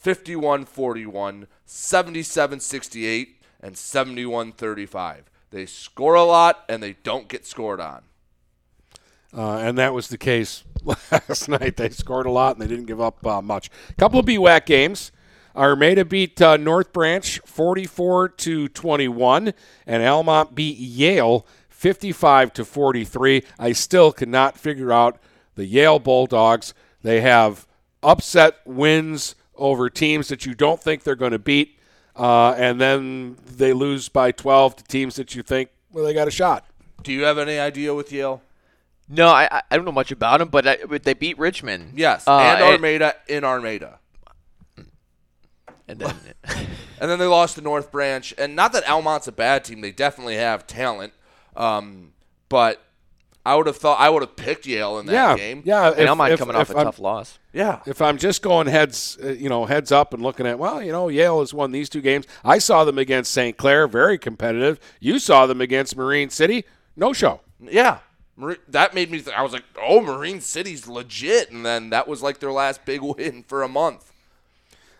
54-36, 0.06 0.66
51-41, 0.66 1.46
77-68, 1.66 3.28
and 3.60 3.74
71-35. 3.74 5.22
They 5.50 5.66
score 5.66 6.14
a 6.14 6.24
lot 6.24 6.64
and 6.68 6.82
they 6.82 6.96
don't 7.02 7.28
get 7.28 7.46
scored 7.46 7.80
on. 7.80 8.02
Uh, 9.36 9.58
and 9.58 9.76
that 9.78 9.92
was 9.92 10.08
the 10.08 10.18
case 10.18 10.64
last 10.84 11.48
night. 11.48 11.76
They 11.76 11.90
scored 11.90 12.26
a 12.26 12.30
lot 12.30 12.56
and 12.56 12.62
they 12.62 12.68
didn't 12.68 12.86
give 12.86 13.00
up 13.00 13.26
uh, 13.26 13.42
much. 13.42 13.70
A 13.90 13.94
couple 13.94 14.20
of 14.20 14.26
BWAC 14.26 14.66
games. 14.66 15.12
Armada 15.54 16.04
beat 16.04 16.40
uh, 16.42 16.58
North 16.58 16.92
Branch 16.92 17.40
44 17.46 18.28
to 18.28 18.68
21, 18.68 19.54
and 19.86 20.02
Almont 20.02 20.54
beat 20.54 20.76
Yale 20.76 21.46
55 21.70 22.52
to 22.52 22.64
43. 22.64 23.42
I 23.58 23.72
still 23.72 24.12
cannot 24.12 24.58
figure 24.58 24.92
out 24.92 25.18
the 25.54 25.64
Yale 25.64 25.98
Bulldogs. 25.98 26.74
They 27.02 27.22
have 27.22 27.66
upset 28.02 28.58
wins 28.66 29.34
over 29.58 29.88
teams 29.90 30.28
that 30.28 30.46
you 30.46 30.54
don't 30.54 30.80
think 30.82 31.02
they're 31.02 31.14
going 31.16 31.32
to 31.32 31.38
beat, 31.38 31.78
uh, 32.14 32.52
and 32.58 32.80
then 32.80 33.36
they 33.46 33.72
lose 33.72 34.08
by 34.08 34.32
12 34.32 34.76
to 34.76 34.84
teams 34.84 35.16
that 35.16 35.34
you 35.34 35.42
think 35.42 35.70
well 35.92 36.04
they 36.04 36.14
got 36.14 36.28
a 36.28 36.30
shot. 36.30 36.64
Do 37.02 37.12
you 37.12 37.24
have 37.24 37.38
any 37.38 37.58
idea 37.58 37.94
with 37.94 38.10
Yale? 38.12 38.42
No, 39.08 39.28
I 39.28 39.48
I- 39.50 39.62
I 39.70 39.76
don't 39.76 39.84
know 39.84 39.92
much 39.92 40.10
about 40.10 40.38
them, 40.38 40.48
but, 40.48 40.66
I, 40.66 40.78
but 40.88 41.04
they 41.04 41.14
beat 41.14 41.38
Richmond. 41.38 41.92
Yes, 41.96 42.26
Uh, 42.26 42.38
and 42.40 42.62
Armada 42.64 43.14
in 43.28 43.44
Armada. 43.44 43.98
And 45.88 46.00
then 46.00 46.14
and 47.00 47.10
then 47.10 47.18
they 47.18 47.26
lost 47.26 47.54
to 47.56 47.60
North 47.60 47.92
Branch. 47.92 48.34
And 48.38 48.56
not 48.56 48.72
that 48.72 48.88
Almont's 48.88 49.28
a 49.28 49.32
bad 49.32 49.64
team; 49.64 49.80
they 49.80 49.92
definitely 49.92 50.36
have 50.36 50.66
talent. 50.66 51.12
Um, 51.56 52.12
but 52.48 52.82
I 53.46 53.54
would 53.54 53.68
have 53.68 53.76
thought 53.76 54.00
I 54.00 54.10
would 54.10 54.22
have 54.22 54.34
picked 54.34 54.66
Yale 54.66 54.98
in 54.98 55.06
that 55.06 55.12
yeah, 55.12 55.36
game. 55.36 55.62
Yeah, 55.64 55.92
And 55.96 56.08
Almont 56.08 56.36
coming 56.36 56.56
off 56.56 56.68
a 56.70 56.76
I'm- 56.76 56.86
tough 56.86 56.98
loss. 56.98 57.38
Yeah. 57.52 57.80
If 57.86 58.02
I'm 58.02 58.18
just 58.18 58.42
going 58.42 58.66
heads, 58.66 59.16
uh, 59.22 59.28
you 59.28 59.48
know, 59.48 59.66
heads 59.66 59.92
up 59.92 60.12
and 60.12 60.20
looking 60.22 60.46
at, 60.46 60.58
well, 60.58 60.82
you 60.82 60.90
know, 60.90 61.08
Yale 61.08 61.38
has 61.38 61.54
won 61.54 61.70
these 61.70 61.88
two 61.88 62.00
games. 62.00 62.26
I 62.44 62.58
saw 62.58 62.84
them 62.84 62.98
against 62.98 63.30
St. 63.30 63.56
Clair, 63.56 63.86
very 63.86 64.18
competitive. 64.18 64.80
You 64.98 65.20
saw 65.20 65.46
them 65.46 65.60
against 65.60 65.96
Marine 65.96 66.28
City, 66.28 66.64
no 66.96 67.12
show. 67.12 67.40
Yeah. 67.60 67.98
That 68.68 68.94
made 68.94 69.10
me. 69.12 69.22
Th- 69.22 69.34
I 69.34 69.42
was 69.42 69.54
like, 69.54 69.64
"Oh, 69.80 70.02
Marine 70.02 70.42
City's 70.42 70.86
legit," 70.86 71.50
and 71.50 71.64
then 71.64 71.88
that 71.88 72.06
was 72.06 72.22
like 72.22 72.38
their 72.38 72.52
last 72.52 72.84
big 72.84 73.00
win 73.16 73.44
for 73.44 73.62
a 73.62 73.68
month. 73.68 74.12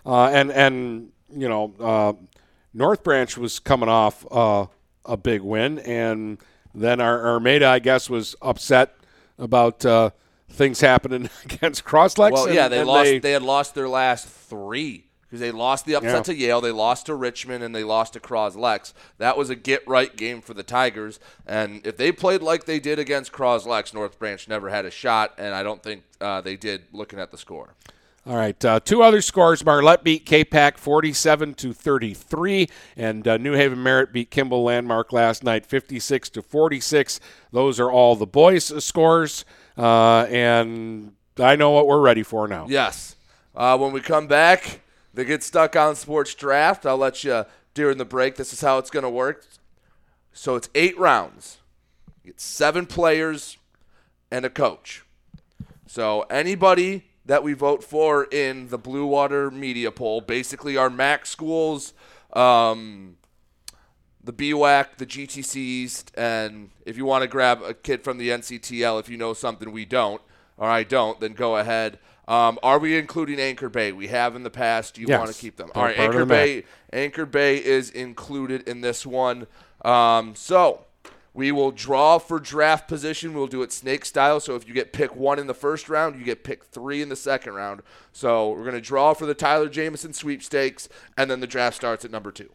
Uh, 0.07 0.29
and 0.29 0.51
and 0.51 1.11
you 1.31 1.47
know, 1.47 1.75
uh, 1.79 2.13
North 2.73 3.03
Branch 3.05 3.37
was 3.37 3.59
coming 3.59 3.91
off 3.91 4.25
uh, 4.31 4.67
a 5.05 5.19
big 5.19 5.43
win, 5.43 5.81
and 5.81 6.39
then 6.77 7.01
our 7.01 7.27
Armada, 7.27 7.67
I 7.67 7.79
guess, 7.79 8.09
was 8.11 8.37
upset 8.43 8.95
about 9.39 9.85
uh, 9.85 10.11
things 10.51 10.81
happening 10.81 11.29
against 11.45 11.85
Crosslex. 11.85 12.33
Well, 12.33 12.47
and- 12.47 12.55
yeah, 12.55 12.69
they 12.69 12.85
lost. 12.85 13.23
They, 13.23 13.33
had 13.33 13.43
lost 13.43 13.75
their 13.75 13.89
last 13.89 14.29
three 14.29 15.05
because 15.23 15.41
they 15.41 15.51
lost 15.51 15.87
the 15.87 15.97
upset 15.97 16.15
Yeah. 16.15 16.23
to 16.23 16.35
Yale, 16.37 16.61
they 16.61 16.71
lost 16.71 17.07
to 17.07 17.15
Richmond, 17.15 17.65
and 17.65 17.75
they 17.75 17.83
lost 17.83 18.13
to 18.13 18.21
Croslex. 18.21 18.93
That 19.19 19.37
was 19.37 19.51
a 19.51 19.57
get 19.57 19.87
right 19.89 20.15
game 20.17 20.41
for 20.41 20.55
the 20.55 20.63
Tigers. 20.63 21.19
And 21.47 21.85
if 21.85 21.97
they 21.97 22.13
played 22.13 22.43
like 22.43 22.65
they 22.65 22.79
did 22.79 22.99
against 23.01 23.33
Croslex, 23.33 23.93
North 23.93 24.19
Branch 24.21 24.47
never 24.49 24.69
had 24.69 24.85
a 24.85 24.91
shot, 24.91 25.35
and 25.37 25.53
I 25.55 25.65
don't 25.65 25.83
think 25.83 26.05
uh, 26.21 26.41
they 26.43 26.57
did. 26.57 26.83
Looking 26.93 27.19
at 27.19 27.33
the 27.33 27.39
score, 27.39 27.75
All 28.27 28.35
right, 28.35 28.65
uh, 28.65 28.81
two 28.81 29.03
other 29.03 29.23
scores: 29.23 29.65
Marlette 29.65 30.03
beat 30.03 30.27
Capac 30.27 30.79
47 30.79 31.55
to 31.55 31.73
33, 31.73 32.69
and 32.97 33.29
uh, 33.29 33.37
New 33.37 33.53
Haven 33.53 33.81
Merritt 33.81 34.13
beat 34.13 34.33
Kimball 34.33 34.65
Landmark 34.65 35.13
last 35.13 35.45
night 35.45 35.65
56 35.65 36.31
to 36.31 36.43
46. 36.43 37.21
Those 37.53 37.79
are 37.79 37.89
all 37.89 38.17
the 38.17 38.27
boys' 38.27 38.85
scores, 38.85 39.45
uh, 39.79 40.23
and 40.29 41.13
I 41.39 41.55
know 41.55 41.71
what 41.71 41.87
we're 41.87 42.01
ready 42.01 42.25
for 42.25 42.49
now. 42.49 42.67
Yes. 42.69 43.15
Uh, 43.55 43.79
when 43.79 43.93
we 43.93 44.01
come 44.01 44.27
back, 44.27 44.81
the 45.15 45.25
Get 45.25 45.45
Stuck 45.45 45.77
on 45.77 45.95
Sports 45.95 46.35
draft. 46.35 46.85
I'll 46.85 46.99
let 46.99 47.23
you 47.23 47.45
during 47.75 47.97
the 47.97 48.05
break. 48.05 48.35
This 48.35 48.53
is 48.53 48.61
how 48.61 48.79
it's 48.79 48.91
going 48.91 49.05
to 49.05 49.11
work. 49.11 49.47
So 50.33 50.57
it's 50.57 50.69
eight 50.75 50.99
rounds. 50.99 51.59
Get 52.25 52.41
seven 52.41 52.87
players 52.87 53.57
and 54.33 54.45
a 54.45 54.51
coach. 54.51 55.05
So 55.87 56.23
anybody 56.23 57.05
that 57.27 57.43
we 57.43 57.53
vote 57.53 57.83
for 57.85 58.25
in 58.25 58.69
the 58.69 58.79
Blue 58.79 59.05
Water 59.07 59.51
Media 59.51 59.91
Poll, 59.91 60.21
basically 60.21 60.77
our 60.77 60.89
MAC 60.89 61.27
schools, 61.27 61.93
um, 62.33 63.17
the 64.23 64.33
BWAC, 64.33 64.97
the 64.99 65.07
GTCs, 65.07 66.05
and 66.15 66.71
if 66.85 66.97
you 66.97 67.05
want 67.05 67.23
to 67.23 67.29
grab 67.29 67.63
a 67.63 67.75
kid 67.75 68.03
from 68.03 68.19
the 68.19 68.31
NCTL, 68.31 68.99
if 69.01 69.09
you 69.09 69.17
know 69.17 69.35
something 69.35 69.71
we 69.71 69.85
don't, 69.85 70.21
or 70.57 70.69
I 70.69 70.83
don't, 70.85 71.21
then 71.21 71.35
go 71.35 71.57
ahead. 71.57 71.99
Um, 72.29 72.59
are 72.63 72.79
we 72.81 72.97
including 72.99 73.39
Anchor 73.39 73.69
Bay? 73.69 73.93
We 73.93 74.09
have 74.09 74.35
in 74.35 74.43
the 74.43 74.51
past. 74.51 74.95
Do 74.95 75.01
you 75.01 75.07
Yes. 75.09 75.19
want 75.21 75.33
to 75.33 75.41
keep 75.41 75.57
them? 75.57 75.71
All 75.75 75.85
right, 75.85 75.97
Anchor. 75.97 76.27
Bay. 76.27 76.65
Anchor 76.93 77.25
Bay 77.27 77.63
is 77.65 77.91
included 77.91 78.67
in 78.69 78.81
this 78.81 79.07
one. 79.07 79.47
Um, 79.85 80.35
so 80.35 80.86
we 81.37 81.53
will 81.53 81.71
draw 81.71 82.19
for 82.19 82.41
draft 82.41 82.89
position. 82.89 83.35
We'll 83.35 83.47
do 83.47 83.63
it 83.63 83.71
snake 83.71 84.05
style. 84.07 84.41
So 84.41 84.57
if 84.57 84.67
you 84.67 84.73
get 84.75 84.93
pick 84.93 85.15
one 85.15 85.39
in 85.39 85.47
the 85.47 85.55
first 85.55 85.89
round, 85.89 86.19
you 86.19 86.25
get 86.25 86.43
pick 86.43 86.65
three 86.65 87.03
in 87.03 87.11
the 87.11 87.17
second 87.17 87.53
round. 87.53 87.83
So 88.13 88.51
we're 88.51 88.65
gonna 88.65 88.81
draw 88.81 89.13
for 89.15 89.27
the 89.27 89.35
Tyler 89.35 89.69
Jameson 89.69 90.15
sweepstakes, 90.15 90.89
and 91.17 91.31
then 91.31 91.41
the 91.41 91.47
draft 91.47 91.77
starts 91.77 92.05
at 92.05 92.11
number 92.11 92.33
two. 92.33 92.49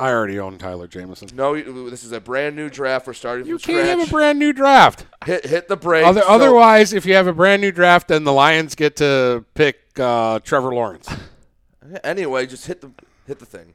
I 0.00 0.10
already 0.10 0.38
own 0.38 0.58
Tyler 0.58 0.86
Jameson. 0.86 1.28
No, 1.34 1.60
this 1.90 2.04
is 2.04 2.12
a 2.12 2.20
brand 2.20 2.54
new 2.54 2.70
draft. 2.70 3.08
We're 3.08 3.14
starting 3.14 3.46
You 3.48 3.58
can't 3.58 3.84
scratch. 3.84 3.98
have 3.98 4.08
a 4.08 4.10
brand 4.12 4.38
new 4.38 4.52
draft. 4.52 5.04
hit 5.26 5.44
hit 5.44 5.66
the 5.66 5.76
break. 5.76 6.06
Other, 6.06 6.20
So- 6.20 6.28
otherwise, 6.28 6.92
if 6.92 7.04
you 7.04 7.14
have 7.14 7.26
a 7.26 7.32
brand 7.32 7.60
new 7.62 7.72
draft, 7.72 8.06
then 8.06 8.22
the 8.22 8.32
Lions 8.32 8.76
get 8.76 8.94
to 8.96 9.44
pick 9.54 9.80
uh, 9.98 10.38
Trevor 10.44 10.72
Lawrence. 10.72 11.08
anyway, 12.04 12.46
just 12.46 12.66
hit 12.66 12.80
the 12.80 12.92
hit 13.26 13.40
the 13.40 13.46
thing. 13.46 13.74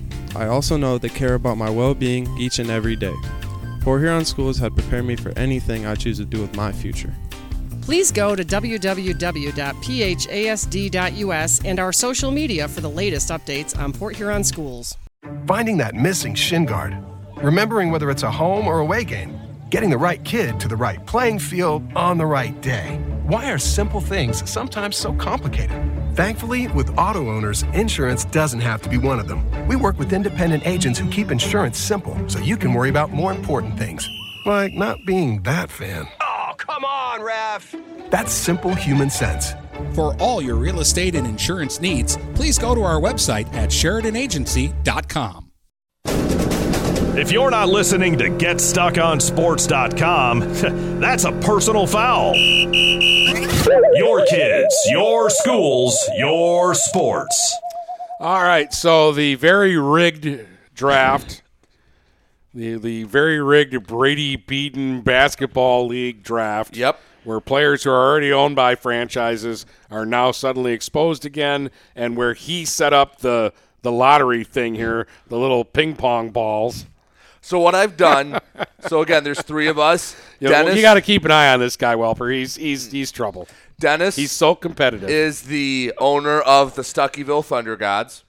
I 0.35 0.47
also 0.47 0.77
know 0.77 0.97
they 0.97 1.09
care 1.09 1.33
about 1.33 1.57
my 1.57 1.69
well 1.69 1.93
being 1.93 2.27
each 2.37 2.59
and 2.59 2.69
every 2.69 2.95
day. 2.95 3.15
Port 3.81 4.01
Huron 4.01 4.25
Schools 4.25 4.57
have 4.59 4.75
prepared 4.75 5.05
me 5.05 5.15
for 5.15 5.37
anything 5.37 5.85
I 5.85 5.95
choose 5.95 6.17
to 6.17 6.25
do 6.25 6.39
with 6.39 6.55
my 6.55 6.71
future. 6.71 7.13
Please 7.81 8.11
go 8.11 8.35
to 8.35 8.43
www.phasd.us 8.45 9.65
and 11.65 11.79
our 11.79 11.91
social 11.91 12.29
media 12.31 12.67
for 12.67 12.81
the 12.81 12.89
latest 12.89 13.29
updates 13.29 13.77
on 13.77 13.91
Port 13.91 14.15
Huron 14.15 14.43
schools. 14.43 14.97
Finding 15.47 15.77
that 15.77 15.95
missing 15.95 16.35
shin 16.35 16.65
guard, 16.65 16.95
remembering 17.37 17.89
whether 17.91 18.11
it's 18.11 18.23
a 18.23 18.31
home 18.31 18.67
or 18.67 18.79
away 18.79 19.03
game, 19.03 19.35
getting 19.71 19.89
the 19.89 19.97
right 19.97 20.23
kid 20.23 20.59
to 20.59 20.67
the 20.67 20.75
right 20.75 21.03
playing 21.07 21.39
field 21.39 21.81
on 21.95 22.17
the 22.19 22.25
right 22.25 22.61
day. 22.61 22.99
Why 23.25 23.51
are 23.51 23.57
simple 23.57 24.01
things 24.01 24.47
sometimes 24.49 24.95
so 24.95 25.13
complicated? 25.13 25.81
Thankfully, 26.15 26.67
with 26.67 26.97
auto 26.97 27.29
owners, 27.29 27.63
insurance 27.73 28.25
doesn't 28.25 28.59
have 28.59 28.81
to 28.81 28.89
be 28.89 28.97
one 28.97 29.17
of 29.17 29.29
them. 29.29 29.45
We 29.67 29.77
work 29.77 29.97
with 29.97 30.11
independent 30.11 30.67
agents 30.67 30.99
who 30.99 31.09
keep 31.09 31.31
insurance 31.31 31.77
simple 31.77 32.17
so 32.27 32.39
you 32.39 32.57
can 32.57 32.73
worry 32.73 32.89
about 32.89 33.11
more 33.11 33.31
important 33.31 33.77
things, 33.77 34.09
like 34.45 34.73
not 34.73 34.97
being 35.05 35.41
that 35.43 35.69
fan. 35.69 36.05
Oh, 36.21 36.51
come 36.57 36.83
on, 36.83 37.21
ref! 37.21 37.73
That's 38.09 38.33
simple 38.33 38.75
human 38.75 39.09
sense. 39.09 39.53
For 39.93 40.13
all 40.17 40.41
your 40.41 40.55
real 40.55 40.81
estate 40.81 41.15
and 41.15 41.25
insurance 41.25 41.79
needs, 41.79 42.17
please 42.35 42.59
go 42.59 42.75
to 42.75 42.81
our 42.83 42.99
website 42.99 43.47
at 43.53 43.69
SheridanAgency.com. 43.69 45.50
If 47.21 47.31
you're 47.31 47.51
not 47.51 47.69
listening 47.69 48.17
to 48.17 48.31
GetStuckOnSports.com, 48.31 50.39
that's 50.99 51.23
a 51.23 51.31
personal 51.33 51.85
foul. 51.85 52.35
Your 52.35 54.25
kids, 54.25 54.75
your 54.89 55.29
schools, 55.29 56.09
your 56.17 56.73
sports. 56.73 57.55
All 58.19 58.41
right, 58.41 58.73
so 58.73 59.11
the 59.11 59.35
very 59.35 59.77
rigged 59.77 60.47
draft, 60.73 61.43
the 62.55 62.79
the 62.79 63.03
very 63.03 63.39
rigged 63.39 63.85
Brady 63.85 64.35
Beaton 64.35 65.01
basketball 65.01 65.85
league 65.85 66.23
draft. 66.23 66.75
Yep. 66.75 66.99
Where 67.23 67.39
players 67.39 67.83
who 67.83 67.91
are 67.91 68.09
already 68.09 68.33
owned 68.33 68.55
by 68.55 68.73
franchises 68.73 69.67
are 69.91 70.07
now 70.07 70.31
suddenly 70.31 70.73
exposed 70.73 71.23
again, 71.23 71.69
and 71.95 72.17
where 72.17 72.33
he 72.33 72.65
set 72.65 72.93
up 72.93 73.19
the 73.19 73.53
the 73.83 73.91
lottery 73.91 74.43
thing 74.43 74.73
here, 74.73 75.05
the 75.27 75.37
little 75.37 75.63
ping 75.63 75.95
pong 75.95 76.31
balls. 76.31 76.87
So 77.51 77.59
what 77.59 77.75
I've 77.75 77.97
done. 77.97 78.39
so 78.87 79.01
again, 79.01 79.25
there's 79.25 79.41
three 79.41 79.67
of 79.67 79.77
us. 79.77 80.15
You, 80.41 80.47
know, 80.47 80.53
Dennis 80.55 80.75
you 80.75 80.81
got 80.81 80.95
to 80.95 81.01
keep 81.01 81.23
an 81.23 81.29
eye 81.29 81.53
on 81.53 81.59
this 81.59 81.77
guy, 81.77 81.93
Welper. 81.93 82.33
He's 82.33 82.55
he's 82.55 82.91
he's 82.91 83.11
trouble. 83.11 83.47
Dennis. 83.79 84.15
He's 84.15 84.31
so 84.31 84.55
competitive. 84.55 85.07
Is 85.07 85.43
the 85.43 85.93
owner 85.99 86.41
of 86.41 86.73
the 86.73 86.81
Stuckyville 86.81 87.45
Thunder 87.45 87.75
Gods. 87.75 88.23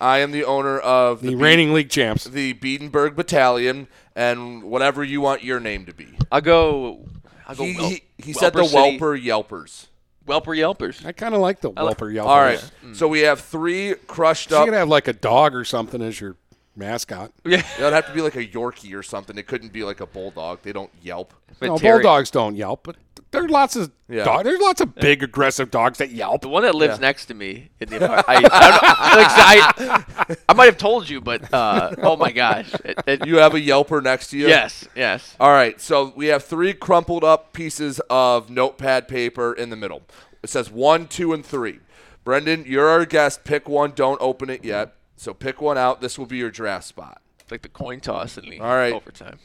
I 0.00 0.18
am 0.18 0.32
the 0.32 0.42
owner 0.42 0.80
of 0.80 1.20
the, 1.20 1.28
the 1.28 1.36
reigning 1.36 1.72
league 1.72 1.90
champs, 1.90 2.24
the 2.24 2.54
Beatenberg 2.54 3.14
Battalion, 3.14 3.86
and 4.16 4.64
whatever 4.64 5.04
you 5.04 5.20
want 5.20 5.44
your 5.44 5.60
name 5.60 5.86
to 5.86 5.94
be. 5.94 6.08
I'll 6.32 6.40
go. 6.40 7.06
I'll 7.46 7.54
go 7.54 7.62
he 7.62 7.76
Wel- 7.76 7.88
he, 7.90 8.02
he 8.18 8.32
said 8.32 8.52
the 8.52 8.62
Welper 8.62 8.68
City. 8.68 8.98
Welper 8.98 9.24
Yelpers. 9.24 9.86
Welper 10.26 10.56
Yelpers. 10.58 11.06
I 11.06 11.12
kind 11.12 11.36
of 11.36 11.40
like 11.40 11.60
the 11.60 11.70
I 11.76 11.82
like- 11.82 11.98
Welper 11.98 12.12
Yelpers. 12.12 12.26
All 12.26 12.40
right. 12.40 12.70
So 12.94 13.06
we 13.06 13.20
have 13.20 13.38
three 13.40 13.94
crushed 14.08 14.48
So 14.48 14.56
you 14.56 14.62
up. 14.62 14.66
could 14.66 14.74
have 14.74 14.88
like 14.88 15.06
a 15.06 15.12
dog 15.12 15.54
or 15.54 15.64
something 15.64 16.02
as 16.02 16.20
your 16.20 16.34
mascot. 16.76 17.30
Yeah. 17.44 17.62
It 17.78 17.82
would 17.82 17.92
have 17.92 18.06
to 18.06 18.12
be 18.12 18.20
like 18.20 18.36
a 18.36 18.46
Yorkie 18.46 18.94
or 18.94 19.02
something. 19.02 19.36
It 19.38 19.46
couldn't 19.46 19.72
be 19.72 19.84
like 19.84 20.00
a 20.00 20.06
bulldog. 20.06 20.60
They 20.62 20.72
don't 20.72 20.90
yelp. 21.02 21.32
no, 21.60 21.78
bulldogs 21.78 22.30
don't 22.30 22.56
yelp, 22.56 22.80
but 22.84 22.96
there 23.30 23.44
are 23.44 23.48
lots 23.48 23.74
of 23.76 23.90
Yeah. 24.08 24.24
dog, 24.24 24.44
there's 24.44 24.60
lots 24.60 24.80
of 24.80 24.94
big 24.94 25.22
aggressive 25.22 25.70
dogs 25.70 25.98
that 25.98 26.10
yelp. 26.10 26.40
The 26.42 26.48
one 26.48 26.62
that 26.62 26.74
lives 26.74 26.96
Yeah. 26.98 27.06
next 27.06 27.26
to 27.26 27.34
me 27.34 27.70
in 27.80 27.88
the 27.90 27.96
apartment. 28.04 28.48
I, 28.52 28.78
I, 28.92 29.16
like, 29.16 30.28
I, 30.30 30.36
I 30.48 30.52
might 30.54 30.66
have 30.66 30.78
told 30.78 31.08
you, 31.08 31.20
but 31.20 31.52
uh, 31.52 31.94
oh 31.98 32.16
my 32.16 32.30
gosh, 32.32 32.72
It- 32.84 32.98
it- 33.06 33.26
You 33.26 33.36
have 33.38 33.54
a 33.54 33.60
Yelper 33.60 34.02
next 34.02 34.28
to 34.30 34.38
you? 34.38 34.48
Yes, 34.48 34.86
yes. 34.96 35.36
All 35.40 35.50
right. 35.52 35.80
So 35.80 36.12
we 36.16 36.26
have 36.26 36.44
three 36.44 36.72
crumpled 36.74 37.24
up 37.24 37.52
pieces 37.52 38.00
of 38.10 38.50
notepad 38.50 39.08
paper 39.08 39.52
in 39.52 39.70
the 39.70 39.76
middle. 39.76 40.02
It 40.42 40.50
says 40.50 40.70
one, 40.70 41.06
two, 41.08 41.32
and 41.32 41.44
three. 41.44 41.80
Brendan, 42.24 42.64
you're 42.66 42.88
our 42.88 43.04
guest. 43.04 43.44
Pick 43.44 43.68
one. 43.68 43.92
Don't 43.94 44.20
open 44.20 44.48
it 44.50 44.64
yet. 44.64 44.94
So 45.16 45.32
pick 45.34 45.60
one 45.60 45.78
out. 45.78 46.00
This 46.00 46.18
will 46.18 46.26
be 46.26 46.36
your 46.38 46.50
draft 46.50 46.84
spot. 46.86 47.20
It's 47.40 47.50
like 47.50 47.62
the 47.62 47.68
coin 47.68 48.00
toss 48.00 48.36
in 48.38 48.48
the 48.48 48.60
All 48.60 48.74
right. 48.74 48.92
overtime. 48.92 49.38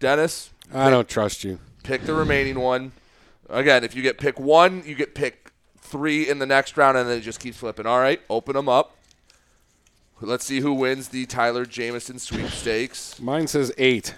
Dennis, 0.00 0.50
I 0.74 0.90
don't 0.90 1.08
trust 1.08 1.44
you. 1.44 1.58
pick 1.84 2.02
the 2.04 2.14
remaining 2.14 2.58
one. 2.58 2.92
Again, 3.48 3.84
if 3.84 3.94
you 3.94 4.02
get 4.02 4.18
pick 4.18 4.40
one, 4.40 4.82
you 4.86 4.94
get 4.94 5.14
pick 5.14 5.52
three 5.78 6.28
in 6.28 6.38
the 6.38 6.46
next 6.46 6.76
round, 6.76 6.96
and 6.96 7.08
then 7.08 7.18
it 7.18 7.22
just 7.22 7.38
keeps 7.40 7.56
flipping. 7.58 7.86
All 7.86 8.00
right, 8.00 8.20
open 8.30 8.54
them 8.56 8.68
up. 8.68 8.96
Let's 10.20 10.44
see 10.44 10.60
who 10.60 10.72
wins 10.72 11.08
the 11.08 11.26
Tyler 11.26 11.66
Jamison 11.66 12.18
sweepstakes. 12.18 13.20
Mine 13.20 13.46
says 13.48 13.72
eight. 13.76 14.14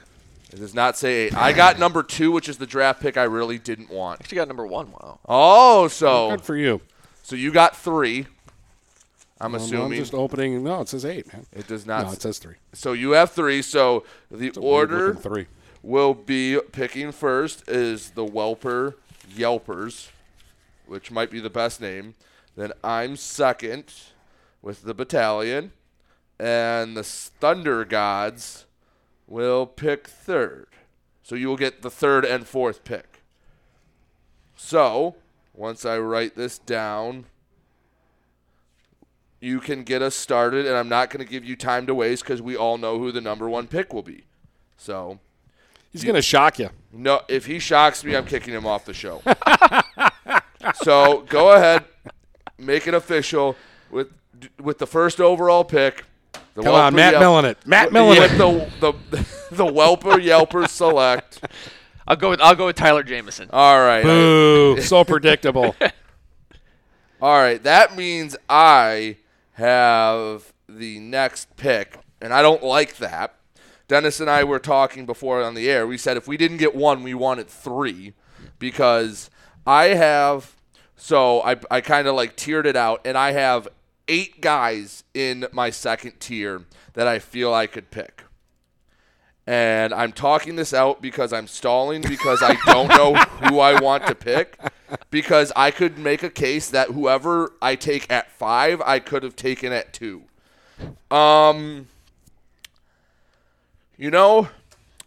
It 0.53 0.57
does 0.61 0.75
not 0.75 0.97
say 0.99 1.25
eight. 1.27 1.35
I 1.37 1.53
got 1.53 1.79
number 1.79 2.03
two, 2.03 2.31
which 2.31 2.49
is 2.49 2.59
the 2.59 2.67
draft 2.67 3.01
pick 3.01 3.17
I 3.17 3.25
really 3.25 3.59
didn't 3.59 3.91
want. 3.91 4.21
Actually, 4.21 4.37
got 4.37 4.49
number 4.49 4.67
one. 4.67 4.93
Wow. 4.93 5.19
Oh, 5.27 5.89
so 5.89 6.31
Good 6.31 6.43
for 6.43 6.57
you. 6.57 6.81
so 7.23 7.35
you 7.37 7.51
got 7.53 7.75
three. 7.77 8.27
I'm 9.41 9.55
Um, 9.55 9.61
assuming 9.61 9.93
I'm 9.99 9.99
just 9.99 10.15
opening. 10.15 10.63
No, 10.63 10.81
it 10.83 10.89
says 10.89 11.05
eight, 11.05 11.33
man. 11.33 11.45
it 11.53 11.67
does 11.67 11.85
not. 11.87 12.07
No, 12.07 12.13
it 12.13 12.23
says 12.23 12.39
three. 12.39 12.55
So 12.73 12.93
you 12.93 13.13
have 13.13 13.33
three. 13.33 13.63
So 13.63 14.05
the 14.31 14.47
It's 14.49 14.59
order 14.59 15.15
three. 15.15 15.47
will 15.83 16.15
be 16.15 16.59
picking 16.73 17.11
first 17.13 17.69
is 17.69 18.11
the 18.11 18.25
Welper 18.25 18.95
Yelpers, 19.35 20.09
which 20.87 21.11
might 21.11 21.31
be 21.31 21.41
the 21.41 21.51
best 21.51 21.81
name. 21.81 22.15
Then 22.57 22.73
I'm 22.85 23.17
second 23.17 23.93
with 24.63 24.83
the 24.83 24.95
battalion, 24.95 25.73
and 26.39 26.97
the 26.97 27.03
Thunder 27.03 27.85
Gods 27.85 28.67
will 29.27 29.67
pick 29.67 30.07
third. 30.07 30.69
So 31.25 31.35
you 31.35 31.49
will 31.49 31.57
get 31.57 31.83
the 31.83 31.91
third 31.91 32.25
and 32.25 32.47
fourth 32.47 32.85
pick. 32.85 33.23
So 34.57 35.17
once 35.53 35.85
I 35.85 35.99
write 35.99 36.37
this 36.37 36.59
down, 36.59 37.27
you 39.45 39.61
can 39.61 39.83
get 39.85 40.01
us 40.01 40.15
started, 40.15 40.67
and 40.67 40.75
I'm 40.75 40.89
not 40.89 41.11
going 41.11 41.25
to 41.25 41.31
give 41.31 41.45
you 41.45 41.55
time 41.55 41.87
to 41.87 41.95
waste 41.95 42.23
because 42.25 42.41
we 42.41 42.57
all 42.57 42.79
know 42.79 42.99
who 42.99 43.13
the 43.13 43.21
number 43.21 43.49
one 43.49 43.67
pick 43.67 43.93
will 43.93 44.03
be. 44.03 44.25
So 44.79 45.21
He's 45.93 46.03
going 46.03 46.15
to 46.17 46.23
shock 46.23 46.59
you. 46.59 46.71
no, 46.93 47.21
if 47.29 47.47
he 47.47 47.59
shocks 47.59 48.03
me, 48.03 48.17
I'm 48.17 48.25
kicking 48.27 48.55
him 48.55 48.67
off 48.67 48.85
the 48.85 48.95
show. 48.95 49.23
so 50.83 51.25
go 51.29 51.53
ahead, 51.53 51.85
make 52.59 52.87
it 52.87 52.95
official 52.95 53.55
with 53.91 54.09
with 54.61 54.79
the 54.79 54.87
first 54.87 55.21
overall 55.21 55.63
pick. 55.65 56.05
The 56.55 56.63
Come 56.63 56.75
on, 56.75 56.95
Matt 56.95 57.13
Yelp- 57.13 57.21
Millen 57.21 57.45
it. 57.45 57.59
Matt 57.67 57.87
with- 57.87 57.93
Millen 57.93 58.19
with 58.21 58.33
it. 58.33 58.39
the 58.81 58.97
the 59.11 59.19
the 59.57 59.65
Welper 59.67 60.17
Yelper 60.19 60.69
select. 60.69 61.41
I'll 62.09 62.17
go 62.17 62.31
with 62.31 62.41
I'll 62.41 62.55
go 62.55 62.67
with 62.67 62.77
Tyler 62.77 63.03
Jamison. 63.03 63.49
All 63.53 63.79
right. 63.79 64.03
Boo. 64.03 64.81
so 64.81 65.05
predictable. 65.05 65.77
All 67.23 67.39
right, 67.39 67.63
that 67.63 67.97
means 67.97 68.37
I 68.51 69.17
have 69.55 70.53
the 70.69 70.99
next 70.99 71.57
pick, 71.57 71.99
and 72.21 72.33
I 72.33 72.43
don't 72.43 72.63
like 72.63 72.97
that. 72.99 73.37
Dennis 73.87 74.21
and 74.21 74.31
I 74.31 74.45
were 74.45 74.59
talking 74.59 75.07
before 75.07 75.43
on 75.43 75.55
the 75.55 75.71
air. 75.71 75.87
We 75.87 75.99
said 75.99 76.17
if 76.17 76.27
we 76.27 76.37
didn't 76.37 76.57
get 76.57 76.75
one, 76.75 77.03
we 77.03 77.15
wanted 77.15 77.49
three 77.49 78.15
because 78.59 79.31
I 79.67 79.87
have. 79.87 80.57
So 80.97 81.43
I, 81.43 81.57
I 81.71 81.81
kind 81.81 82.07
of 82.07 82.15
like 82.15 82.37
tiered 82.37 82.67
it 82.67 82.77
out, 82.77 83.01
and 83.05 83.19
I 83.19 83.33
have 83.33 83.69
eight 84.09 84.41
guys 84.41 85.05
in 85.13 85.47
my 85.53 85.71
second 85.71 86.21
tier 86.21 86.65
that 86.95 87.07
I 87.07 87.19
feel 87.19 87.53
I 87.53 87.67
could 87.67 87.91
pick. 87.91 88.23
And 89.47 89.93
I'm 89.93 90.13
talking 90.13 90.57
this 90.57 90.73
out 90.73 91.03
because 91.03 91.33
I'm 91.33 91.47
stalling 91.47 92.01
because 92.03 92.43
I 92.43 92.57
don't 92.65 92.89
know 92.89 93.15
who 93.49 93.59
I 93.59 93.79
want 93.79 94.07
to 94.07 94.15
pick. 94.15 94.59
Because 95.11 95.53
I 95.57 95.71
could 95.71 95.99
make 95.99 96.23
a 96.23 96.31
case 96.31 96.69
that 96.71 96.89
whoever 96.91 97.53
I 97.63 97.77
take 97.77 98.11
at 98.11 98.31
five, 98.31 98.81
I 98.83 98.99
could 98.99 99.23
have 99.23 99.37
taken 99.37 99.73
at 99.73 99.93
two. 99.93 100.25
Um, 101.11 101.89
you 103.97 104.11
know, 104.11 104.49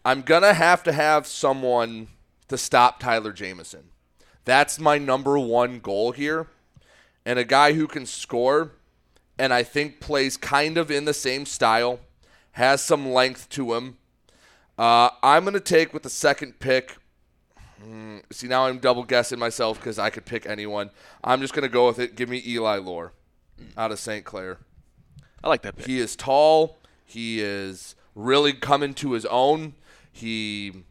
I'm 0.05 0.21
gonna 0.21 0.53
have 0.53 0.83
to 0.83 0.91
have 0.93 1.27
someone 1.27 2.07
to 2.47 2.57
stop 2.57 2.99
Tyler 2.99 3.33
Jamison. 3.33 3.89
That's 4.45 4.79
my 4.79 4.97
number 4.97 5.37
one 5.37 5.79
goal 5.79 6.13
here, 6.13 6.47
and 7.25 7.37
a 7.37 7.43
guy 7.43 7.73
who 7.73 7.87
can 7.87 8.05
score, 8.05 8.71
and 9.37 9.53
I 9.53 9.63
think 9.63 9.99
plays 9.99 10.37
kind 10.37 10.77
of 10.77 10.89
in 10.89 11.03
the 11.03 11.13
same 11.13 11.45
style, 11.45 11.99
has 12.53 12.81
some 12.81 13.11
length 13.11 13.49
to 13.49 13.73
him. 13.73 13.97
Uh, 14.77 15.09
I'm 15.21 15.43
gonna 15.43 15.59
take 15.59 15.93
with 15.93 16.03
the 16.03 16.09
second 16.09 16.59
pick. 16.59 16.95
Hmm, 17.81 18.17
see, 18.31 18.47
now 18.47 18.65
I'm 18.65 18.79
double 18.79 19.03
guessing 19.03 19.39
myself 19.39 19.79
because 19.79 19.99
I 19.99 20.09
could 20.09 20.25
pick 20.25 20.45
anyone. 20.45 20.89
I'm 21.23 21.41
just 21.41 21.53
gonna 21.53 21.69
go 21.69 21.87
with 21.87 21.99
it. 21.99 22.15
Give 22.15 22.29
me 22.29 22.41
Eli 22.45 22.77
Lore 22.77 23.13
out 23.77 23.91
of 23.91 23.99
St. 23.99 24.25
Clair. 24.25 24.57
I 25.43 25.49
like 25.49 25.61
that 25.61 25.75
pick. 25.75 25.85
He 25.85 25.99
is 25.99 26.15
tall. 26.15 26.77
He 27.05 27.39
is 27.41 27.95
really 28.15 28.53
coming 28.53 28.93
to 28.95 29.13
his 29.13 29.25
own. 29.27 29.75
He, 30.11 30.83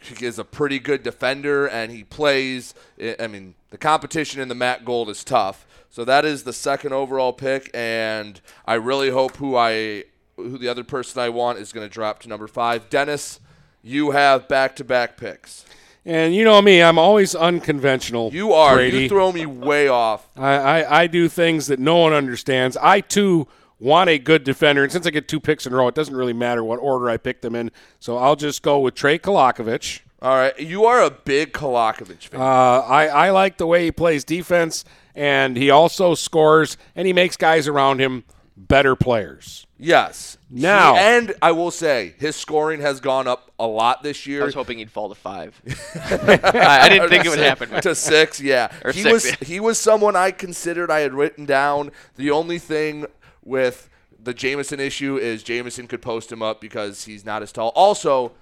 he 0.00 0.24
is 0.24 0.38
a 0.38 0.44
pretty 0.44 0.78
good 0.78 1.02
defender, 1.02 1.66
and 1.66 1.92
he 1.92 2.04
plays. 2.04 2.74
I 3.00 3.16
I 3.20 3.26
mean, 3.26 3.54
the 3.70 3.78
competition 3.78 4.40
in 4.40 4.48
the 4.48 4.54
MAC 4.54 4.84
Gold 4.84 5.10
is 5.10 5.22
tough. 5.22 5.66
So 5.90 6.04
that 6.04 6.24
is 6.24 6.44
the 6.44 6.52
second 6.52 6.92
overall 6.92 7.32
pick, 7.32 7.68
and 7.74 8.40
I 8.64 8.74
really 8.74 9.10
hope 9.10 9.36
who 9.36 9.56
I 9.56 10.04
who 10.36 10.56
the 10.56 10.68
other 10.68 10.84
person 10.84 11.20
I 11.20 11.28
want 11.28 11.58
is 11.58 11.72
going 11.72 11.86
to 11.86 11.92
drop 11.92 12.20
to 12.20 12.28
number 12.28 12.46
five. 12.46 12.88
Dennis, 12.88 13.40
you 13.82 14.12
have 14.12 14.48
back 14.48 14.76
to 14.76 14.84
back 14.84 15.16
picks. 15.16 15.64
And 16.04 16.34
you 16.34 16.44
know 16.44 16.60
me, 16.62 16.82
I'm 16.82 16.98
always 16.98 17.34
unconventional. 17.34 18.30
You 18.32 18.52
are. 18.52 18.74
Brady. 18.74 19.02
You 19.02 19.08
throw 19.08 19.32
me 19.32 19.44
way 19.46 19.88
off. 19.88 20.26
I, 20.36 20.54
I, 20.54 21.00
I 21.02 21.06
do 21.06 21.28
things 21.28 21.66
that 21.66 21.78
no 21.78 21.98
one 21.98 22.12
understands. 22.12 22.76
I 22.78 23.00
too 23.00 23.46
want 23.78 24.10
a 24.10 24.18
good 24.18 24.44
defender, 24.44 24.82
and 24.82 24.92
since 24.92 25.06
I 25.06 25.10
get 25.10 25.28
two 25.28 25.40
picks 25.40 25.66
in 25.66 25.72
a 25.72 25.76
row, 25.76 25.88
it 25.88 25.94
doesn't 25.94 26.14
really 26.14 26.32
matter 26.32 26.62
what 26.62 26.76
order 26.76 27.08
I 27.10 27.16
pick 27.16 27.40
them 27.40 27.54
in. 27.54 27.70
So 27.98 28.16
I'll 28.18 28.36
just 28.36 28.62
go 28.62 28.78
with 28.78 28.94
Trey 28.94 29.18
Kolakovic. 29.18 30.00
All 30.22 30.34
right, 30.34 30.58
you 30.58 30.84
are 30.84 31.02
a 31.02 31.10
big 31.10 31.52
Kolakovic 31.52 32.28
fan. 32.28 32.40
Uh, 32.40 32.44
I, 32.44 33.06
I 33.06 33.30
like 33.30 33.56
the 33.56 33.66
way 33.66 33.84
he 33.84 33.92
plays 33.92 34.22
defense, 34.22 34.84
and 35.14 35.56
he 35.56 35.70
also 35.70 36.14
scores, 36.14 36.76
and 36.94 37.06
he 37.06 37.14
makes 37.14 37.36
guys 37.38 37.66
around 37.66 38.00
him 38.00 38.24
better 38.56 38.94
players. 38.94 39.66
Yes. 39.78 40.36
Now- 40.50 40.94
He- 40.94 41.00
and 41.00 41.34
I 41.40 41.52
will 41.52 41.70
say 41.70 42.14
his 42.18 42.34
scoring 42.36 42.80
has 42.80 43.00
gone 43.00 43.28
up 43.28 43.50
a 43.58 43.66
lot 43.66 44.02
this 44.02 44.26
year. 44.26 44.42
I 44.42 44.46
was 44.46 44.54
hoping 44.54 44.78
he'd 44.78 44.90
fall 44.90 45.08
to 45.08 45.14
five. 45.14 45.60
I, 45.94 46.80
I 46.82 46.88
didn't 46.88 47.08
think 47.08 47.24
it 47.24 47.28
would 47.28 47.38
happen. 47.38 47.70
to 47.82 47.94
six. 47.94 48.40
Yeah, 48.40 48.72
Or 48.84 48.92
he 48.92 49.02
six, 49.02 49.12
was 49.12 49.26
yeah. 49.26 49.36
he 49.42 49.60
was 49.60 49.78
someone 49.78 50.16
I 50.16 50.30
considered. 50.32 50.90
I 50.90 51.00
had 51.00 51.14
written 51.14 51.44
down. 51.46 51.92
The 52.16 52.30
only 52.30 52.58
thing 52.58 53.06
with 53.44 53.88
the 54.22 54.34
Jameson 54.34 54.80
issue 54.80 55.16
is 55.16 55.42
Jameson 55.42 55.86
could 55.86 56.02
post 56.02 56.30
him 56.32 56.42
up 56.42 56.60
because 56.60 57.04
he's 57.04 57.24
not 57.24 57.42
as 57.42 57.52
tall. 57.52 57.72
Also, 57.74 58.32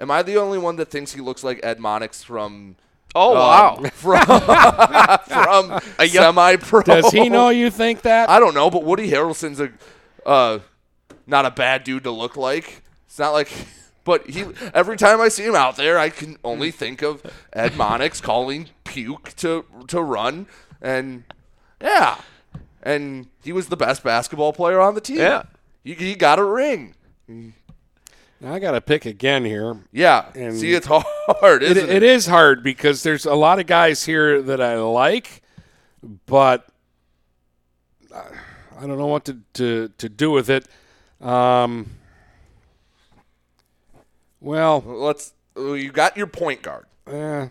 am 0.00 0.10
I 0.10 0.22
the 0.22 0.36
only 0.36 0.58
one 0.58 0.76
that 0.76 0.90
thinks 0.90 1.12
he 1.12 1.20
looks 1.20 1.44
like 1.44 1.60
Ed 1.62 1.78
Monix 1.78 2.24
from? 2.24 2.76
Oh, 3.14 3.32
um, 3.32 3.38
wow. 3.82 3.90
From 3.94 4.24
from 5.26 5.80
A 5.98 6.08
semi-pro. 6.08 6.82
Does 6.82 7.10
he 7.10 7.28
know 7.30 7.48
you 7.48 7.70
think 7.70 8.02
that? 8.02 8.28
I 8.28 8.38
don't 8.38 8.52
know, 8.54 8.68
but 8.70 8.84
Woody 8.84 9.10
Harrelson's 9.10 9.60
a 9.60 9.70
uh, 10.26 10.58
not 11.28 11.46
a 11.46 11.50
bad 11.52 11.84
dude 11.84 12.02
to 12.04 12.10
look 12.10 12.36
like. 12.36 12.82
It's 13.06 13.18
not 13.18 13.30
like, 13.32 13.50
but 14.04 14.28
he 14.28 14.44
every 14.74 14.96
time 14.96 15.20
I 15.20 15.28
see 15.28 15.44
him 15.44 15.54
out 15.54 15.76
there, 15.76 15.98
I 15.98 16.08
can 16.08 16.38
only 16.42 16.70
think 16.72 17.02
of 17.02 17.22
Ed 17.52 17.72
Monix 17.72 18.20
calling 18.30 18.70
puke 18.84 19.34
to 19.36 19.64
to 19.86 20.02
run, 20.02 20.46
and 20.82 21.22
yeah, 21.80 22.18
and 22.82 23.28
he 23.44 23.52
was 23.52 23.68
the 23.68 23.76
best 23.76 24.02
basketball 24.02 24.52
player 24.52 24.80
on 24.80 24.94
the 24.94 25.00
team. 25.00 25.18
Yeah. 25.18 25.44
he, 25.84 25.94
he 25.94 26.14
got 26.16 26.38
a 26.38 26.44
ring. 26.44 26.94
Now 28.40 28.54
I 28.54 28.58
got 28.58 28.70
to 28.72 28.80
pick 28.80 29.04
again 29.04 29.44
here. 29.44 29.80
Yeah, 29.92 30.26
And 30.34 30.56
see, 30.56 30.72
it's 30.72 30.86
hard, 30.90 31.62
It, 31.62 31.76
isn't 31.76 31.90
it? 31.90 31.96
it 31.96 32.02
is 32.02 32.26
hard 32.26 32.62
because 32.62 33.02
there's 33.02 33.26
a 33.26 33.34
lot 33.34 33.58
of 33.58 33.66
guys 33.66 34.04
here 34.04 34.40
that 34.42 34.60
I 34.60 34.76
like, 34.80 35.42
but 36.26 36.68
I 38.14 38.22
I 38.80 38.86
don't 38.86 38.96
know 38.96 39.08
what 39.08 39.24
to, 39.24 39.38
to, 39.54 39.88
to 39.98 40.08
do 40.08 40.30
with 40.30 40.48
it. 40.48 40.66
Um, 41.20 41.90
well, 44.40 44.82
let's. 44.86 45.34
You 45.56 45.90
got 45.90 46.16
your 46.16 46.28
point 46.28 46.62
guard. 46.62 46.86
Yeah, 47.10 47.48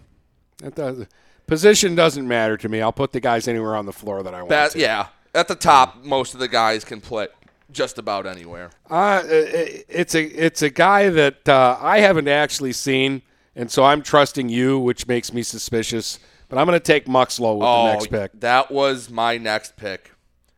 that 0.60 0.76
does, 0.76 1.06
position 1.46 1.96
doesn't 1.96 2.28
matter 2.28 2.58
to 2.58 2.70
me. 2.70 2.82
I'll 2.82 2.94
put 2.94 3.12
the 3.12 3.20
guys 3.20 3.48
anywhere 3.48 3.76
on 3.76 3.86
the 3.86 3.94
floor 3.94 4.24
that 4.24 4.34
I 4.34 4.40
want. 4.40 4.50
That 4.50 4.72
to. 4.72 4.80
yeah, 4.80 5.08
at 5.34 5.48
the 5.48 5.56
top, 5.56 6.04
most 6.04 6.34
of 6.34 6.40
the 6.40 6.48
guys 6.48 6.86
can 6.86 7.02
play 7.02 7.28
just 7.72 7.98
about 7.98 8.26
anywhere. 8.26 8.72
Uh, 8.90 9.22
it's 9.26 10.16
a 10.16 10.24
it's 10.24 10.62
a 10.62 10.70
guy 10.70 11.10
that 11.10 11.50
uh, 11.50 11.78
I 11.80 12.00
haven't 12.00 12.28
actually 12.28 12.74
seen, 12.74 13.22
and 13.56 13.70
so 13.70 13.84
I'm 13.84 14.02
trusting 14.02 14.50
you, 14.50 14.80
which 14.80 15.08
makes 15.08 15.34
me 15.34 15.44
suspicious. 15.44 16.20
But 16.50 16.60
I'm 16.60 16.66
going 16.66 16.80
to 16.80 16.84
take 16.84 17.08
Muxlow 17.08 17.58
with 17.58 17.68
oh, 17.68 17.84
the 17.84 17.92
next 17.92 18.08
pick. 18.08 18.40
That 18.40 18.72
was 18.72 19.10
my 19.10 19.38
next 19.38 19.76
pick. 19.76 20.12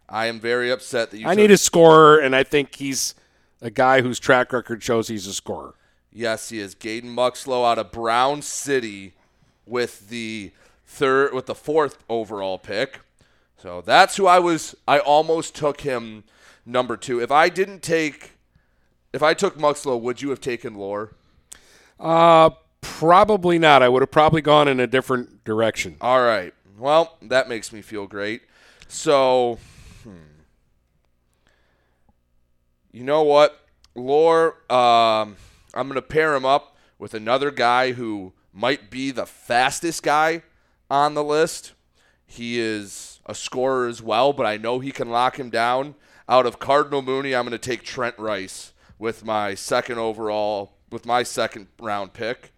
I 0.09 0.27
am 0.27 0.39
very 0.39 0.71
upset 0.71 1.11
that 1.11 1.19
you. 1.19 1.27
I 1.27 1.35
need 1.35 1.51
a 1.51 1.57
scorer, 1.57 2.17
and 2.19 2.35
I 2.35 2.43
think 2.43 2.75
he's 2.75 3.15
a 3.61 3.69
guy 3.69 4.01
whose 4.01 4.19
track 4.19 4.51
record 4.51 4.81
shows 4.83 5.07
he's 5.07 5.27
a 5.27 5.33
scorer. 5.33 5.75
Yes, 6.11 6.49
he 6.49 6.59
is. 6.59 6.75
Gaden 6.75 7.13
Muxlow 7.15 7.69
out 7.69 7.77
of 7.77 7.91
Brown 7.91 8.41
City 8.41 9.13
with 9.65 10.09
the 10.09 10.51
third 10.85 11.33
with 11.33 11.45
the 11.45 11.55
fourth 11.55 12.03
overall 12.09 12.57
pick. 12.57 13.01
So 13.57 13.81
that's 13.81 14.17
who 14.17 14.25
I 14.25 14.39
was 14.39 14.75
I 14.87 14.99
almost 14.99 15.55
took 15.55 15.81
him 15.81 16.23
number 16.65 16.97
2. 16.97 17.21
If 17.21 17.31
I 17.31 17.49
didn't 17.49 17.81
take 17.83 18.31
if 19.13 19.23
I 19.23 19.33
took 19.33 19.57
Muxlow, 19.57 19.99
would 19.99 20.21
you 20.21 20.29
have 20.29 20.41
taken 20.41 20.75
Lore? 20.75 21.13
Uh, 21.99 22.51
probably 22.81 23.57
not. 23.59 23.81
I 23.81 23.89
would 23.89 24.01
have 24.01 24.11
probably 24.11 24.41
gone 24.41 24.67
in 24.67 24.79
a 24.79 24.87
different 24.87 25.43
direction. 25.43 25.97
All 25.99 26.21
right. 26.21 26.53
Well, 26.77 27.17
that 27.23 27.49
makes 27.49 27.73
me 27.73 27.81
feel 27.81 28.07
great. 28.07 28.43
So, 28.87 29.57
you 32.91 33.03
know 33.03 33.23
what? 33.23 33.67
Lore, 33.95 34.55
um, 34.71 35.35
I'm 35.73 35.87
going 35.87 35.95
to 35.95 36.01
pair 36.01 36.35
him 36.35 36.45
up 36.45 36.77
with 36.97 37.13
another 37.13 37.51
guy 37.51 37.93
who 37.93 38.33
might 38.53 38.89
be 38.89 39.11
the 39.11 39.25
fastest 39.25 40.03
guy 40.03 40.43
on 40.89 41.13
the 41.13 41.23
list. 41.23 41.73
He 42.25 42.59
is 42.59 43.19
a 43.25 43.35
scorer 43.35 43.87
as 43.87 44.01
well, 44.01 44.33
but 44.33 44.45
I 44.45 44.57
know 44.57 44.79
he 44.79 44.91
can 44.91 45.09
lock 45.09 45.39
him 45.39 45.49
down. 45.49 45.95
Out 46.27 46.45
of 46.45 46.59
Cardinal 46.59 47.01
Mooney, 47.01 47.33
I'm 47.33 47.45
going 47.45 47.51
to 47.51 47.57
take 47.57 47.83
Trent 47.83 48.17
Rice 48.19 48.73
with 48.99 49.25
my 49.25 49.55
second 49.55 49.97
overall, 49.97 50.73
with 50.91 51.05
my 51.05 51.23
second 51.23 51.67
round 51.79 52.13
pick. 52.13 52.51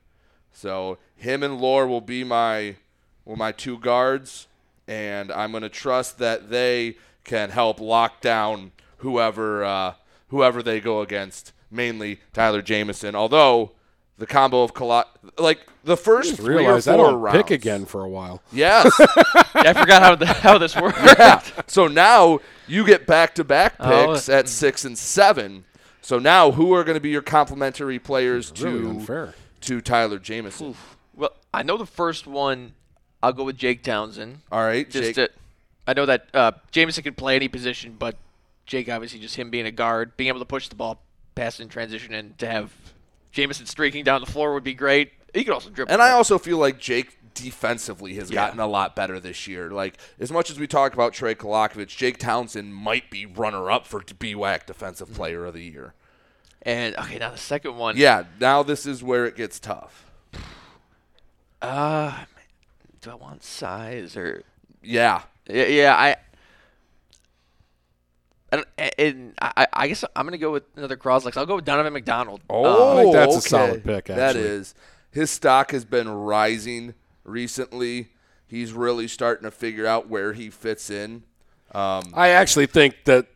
So 0.52 0.98
him 1.16 1.44
and 1.44 1.60
Lore 1.60 1.88
will 1.88 2.02
be 2.02 2.24
my 2.24 2.76
will 3.24 3.36
my 3.36 3.52
two 3.52 3.78
guards, 3.78 4.48
and 4.88 5.32
I'm 5.32 5.52
going 5.52 5.64
to 5.64 5.70
trust 5.70 6.18
that 6.20 6.50
they 6.50 6.98
can 7.24 7.52
help 7.52 7.80
lock 7.80 8.20
down 8.20 8.72
whoever 8.98 9.64
uh, 9.64 9.94
whoever 10.32 10.62
they 10.64 10.80
go 10.82 11.02
against, 11.02 11.54
mainly 11.70 12.20
Tyler 12.34 12.62
Jamison. 12.62 13.16
Although 13.16 13.72
the 14.18 14.26
combo 14.26 14.64
of 14.64 14.74
Colo- 14.74 15.06
like 15.38 15.60
the 15.84 15.96
first 15.98 16.36
three 16.36 16.66
or 16.66 16.82
four 16.82 16.98
don't 16.98 17.22
rounds. 17.22 17.38
pick 17.38 17.52
again 17.52 17.86
for 17.86 18.04
a 18.04 18.10
while. 18.10 18.42
Yes. 18.52 18.92
I 19.56 19.74
forgot 19.74 20.02
how 20.02 20.16
the, 20.16 20.26
how 20.28 20.58
this 20.58 20.76
works. 20.76 21.00
yeah. 21.02 21.42
So 21.68 21.88
now 21.88 22.40
you 22.68 22.86
get 22.86 23.06
back 23.08 23.36
to 23.36 23.44
back 23.44 23.76
Oh. 23.80 24.14
picks 24.14 24.30
at 24.30 24.48
six 24.50 24.84
and 24.86 24.98
seven. 24.98 25.66
So 26.02 26.18
now 26.20 26.52
who 26.52 26.74
are 26.74 26.84
going 26.84 26.96
to 26.96 27.02
be 27.02 27.10
your 27.10 27.22
complementary 27.22 28.00
players 28.00 28.52
Really 28.60 28.82
to 28.82 28.90
unfair. 28.90 29.34
to 29.62 29.82
Tyler 29.82 30.20
Jamison? 30.20 30.76
Well, 31.16 31.34
I 31.54 31.64
know 31.64 31.78
the 31.78 31.86
first 31.86 32.26
one. 32.28 32.74
I'll 33.24 33.34
go 33.34 33.44
with 33.44 33.56
Jake 33.58 33.84
Townsend. 33.84 34.40
All 34.52 34.64
right, 34.64 34.90
Just 34.90 35.14
Jake. 35.14 35.16
to- 35.16 35.30
I 35.88 35.94
know 35.94 36.06
that 36.08 36.28
uh, 36.34 36.52
Jameson 36.72 37.04
can 37.04 37.14
play 37.16 37.36
any 37.36 37.48
position, 37.48 37.96
but 37.98 38.16
Jake 38.72 38.88
obviously 38.88 39.20
just 39.20 39.36
him 39.36 39.50
being 39.50 39.66
a 39.66 39.72
guard, 39.72 40.16
being 40.16 40.30
able 40.30 40.40
to 40.40 40.46
push 40.46 40.70
the 40.70 40.76
ball 40.78 41.02
past 41.36 41.60
in 41.60 41.68
transition, 41.68 42.14
and 42.14 42.38
to 42.38 42.48
have 42.48 42.72
Jamison 43.34 43.66
streaking 43.66 44.06
down 44.06 44.22
the 44.22 44.32
floor 44.32 44.54
would 44.54 44.64
be 44.64 44.74
great. 44.74 45.12
He 45.34 45.44
could 45.44 45.54
also 45.54 45.70
dribble. 45.70 45.92
And 45.92 46.02
I 46.02 46.12
also 46.12 46.38
feel 46.38 46.58
like 46.58 46.80
Jake 46.80 47.18
defensively 47.34 48.14
has 48.16 48.30
Yeah. 48.30 48.36
gotten 48.36 48.62
a 48.62 48.68
lot 48.68 48.96
better 48.96 49.20
this 49.20 49.46
year. 49.46 49.70
Like 49.72 49.98
as 50.22 50.32
much 50.32 50.50
as 50.50 50.58
we 50.58 50.68
talk 50.68 50.94
about 50.94 51.12
Trey 51.12 51.36
Kolakovic, 51.36 51.90
Jake 51.90 52.18
Townsend 52.18 52.74
might 52.74 53.12
be 53.12 53.26
runner 53.26 53.70
up 53.70 53.86
for 53.86 54.00
BWAC 54.00 54.66
Defensive 54.68 55.14
Player 55.14 55.44
of 55.44 55.54
the 55.54 55.64
Year. 55.66 55.94
And 56.62 56.96
okay, 56.96 57.18
now 57.18 57.32
the 57.32 57.38
second 57.38 57.76
one. 57.76 57.98
Yeah, 57.98 58.24
now 58.40 58.64
this 58.64 58.86
is 58.86 59.04
where 59.04 59.26
it 59.26 59.36
gets 59.36 59.60
tough. 59.60 60.06
Uh, 61.62 62.24
do 63.02 63.12
I 63.12 63.16
want 63.16 63.44
size 63.44 64.16
or? 64.16 64.44
Yeah. 64.82 65.24
Yeah, 65.46 65.66
yeah 65.66 65.96
I. 65.98 66.16
I 68.52 68.56
don't, 68.58 68.68
and 68.98 69.34
I, 69.42 69.68
I 69.72 69.88
guess 69.88 70.04
I'm 70.16 70.26
gonna 70.26 70.38
go 70.38 70.52
with 70.52 70.64
another 70.76 70.98
Croslex. 70.98 71.38
I'll 71.38 71.46
go 71.46 71.56
with 71.56 71.66
Donovan 71.66 71.94
McDonald. 71.94 72.42
Oh, 72.50 72.98
I 72.98 73.02
think 73.04 73.14
that's 73.14 73.36
a 73.38 73.42
solid 73.42 73.84
pick, 73.84 74.06
That 74.06 74.20
actually. 74.20 74.44
is. 74.44 74.76
His 75.12 75.30
stock 75.32 75.72
has 75.72 75.86
been 75.86 76.10
rising 76.10 76.94
recently. 77.24 78.10
He's 78.48 78.74
really 78.74 79.08
starting 79.08 79.44
to 79.44 79.52
figure 79.52 79.88
out 79.88 80.10
where 80.10 80.34
he 80.34 80.50
fits 80.50 80.90
in. 80.90 81.24
Um, 81.74 82.12
I 82.14 82.30
actually 82.30 82.66
think 82.66 82.96
that 83.06 83.28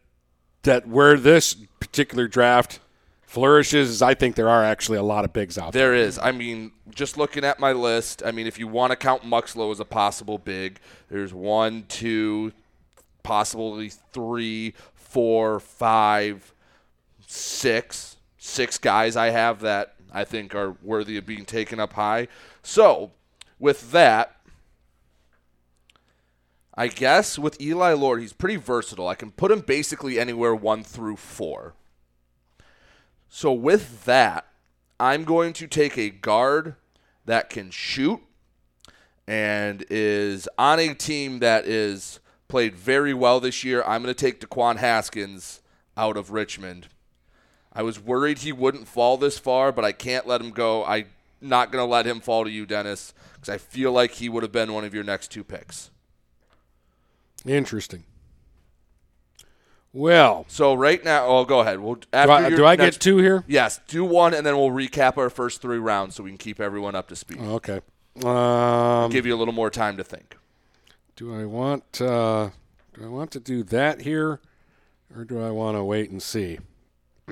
that 0.64 0.88
where 0.88 1.18
this 1.18 1.54
particular 1.80 2.28
draft 2.28 2.80
flourishes 3.26 3.90
is 3.90 4.02
I 4.02 4.14
think 4.14 4.36
there 4.36 4.50
are 4.50 4.64
actually 4.64 4.98
a 4.98 5.04
lot 5.04 5.24
of 5.24 5.32
bigs 5.32 5.58
out 5.58 5.72
there. 5.74 5.92
There 5.92 5.96
is. 5.96 6.20
I 6.20 6.32
mean, 6.32 6.72
just 6.94 7.18
looking 7.18 7.44
at 7.46 7.60
my 7.60 7.72
list, 7.72 8.24
I 8.26 8.32
mean, 8.32 8.48
if 8.48 8.60
you 8.60 8.68
want 8.68 8.92
to 8.92 8.96
count 8.98 9.24
Muxlow 9.24 9.72
as 9.72 9.80
a 9.80 9.86
possible 9.86 10.38
big, 10.38 10.80
there's 11.10 11.34
one, 11.34 11.86
two, 11.88 12.52
possibly 13.24 13.90
three, 14.14 14.74
four, 15.16 15.62
five, 15.62 16.54
six, 17.26 18.18
six 18.38 18.78
guys 18.78 19.16
I 19.16 19.30
have 19.30 19.62
that 19.62 19.96
I 20.12 20.26
think 20.26 20.54
are 20.54 20.76
worthy 20.84 21.16
of 21.16 21.26
being 21.26 21.46
taken 21.46 21.80
up 21.80 21.94
high. 21.94 22.28
So, 22.64 23.12
with 23.58 23.94
that, 23.94 24.36
I 26.74 26.88
guess 26.88 27.40
with 27.40 27.62
Eli 27.62 27.94
Lord, 27.94 28.20
he's 28.20 28.34
pretty 28.34 28.58
versatile. 28.58 29.08
I 29.08 29.16
can 29.16 29.32
put 29.32 29.52
him 29.52 29.62
basically 29.62 30.20
anywhere 30.20 30.54
one 30.54 30.84
through 30.84 31.16
four. 31.16 31.76
So 33.30 33.54
with 33.54 34.04
that, 34.04 34.48
I'm 35.00 35.24
going 35.24 35.54
to 35.54 35.68
take 35.68 35.98
a 35.98 36.10
guard 36.10 36.76
that 37.24 37.50
can 37.50 37.72
shoot 37.72 38.20
and 39.26 39.86
is 39.90 40.50
on 40.58 40.80
a 40.80 40.94
team 40.94 41.40
that 41.40 41.66
is 41.66 42.20
played 42.48 42.76
very 42.76 43.14
well 43.14 43.40
this 43.40 43.64
year. 43.64 43.84
I'm 43.84 44.04
going 44.04 44.14
to 44.14 44.20
take 44.20 44.40
Daquan 44.40 44.78
Haskins 44.78 45.62
out 45.98 46.18
of 46.18 46.32
Richmond. 46.32 46.88
I 47.74 47.84
was 47.84 48.00
worried 48.00 48.40
he 48.40 48.52
wouldn't 48.52 48.88
fall 48.88 49.18
this 49.18 49.38
far, 49.38 49.72
but 49.72 49.84
I 49.84 49.92
can't 49.92 50.26
let 50.28 50.42
him 50.42 50.52
go. 50.52 50.86
I'm 50.86 51.08
not 51.42 51.72
going 51.72 51.82
to 51.86 51.90
let 51.92 52.06
him 52.06 52.22
fall 52.22 52.44
to 52.46 52.50
you, 52.50 52.66
Dennis, 52.66 53.14
because 53.34 53.50
I 53.50 53.58
feel 53.58 53.92
like 53.92 54.12
he 54.12 54.30
would 54.30 54.44
have 54.44 54.52
been 54.52 54.74
one 54.74 54.86
of 54.86 54.94
your 54.94 55.04
next 55.04 55.30
two 55.32 55.44
picks. 55.44 55.92
Interesting. 57.46 58.04
Well, 59.92 60.46
so 60.50 60.74
right 60.74 61.04
now, 61.06 61.26
oh, 61.26 61.46
go 61.46 61.62
ahead. 61.62 61.80
We'll 61.80 61.96
do 61.96 62.08
I, 62.14 62.50
do 62.50 62.66
I 62.66 62.76
next- 62.76 62.98
get 62.98 63.02
two 63.02 63.18
here? 63.18 63.46
Yes, 63.48 63.80
do 63.88 64.04
one, 64.04 64.34
and 64.34 64.46
then 64.46 64.58
we'll 64.58 64.70
recap 64.72 65.18
our 65.18 65.30
first 65.30 65.62
three 65.62 65.78
rounds 65.78 66.16
so 66.16 66.24
we 66.24 66.32
can 66.32 66.38
keep 66.38 66.60
everyone 66.60 66.96
up 66.96 67.08
to 67.10 67.16
speed. 67.16 67.40
Okay. 67.40 67.80
Um, 68.24 69.10
Give 69.10 69.26
you 69.26 69.34
a 69.36 69.38
little 69.38 69.54
more 69.54 69.70
time 69.70 69.96
to 69.98 70.04
think. 70.04 70.38
Do 71.16 71.34
I 71.40 71.46
want 71.46 72.02
uh, 72.02 72.50
do 72.94 73.04
I 73.04 73.08
want 73.08 73.32
to 73.32 73.40
do 73.40 73.64
that 73.64 74.02
here, 74.02 74.40
or 75.16 75.24
do 75.24 75.42
I 75.42 75.50
want 75.52 75.78
to 75.78 75.84
wait 75.84 76.10
and 76.10 76.22
see? 76.22 76.60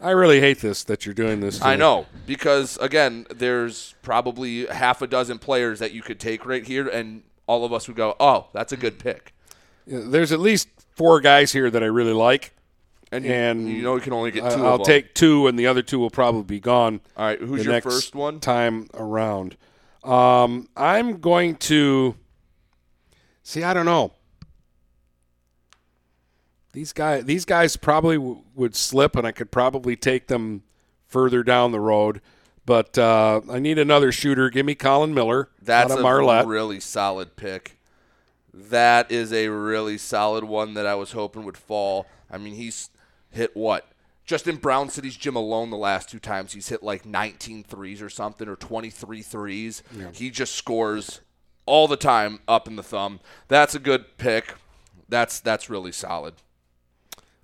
I 0.00 0.10
really 0.10 0.40
hate 0.40 0.60
this 0.60 0.84
that 0.84 1.04
you're 1.06 1.14
doing 1.14 1.40
this. 1.40 1.58
to 1.58 1.66
I 1.66 1.76
know 1.76 2.06
because 2.26 2.76
again, 2.78 3.26
there's 3.34 3.94
probably 4.02 4.66
half 4.66 5.02
a 5.02 5.06
dozen 5.06 5.38
players 5.38 5.78
that 5.80 5.92
you 5.92 6.02
could 6.02 6.20
take 6.20 6.46
right 6.46 6.64
here, 6.64 6.86
and 6.86 7.22
all 7.46 7.64
of 7.64 7.72
us 7.72 7.88
would 7.88 7.96
go, 7.96 8.14
"Oh, 8.20 8.46
that's 8.52 8.72
a 8.72 8.76
good 8.76 8.98
pick." 8.98 9.34
Yeah, 9.86 10.00
There's 10.04 10.30
at 10.32 10.38
least 10.40 10.68
four 10.94 11.20
guys 11.20 11.52
here 11.52 11.70
that 11.70 11.82
I 11.82 11.86
really 11.86 12.12
like, 12.12 12.52
And 13.10 13.24
you- 13.24 13.76
you 13.76 13.82
know 13.82 13.94
you 13.96 14.02
can 14.02 14.12
only 14.12 14.30
get 14.30 14.42
two 14.52 14.66
I'll 14.66 14.78
take 14.78 15.14
two, 15.14 15.46
and 15.46 15.58
the 15.58 15.66
other 15.66 15.80
two 15.82 15.98
will 15.98 16.10
probably 16.10 16.42
be 16.42 16.60
gone. 16.60 17.00
All 17.16 17.24
right, 17.24 17.40
who's 17.40 17.64
your 17.64 17.72
next 17.72 17.84
first 17.86 18.14
one? 18.14 18.38
Time 18.38 18.88
around. 18.92 19.56
Um, 20.08 20.68
I'm 20.76 21.20
going 21.20 21.56
to 21.56 22.14
see. 23.42 23.62
I 23.62 23.74
don't 23.74 23.86
know. 23.86 24.12
These 26.72 26.92
guys, 26.92 27.24
these 27.24 27.44
guys 27.44 27.76
probably 27.76 28.16
w- 28.16 28.42
would 28.54 28.76
slip, 28.76 29.16
and 29.16 29.26
I 29.26 29.32
could 29.32 29.50
probably 29.50 29.96
take 29.96 30.28
them 30.28 30.62
further 31.06 31.42
down 31.42 31.72
the 31.72 31.80
road. 31.80 32.20
But 32.64 32.98
uh, 32.98 33.40
I 33.50 33.58
need 33.58 33.78
another 33.78 34.12
shooter. 34.12 34.50
Give 34.50 34.66
me 34.66 34.74
Colin 34.74 35.14
Miller 35.14 35.48
That's 35.62 35.92
a 35.92 36.00
Marlette. 36.00 36.46
really 36.46 36.80
solid 36.80 37.34
pick. 37.36 37.78
That 38.52 39.10
is 39.10 39.32
a 39.32 39.48
really 39.48 39.96
solid 39.98 40.44
one 40.44 40.74
that 40.74 40.86
I 40.86 40.94
was 40.94 41.12
hoping 41.12 41.44
would 41.44 41.56
fall. 41.56 42.06
I 42.30 42.36
mean, 42.38 42.54
he's 42.54 42.90
hit 43.30 43.56
what? 43.56 43.90
Just 44.28 44.46
in 44.46 44.56
Brown 44.56 44.90
City's 44.90 45.16
gym 45.16 45.36
alone, 45.36 45.70
the 45.70 45.78
last 45.78 46.10
two 46.10 46.18
times 46.18 46.52
he's 46.52 46.68
hit 46.68 46.82
like 46.82 47.06
19 47.06 47.64
threes 47.64 48.02
or 48.02 48.10
something, 48.10 48.46
or 48.46 48.56
23 48.56 49.22
threes. 49.22 49.82
Yeah. 49.98 50.10
He 50.12 50.28
just 50.28 50.54
scores 50.54 51.20
all 51.64 51.88
the 51.88 51.96
time 51.96 52.40
up 52.46 52.68
in 52.68 52.76
the 52.76 52.82
thumb. 52.82 53.20
That's 53.48 53.74
a 53.74 53.78
good 53.78 54.18
pick. 54.18 54.52
That's 55.08 55.40
that's 55.40 55.70
really 55.70 55.92
solid. 55.92 56.34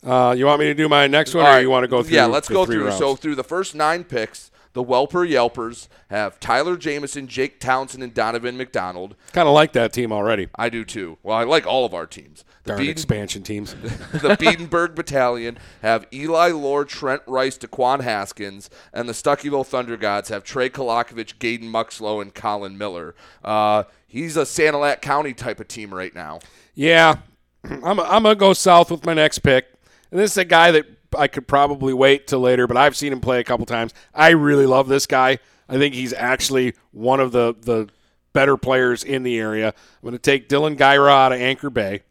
Uh, 0.05 0.35
you 0.37 0.45
want 0.45 0.61
me 0.61 0.67
to 0.67 0.75
do 0.75 0.87
my 0.87 1.07
next 1.07 1.35
one, 1.35 1.47
All 1.47 1.51
or 1.51 1.55
right. 1.55 1.61
you 1.61 1.71
want 1.71 1.85
to 1.85 1.89
go 1.89 2.03
through? 2.03 2.17
Yeah, 2.17 2.27
let's 2.27 2.51
go 2.51 2.67
through. 2.67 2.85
rounds? 2.85 2.99
So 2.99 3.17
through 3.17 3.37
the 3.37 3.45
first 3.45 3.75
nine 3.75 4.05
picks, 4.05 4.51
the 4.75 4.83
Welper 4.83 5.27
Yelpers 5.27 5.89
have 6.11 6.39
Tyler 6.41 6.77
Jamison, 6.77 7.27
Jake 7.27 7.61
Townsend, 7.61 8.03
and 8.03 8.13
Donovan 8.13 8.57
McDonald. 8.57 9.15
Kind 9.33 9.49
of 9.49 9.55
like 9.55 9.73
that 9.73 9.93
team 9.93 10.13
already. 10.13 10.49
I 10.57 10.69
do 10.69 10.85
too. 10.85 11.17
Well, 11.23 11.37
I 11.37 11.45
like 11.45 11.67
all 11.67 11.87
of 11.87 11.95
our 11.95 12.07
teams. 12.07 12.45
The 12.65 12.71
Darn 12.71 12.81
Beeden- 12.81 12.91
expansion 12.91 13.43
teams. 13.43 13.75
the 14.13 14.37
Biedenberg 14.37 14.95
Battalion 14.95 15.59
have 15.83 16.07
Eli 16.13 16.51
Lord, 16.51 16.89
Trent 16.89 17.23
Rice, 17.27 17.57
Daquan 17.57 18.01
Haskins, 18.03 18.69
and 18.93 19.09
the 19.09 19.13
Stuckyville 19.13 19.65
Thunder 19.65 19.97
Gods 19.97 20.29
have 20.29 20.43
Trey 20.43 20.69
Kolakovic, 20.69 21.39
Gaden 21.39 21.71
Muxlow, 21.71 22.21
and 22.21 22.35
Colin 22.35 22.77
Miller. 22.77 23.15
Uh, 23.45 23.85
he's 24.07 24.37
a 24.37 24.43
Sanilac 24.43 25.01
County 25.01 25.33
type 25.35 25.61
of 25.61 25.69
team 25.69 25.95
right 25.95 26.15
now. 26.15 26.41
Yeah, 26.75 27.19
I'm, 27.65 28.01
I'm 28.01 28.25
going 28.25 28.35
to 28.35 28.35
go 28.35 28.53
south 28.53 28.91
with 28.91 29.07
my 29.07 29.15
next 29.15 29.39
pick. 29.39 29.67
And 30.11 30.19
this 30.19 30.33
is 30.33 30.39
a 30.39 30.45
guy 30.45 30.73
that 30.73 31.04
I 31.17 31.29
could 31.29 31.47
probably 31.47 31.93
wait 31.93 32.27
till 32.27 32.41
later, 32.41 32.67
but 32.67 32.77
I've 32.77 32.97
seen 32.97 33.13
him 33.13 33.21
play 33.21 33.41
a 33.41 33.45
couple 33.45 33.67
times. 33.67 33.93
I 34.15 34.31
really 34.31 34.67
love 34.67 34.89
this 34.89 35.07
guy. 35.07 35.39
I 35.69 35.79
think 35.79 35.95
he's 35.95 36.13
actually 36.13 36.75
one 36.93 37.21
of 37.21 37.33
the, 37.33 37.55
the 37.61 37.89
better 38.33 38.57
players 38.57 39.03
in 39.05 39.23
the 39.23 39.39
area. 39.39 39.69
I'm 39.69 40.01
going 40.03 40.13
to 40.13 40.19
take 40.19 40.49
Dylan 40.49 40.77
Gyra 40.77 41.11
out 41.11 41.33
of 41.33 41.41
Anchor 41.41 41.71
Bay. 41.71 42.03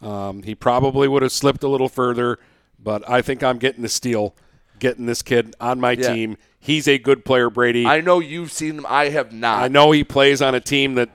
Um, 0.00 0.42
he 0.44 0.54
probably 0.54 1.08
would 1.08 1.22
have 1.22 1.32
slipped 1.32 1.62
a 1.64 1.68
little 1.68 1.88
further, 1.88 2.38
but 2.78 3.08
I 3.08 3.20
think 3.22 3.42
I'm 3.42 3.58
getting 3.58 3.82
the 3.82 3.88
steal, 3.88 4.36
getting 4.78 5.06
this 5.06 5.22
kid 5.22 5.56
on 5.60 5.80
my 5.80 5.92
Yeah. 5.92 6.14
team. 6.14 6.36
He's 6.60 6.86
a 6.86 6.98
good 6.98 7.24
player, 7.24 7.50
Brady. 7.50 7.86
I 7.86 8.00
know 8.00 8.18
you've 8.20 8.52
seen 8.52 8.78
him. 8.78 8.86
I 8.88 9.08
have 9.08 9.32
not. 9.32 9.62
I 9.62 9.68
know 9.68 9.90
he 9.90 10.04
plays 10.04 10.40
on 10.42 10.54
a 10.54 10.60
team 10.60 10.94
that 10.94 11.08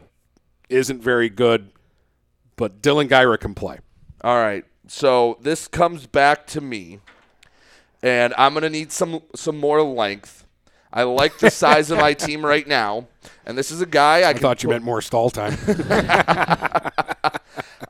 isn't 0.70 1.02
very 1.02 1.30
good, 1.30 1.70
but 2.56 2.82
Dylan 2.82 3.08
Gyra 3.08 3.40
can 3.40 3.54
play. 3.54 3.80
All 4.22 4.36
right. 4.38 4.66
So 4.88 5.38
this 5.42 5.68
comes 5.68 6.08
back 6.08 6.46
to 6.48 6.62
me, 6.62 7.00
and 8.02 8.34
I'm 8.38 8.54
gonna 8.54 8.70
need 8.70 8.92
some 8.92 9.22
some 9.36 9.58
more 9.60 9.82
length. 9.82 10.46
I 10.92 11.04
like 11.04 11.40
the 11.40 11.50
size 11.50 11.90
of 11.90 11.98
my 12.00 12.14
team 12.26 12.46
right 12.46 12.68
now, 12.68 13.08
and 13.46 13.58
this 13.58 13.72
is 13.72 13.82
a 13.82 13.86
guy 13.86 14.22
I, 14.22 14.30
I 14.30 14.34
can 14.34 14.42
thought 14.42 14.62
you 14.64 14.68
put- 14.68 14.74
meant 14.74 14.84
more 14.84 15.02
stall 15.02 15.30
time. 15.30 15.58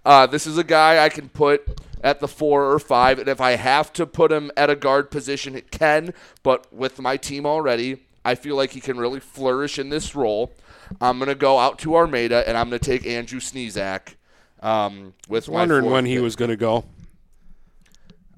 uh, 0.05 0.27
this 0.27 0.47
is 0.47 0.57
a 0.57 0.63
guy 0.63 1.03
I 1.03 1.09
can 1.09 1.29
put 1.29 1.81
at 2.03 2.19
the 2.19 2.27
four 2.27 2.71
or 2.71 2.79
five, 2.79 3.17
and 3.19 3.27
if 3.27 3.41
I 3.41 3.51
have 3.51 3.91
to 3.93 4.05
put 4.05 4.31
him 4.31 4.51
at 4.55 4.69
a 4.69 4.75
guard 4.75 5.09
position, 5.09 5.55
it 5.55 5.71
can. 5.71 6.13
But 6.43 6.71
with 6.71 6.99
my 6.99 7.17
team 7.17 7.45
already, 7.45 7.97
I 8.23 8.35
feel 8.35 8.55
like 8.55 8.71
he 8.71 8.79
can 8.81 8.97
really 8.97 9.19
flourish 9.19 9.79
in 9.79 9.89
this 9.89 10.15
role. 10.15 10.53
I'm 11.01 11.17
gonna 11.17 11.33
go 11.35 11.57
out 11.57 11.79
to 11.79 11.95
Armada, 11.95 12.47
and 12.47 12.57
I'm 12.57 12.67
gonna 12.67 12.79
take 12.79 13.05
Andrew 13.05 13.39
Sneezak. 13.39 14.15
Um, 14.63 15.13
with 15.27 15.49
Wondering 15.49 15.85
when 15.91 16.05
he 16.05 16.15
pick. 16.15 16.23
was 16.23 16.35
going 16.35 16.49
to 16.49 16.57
go. 16.57 16.85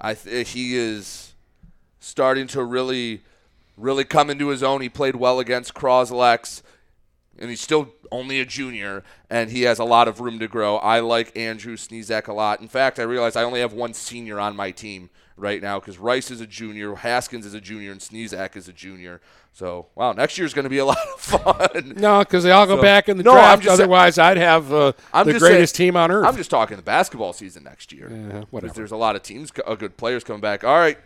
I 0.02 0.16
th- 0.16 0.50
he 0.50 0.76
is 0.76 1.34
starting 2.00 2.48
to 2.48 2.64
really, 2.64 3.22
really 3.78 4.04
come 4.04 4.30
into 4.30 4.48
his 4.50 4.64
own. 4.64 4.82
He 4.82 4.90
played 4.90 5.16
well 5.16 5.40
against 5.40 5.74
Croslex, 5.76 6.64
and 7.38 7.50
he's 7.50 7.62
still 7.62 7.90
only 8.12 8.40
a 8.40 8.46
junior, 8.46 9.04
and 9.30 9.52
he 9.52 9.62
has 9.64 9.78
a 9.78 9.84
lot 9.84 10.08
of 10.08 10.20
room 10.20 10.40
to 10.40 10.48
grow. 10.48 10.78
I 10.78 11.00
like 11.00 11.38
Andrew 11.38 11.78
Sneezak 11.78 12.28
a 12.28 12.34
lot. 12.34 12.60
In 12.60 12.68
fact, 12.68 13.00
I 13.00 13.04
realize 13.04 13.36
I 13.36 13.44
only 13.44 13.60
have 13.60 13.74
one 13.74 13.94
senior 13.94 14.40
on 14.40 14.56
my 14.56 14.72
team 14.72 15.12
right 15.38 15.62
now 15.62 15.80
because 15.80 15.98
Rice 15.98 16.32
is 16.32 16.40
a 16.42 16.48
junior, 16.48 16.96
Haskins 16.96 17.46
is 17.46 17.54
a 17.54 17.62
junior, 17.62 17.92
and 17.92 18.00
Sneezak 18.00 18.56
is 18.56 18.68
a 18.68 18.74
junior. 18.74 19.22
So, 19.54 19.88
wow, 19.96 20.12
next 20.12 20.38
year 20.38 20.46
is 20.46 20.54
going 20.54 20.64
to 20.64 20.70
be 20.70 20.78
a 20.80 20.86
lot 20.92 20.98
of 20.98 21.20
fun. 21.20 21.94
No, 21.98 22.20
because 22.20 22.44
they 22.44 22.52
all 22.52 22.66
go 22.66 22.76
So- 22.78 22.82
back 22.82 23.08
in 23.10 23.18
the 23.18 23.24
No, 23.24 23.32
I'm 23.34 23.60
draft. 23.60 23.80
Otherwise, 23.80 24.18
I'd 24.18 24.38
have 24.38 24.72
uh, 24.74 24.94
I'm 25.14 25.26
the 25.28 25.34
just 25.34 25.44
greatest 25.46 25.76
saying- 25.76 25.90
team 25.92 25.98
on 25.98 26.12
earth. 26.12 26.26
I'm 26.26 26.36
just 26.38 26.50
talking 26.50 26.78
the 26.78 26.84
basketball 26.84 27.34
season 27.34 27.64
next 27.64 27.92
year. 27.94 28.08
whatever. 28.10 28.48
Because 28.52 28.74
there's 28.76 28.92
a 28.92 28.98
lot 28.98 29.16
of 29.16 29.24
teams, 29.24 29.52
uh, 29.66 29.76
good 29.76 29.98
players 29.98 30.24
coming 30.24 30.42
back. 30.42 30.64
All 30.64 30.78
right, 30.78 30.98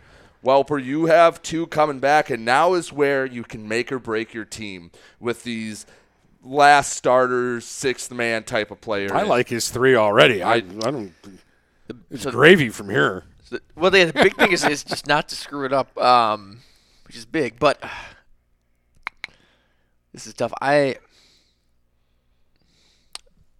Welper, 0.44 0.82
you 0.82 1.06
have 1.06 1.42
two 1.42 1.66
coming 1.68 1.98
back, 2.00 2.30
and 2.30 2.44
now 2.44 2.74
is 2.74 2.92
where 2.92 3.24
you 3.26 3.42
can 3.44 3.68
make 3.68 3.92
or 3.92 3.98
break 3.98 4.32
your 4.34 4.44
team 4.44 4.90
with 5.20 5.44
these 5.44 5.86
last 6.42 6.94
starters, 6.94 7.64
sixth 7.66 8.10
man 8.10 8.42
type 8.44 8.70
of 8.70 8.80
players. 8.80 9.12
I 9.12 9.22
like 9.22 9.48
his 9.48 9.68
three 9.70 9.94
already. 9.94 10.42
I, 10.42 10.54
I 10.54 10.60
don't. 10.60 11.12
It's 12.10 12.24
gravy 12.26 12.68
from 12.70 12.88
here. 12.88 13.24
Well, 13.74 13.90
the, 13.90 14.04
the 14.04 14.12
big 14.12 14.36
thing 14.36 14.52
is, 14.52 14.64
is 14.64 14.84
just 14.84 15.06
not 15.06 15.28
to 15.28 15.34
screw 15.34 15.64
it 15.64 15.72
up, 15.72 15.96
um, 15.98 16.60
which 17.06 17.16
is 17.16 17.24
big. 17.24 17.58
But 17.58 17.82
this 20.12 20.26
is 20.26 20.34
tough. 20.34 20.52
I 20.60 20.96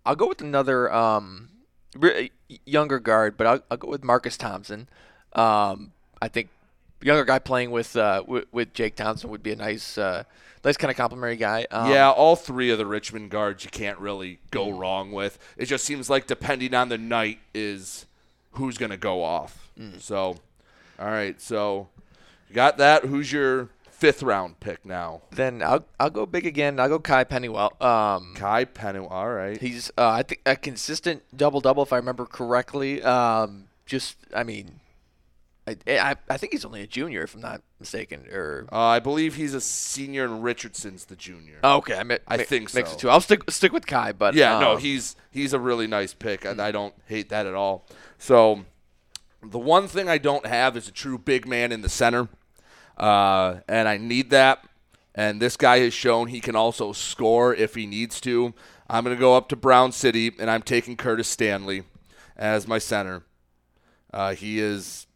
I'll 0.04 0.16
go 0.16 0.28
with 0.28 0.40
another 0.40 0.92
um, 0.92 1.50
re- 1.94 2.32
younger 2.64 2.98
guard, 2.98 3.36
but 3.36 3.46
I'll, 3.46 3.62
I'll 3.70 3.76
go 3.76 3.88
with 3.88 4.04
Marcus 4.04 4.36
Thompson. 4.36 4.88
Um, 5.34 5.92
I 6.20 6.28
think 6.28 6.48
younger 7.02 7.24
guy 7.24 7.38
playing 7.38 7.70
with 7.70 7.96
uh, 7.96 8.24
with, 8.26 8.46
with 8.52 8.72
Jake 8.74 8.96
Thompson 8.96 9.30
would 9.30 9.42
be 9.42 9.52
a 9.52 9.56
nice 9.56 9.98
uh, 9.98 10.24
nice 10.64 10.76
kind 10.76 10.90
of 10.90 10.96
complimentary 10.96 11.36
guy. 11.36 11.66
Um, 11.70 11.90
yeah, 11.90 12.10
all 12.10 12.36
three 12.36 12.70
of 12.70 12.78
the 12.78 12.86
Richmond 12.86 13.30
guards 13.30 13.64
you 13.64 13.70
can't 13.70 13.98
really 13.98 14.40
go 14.50 14.70
wrong 14.70 15.12
with. 15.12 15.38
It 15.56 15.66
just 15.66 15.84
seems 15.84 16.10
like 16.10 16.26
depending 16.26 16.74
on 16.74 16.88
the 16.88 16.98
night 16.98 17.38
is 17.54 18.06
who's 18.52 18.78
going 18.78 18.90
to 18.90 18.96
go 18.96 19.22
off. 19.22 19.70
So, 19.98 20.36
all 20.98 21.08
right, 21.08 21.40
so 21.40 21.88
you 22.48 22.54
got 22.54 22.76
that. 22.78 23.04
Who's 23.04 23.32
your 23.32 23.70
fifth 23.90 24.22
round 24.22 24.60
pick 24.60 24.84
now? 24.84 25.22
Then 25.30 25.62
I'll 25.62 25.86
I'll 25.98 26.10
go 26.10 26.26
big 26.26 26.46
again. 26.46 26.78
I'll 26.80 26.88
go 26.88 26.98
Kai 26.98 27.24
Pennywell. 27.24 27.80
Um, 27.82 28.34
Kai 28.34 28.64
Pennywell. 28.64 29.08
All 29.08 29.30
right. 29.30 29.60
He's 29.60 29.90
uh, 29.96 30.08
I 30.08 30.22
think 30.22 30.40
a 30.44 30.56
consistent 30.56 31.22
double 31.34 31.60
double 31.60 31.82
if 31.82 31.92
I 31.92 31.96
remember 31.96 32.26
correctly. 32.26 33.02
Um, 33.02 33.68
just 33.86 34.16
I 34.34 34.42
mean, 34.42 34.80
I, 35.86 36.10
I 36.10 36.16
I 36.28 36.36
think 36.36 36.52
he's 36.52 36.64
only 36.64 36.82
a 36.82 36.86
junior 36.86 37.22
if 37.22 37.34
I'm 37.34 37.40
not 37.40 37.62
mistaken. 37.78 38.26
Or 38.32 38.66
Uh, 38.72 38.78
I 38.78 38.98
believe 38.98 39.34
he's 39.36 39.54
a 39.54 39.60
senior, 39.60 40.24
and 40.24 40.42
Richardson's 40.42 41.04
the 41.06 41.16
junior. 41.16 41.58
Oh, 41.62 41.76
okay, 41.78 41.96
I, 41.96 42.02
mi- 42.02 42.18
I 42.26 42.36
mi- 42.38 42.44
think 42.44 42.74
mix 42.74 42.90
so. 42.90 42.94
the 42.96 43.00
two. 43.02 43.10
I'll 43.10 43.20
stick 43.20 43.50
stick 43.50 43.72
with 43.72 43.86
Kai, 43.86 44.12
but 44.12 44.34
yeah, 44.34 44.58
no, 44.58 44.72
um, 44.72 44.78
he's 44.78 45.16
he's 45.30 45.52
a 45.52 45.58
really 45.58 45.86
nice 45.86 46.14
pick, 46.14 46.44
and 46.44 46.60
I 46.60 46.70
don't 46.72 46.94
hate 47.06 47.28
that 47.30 47.46
at 47.46 47.54
all. 47.54 47.86
So, 48.18 48.64
the 49.42 49.58
one 49.58 49.88
thing 49.88 50.08
I 50.08 50.18
don't 50.18 50.46
have 50.46 50.76
is 50.76 50.88
a 50.88 50.92
true 50.92 51.18
big 51.18 51.46
man 51.46 51.72
in 51.72 51.82
the 51.82 51.88
center, 51.88 52.28
uh, 52.96 53.60
and 53.68 53.88
I 53.88 53.96
need 53.96 54.30
that. 54.30 54.64
And 55.14 55.42
this 55.42 55.56
guy 55.56 55.80
has 55.80 55.92
shown 55.92 56.28
he 56.28 56.40
can 56.40 56.54
also 56.54 56.92
score 56.92 57.52
if 57.54 57.74
he 57.74 57.84
needs 57.86 58.20
to. 58.22 58.54
I'm 58.88 59.04
going 59.04 59.16
to 59.16 59.20
go 59.20 59.36
up 59.36 59.48
to 59.48 59.56
Brown 59.56 59.90
City, 59.92 60.32
and 60.38 60.48
I'm 60.50 60.62
taking 60.62 60.96
Curtis 60.96 61.26
Stanley 61.28 61.82
as 62.36 62.68
my 62.68 62.78
center. 62.78 63.22
Uh, 64.12 64.34
he 64.34 64.60
is 64.60 65.06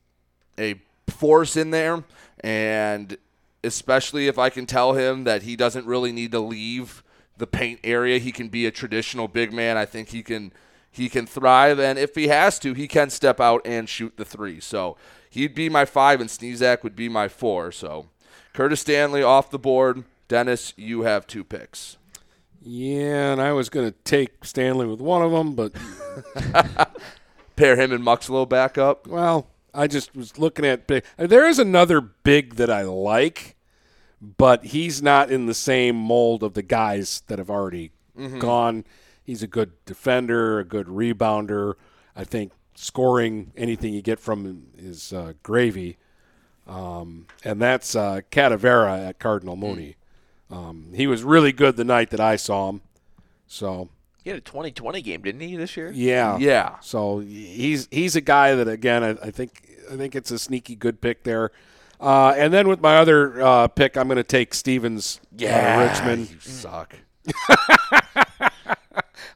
a 0.58 0.80
force 1.08 1.56
in 1.56 1.70
there, 1.70 2.04
and 2.40 3.16
especially 3.62 4.26
if 4.28 4.38
I 4.38 4.50
can 4.50 4.66
tell 4.66 4.92
him 4.92 5.24
that 5.24 5.42
he 5.42 5.56
doesn't 5.56 5.86
really 5.86 6.12
need 6.12 6.32
to 6.32 6.40
leave 6.40 7.02
the 7.36 7.46
paint 7.46 7.80
area, 7.82 8.18
he 8.18 8.32
can 8.32 8.48
be 8.48 8.66
a 8.66 8.70
traditional 8.70 9.28
big 9.28 9.52
man. 9.52 9.76
I 9.76 9.84
think 9.84 10.10
he 10.10 10.22
can 10.22 10.52
he 10.90 11.08
can 11.08 11.26
thrive, 11.26 11.80
and 11.80 11.98
if 11.98 12.14
he 12.14 12.28
has 12.28 12.58
to, 12.60 12.72
he 12.72 12.86
can 12.86 13.10
step 13.10 13.40
out 13.40 13.62
and 13.64 13.88
shoot 13.88 14.16
the 14.16 14.24
three. 14.24 14.60
So 14.60 14.96
he'd 15.28 15.54
be 15.54 15.68
my 15.68 15.84
five, 15.84 16.20
and 16.20 16.30
Sneezak 16.30 16.84
would 16.84 16.94
be 16.94 17.08
my 17.08 17.26
four. 17.26 17.72
So 17.72 18.06
Curtis 18.52 18.82
Stanley 18.82 19.22
off 19.22 19.50
the 19.50 19.58
board. 19.58 20.04
Dennis, 20.28 20.72
you 20.76 21.02
have 21.02 21.26
two 21.26 21.42
picks. 21.42 21.96
Yeah, 22.62 23.32
and 23.32 23.42
I 23.42 23.52
was 23.52 23.68
going 23.68 23.86
to 23.90 23.96
take 24.04 24.44
Stanley 24.44 24.86
with 24.86 25.00
one 25.00 25.20
of 25.20 25.32
them, 25.32 25.54
but 25.54 25.72
pair 27.56 27.76
him 27.76 27.92
and 27.92 28.02
Muxlow 28.02 28.48
back 28.48 28.78
up. 28.78 29.06
Well, 29.06 29.48
I 29.74 29.86
just 29.86 30.14
was 30.14 30.38
looking 30.38 30.64
at 30.64 30.86
big. 30.86 31.04
There 31.16 31.46
is 31.48 31.58
another 31.58 32.00
big 32.00 32.54
that 32.56 32.70
I 32.70 32.82
like, 32.82 33.56
but 34.20 34.66
he's 34.66 35.02
not 35.02 35.30
in 35.30 35.46
the 35.46 35.54
same 35.54 35.96
mold 35.96 36.42
of 36.42 36.54
the 36.54 36.62
guys 36.62 37.22
that 37.26 37.38
have 37.38 37.50
already 37.50 37.90
Mhm. 38.18 38.38
gone. 38.38 38.84
He's 39.22 39.42
a 39.42 39.46
good 39.46 39.72
defender, 39.84 40.58
a 40.60 40.64
good 40.64 40.86
rebounder. 40.86 41.74
I 42.14 42.24
think 42.24 42.52
scoring 42.74 43.52
anything 43.56 43.92
you 43.94 44.02
get 44.02 44.20
from 44.20 44.44
him 44.44 44.66
is 44.76 45.12
uh, 45.12 45.32
gravy. 45.42 45.96
Um, 46.66 47.26
and 47.44 47.60
that's 47.60 47.94
uh, 47.96 48.20
Cadavera 48.30 49.08
at 49.08 49.18
Cardinal 49.18 49.56
Mooney. 49.56 49.96
Um, 50.50 50.92
he 50.94 51.06
was 51.06 51.22
really 51.24 51.52
good 51.52 51.76
the 51.76 51.84
night 51.84 52.10
that 52.10 52.20
I 52.20 52.36
saw 52.36 52.68
him. 52.70 52.80
So 53.46 53.88
He 54.24 54.30
had 54.30 54.38
a 54.38 54.42
2020 54.42 55.02
game, 55.02 55.20
didn't 55.22 55.42
he, 55.42 55.54
this 55.54 55.76
year? 55.76 55.92
yeah, 55.94 56.38
Yeah. 56.38 56.76
So 56.80 57.18
he's 57.20 57.86
he's 57.90 58.16
a 58.16 58.20
guy 58.22 58.54
that 58.54 58.66
again 58.68 59.04
I, 59.04 59.10
I 59.10 59.30
think 59.30 59.76
I 59.92 59.96
think 59.96 60.16
it's 60.16 60.30
a 60.30 60.38
sneaky 60.38 60.74
good 60.74 61.00
pick 61.02 61.22
there. 61.24 61.50
Uh, 62.00 62.30
and 62.36 62.52
then 62.52 62.66
with 62.66 62.80
my 62.80 62.96
other 62.96 63.40
uh, 63.42 63.68
pick, 63.68 63.96
I'm 63.96 64.08
going 64.08 64.16
to 64.16 64.22
take 64.24 64.52
Stevens. 64.52 65.20
of 65.32 65.40
Yeah, 65.40 65.90
Richmond. 65.92 66.30
you 66.30 66.40
suck. 66.40 66.96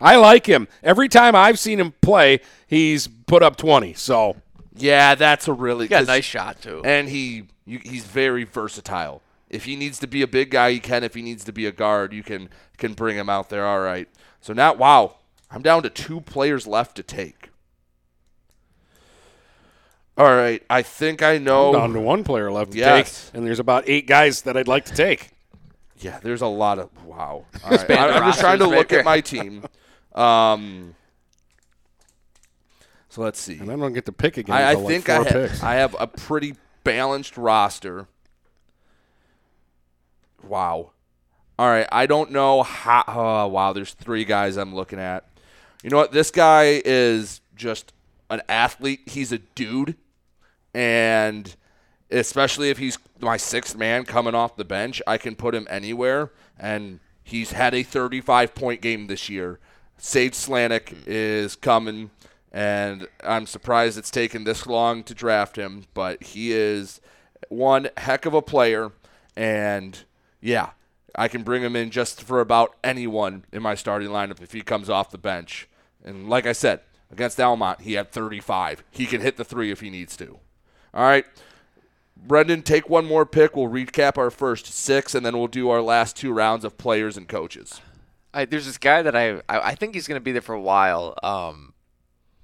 I 0.01 0.17
like 0.17 0.47
him. 0.47 0.69
Every 0.83 1.09
time 1.09 1.35
I've 1.35 1.59
seen 1.59 1.81
him 1.81 1.93
play, 2.03 2.41
he's 2.67 3.09
put 3.09 3.43
up 3.43 3.57
20. 3.57 3.95
So 3.95 4.37
Yeah, 4.77 5.15
that's 5.15 5.49
a 5.49 5.53
really 5.53 5.87
He 5.87 5.89
got 5.89 5.97
a 5.97 6.01
'cause- 6.01 6.07
nice 6.09 6.25
shot, 6.25 6.61
too. 6.63 6.83
and 6.85 7.09
he 7.09 7.45
you, 7.67 7.81
he's 7.83 8.05
very 8.05 8.45
versatile. 8.45 9.23
If 9.51 9.65
he 9.65 9.77
needs 9.77 9.99
to 10.01 10.07
be 10.07 10.23
a 10.23 10.27
big 10.27 10.51
guy, 10.51 10.73
he 10.73 10.81
can. 10.81 11.05
If 11.05 11.15
he 11.15 11.23
needs 11.23 11.45
to 11.45 11.53
be 11.53 11.67
a 11.67 11.73
guard, 11.73 12.13
you 12.13 12.23
can 12.23 12.49
can 12.77 12.93
bring 12.95 13.17
him 13.17 13.29
out 13.31 13.49
there. 13.51 13.67
All 13.67 13.81
right. 13.81 14.09
So 14.41 14.53
now, 14.53 14.75
wow, 14.75 15.17
I'm 15.51 15.63
down 15.63 15.83
to 15.83 15.91
two 15.91 16.21
players 16.21 16.67
left 16.67 16.97
to 16.97 17.03
take. 17.03 17.51
All 20.17 20.27
right, 20.35 20.63
I 20.69 20.83
think 20.83 21.23
I 21.23 21.39
know. 21.39 21.73
down 21.73 21.93
to 21.93 22.01
one 22.01 22.25
player 22.25 22.51
left 22.51 22.73
to 22.73 22.79
Yes. 22.79 23.27
take, 23.27 23.37
and 23.39 23.47
there's 23.47 23.61
about 23.61 23.85
eight 23.87 24.07
guys 24.09 24.43
that 24.43 24.57
I'd 24.57 24.67
like 24.67 24.85
to 24.87 24.95
take. 24.95 25.31
Yeah, 26.01 26.19
there's 26.21 26.43
a 26.43 26.47
lot 26.47 26.79
of 26.79 26.91
wow. 27.05 27.45
All 27.65 27.71
right, 27.71 27.91
I, 27.91 28.17
am 28.17 28.25
just 28.25 28.41
trying 28.41 28.59
to 28.59 28.67
look 28.67 28.93
at 28.93 29.05
my 29.05 29.21
team. 29.21 29.65
Um, 30.15 30.97
so 33.09 33.23
let's 33.23 33.39
see. 33.39 33.59
And 33.59 33.71
I 33.71 33.77
don't 33.77 33.93
get 33.93 34.05
to 34.07 34.13
pick 34.13 34.37
again. 34.37 34.57
I, 34.57 34.63
I 34.63 34.71
until, 34.73 34.85
like, 34.85 34.93
think 34.93 35.09
I 35.09 35.23
four 35.23 35.43
have. 35.43 35.63
I 35.63 35.75
have 35.75 35.97
a 36.01 36.07
pretty 36.09 36.57
balanced 36.83 37.37
roster. 37.37 38.09
Wow. 40.43 40.91
All 41.59 41.69
right, 41.69 41.89
I 41.91 42.07
don't 42.07 42.31
know 42.31 42.63
how. 42.63 43.03
Oh, 43.09 43.49
wow, 43.49 43.73
there's 43.73 43.93
three 43.93 44.25
guys 44.25 44.57
I'm 44.57 44.75
looking 44.75 45.01
at. 45.01 45.29
You 45.83 45.91
know 45.91 45.97
what? 45.97 46.13
This 46.13 46.31
guy 46.31 46.81
is 46.85 47.41
just 47.57 47.93
an 48.31 48.43
athlete. 48.49 49.01
He's 49.07 49.33
a 49.33 49.39
dude, 49.39 49.97
and 50.73 51.57
especially 52.11 52.71
if 52.71 52.79
he's 52.79 52.97
my 53.21 53.37
sixth 53.37 53.77
man 53.77 54.05
coming 54.05 54.37
off 54.37 54.57
the 54.57 54.65
bench, 54.65 55.03
I 55.05 55.19
can 55.19 55.35
put 55.35 55.53
him 55.53 55.67
anywhere. 55.69 56.31
And 56.57 57.01
he's 57.25 57.51
had 57.51 57.75
a 57.75 57.83
35 57.83 58.55
point 58.55 58.81
game 58.81 59.09
this 59.09 59.29
year. 59.29 59.59
Sage 59.97 60.35
Slanik 60.35 60.95
is 61.07 61.57
coming, 61.57 62.11
and 62.53 63.09
I'm 63.25 63.47
surprised 63.47 63.99
it's 63.99 64.13
taken 64.13 64.45
this 64.45 64.65
long 64.65 65.03
to 65.03 65.15
draft 65.15 65.57
him, 65.57 65.87
but 65.93 66.23
he 66.23 66.53
is 66.53 67.01
one 67.49 67.89
heck 67.97 68.27
of 68.27 68.35
a 68.35 68.43
player, 68.43 68.93
and 69.37 70.05
yeah, 70.41 70.71
I 71.19 71.27
can 71.27 71.43
bring 71.43 71.65
him 71.65 71.75
in 71.75 71.91
just 71.91 72.23
for 72.23 72.41
about 72.41 72.77
anyone 72.85 73.45
in 73.53 73.61
my 73.61 73.75
starting 73.75 74.09
lineup 74.09 74.41
if 74.41 74.53
he 74.53 74.61
comes 74.61 74.89
off 74.89 75.11
the 75.11 75.19
bench. 75.19 75.69
And 76.05 76.29
like 76.29 76.47
I 76.47 76.53
said, 76.53 76.81
against 77.11 77.41
Almont, 77.41 77.81
he 77.81 77.95
had 77.95 78.13
35. 78.13 78.85
He 78.93 79.05
can 79.05 79.21
hit 79.21 79.37
the 79.37 79.45
three 79.45 79.73
if 79.73 79.81
he 79.81 79.91
needs 79.91 80.17
to. 80.19 80.39
All 80.95 81.03
right. 81.03 81.25
Brendan, 82.17 82.63
take 82.63 82.89
one 82.89 83.05
more 83.05 83.27
pick. 83.27 83.57
We'll 83.57 83.67
recap 83.67 84.17
our 84.17 84.31
first 84.31 84.67
six, 84.67 85.13
and 85.13 85.27
then 85.27 85.37
we'll 85.37 85.49
do 85.49 85.71
our 85.71 85.83
last 85.83 86.15
two 86.15 86.33
rounds 86.33 86.65
of 86.65 86.79
players 86.79 87.17
and 87.17 87.27
coaches. 87.27 87.81
I, 88.33 88.45
there's 88.45 88.67
this 88.67 88.79
guy 88.79 89.03
that 89.03 89.17
I 89.17 89.39
I, 89.49 89.71
I 89.71 89.75
think 89.75 89.95
he's 89.95 90.07
going 90.07 90.21
to 90.21 90.25
be 90.25 90.33
there 90.33 90.41
for 90.41 90.55
a 90.55 90.61
while. 90.61 91.17
Um, 91.23 91.75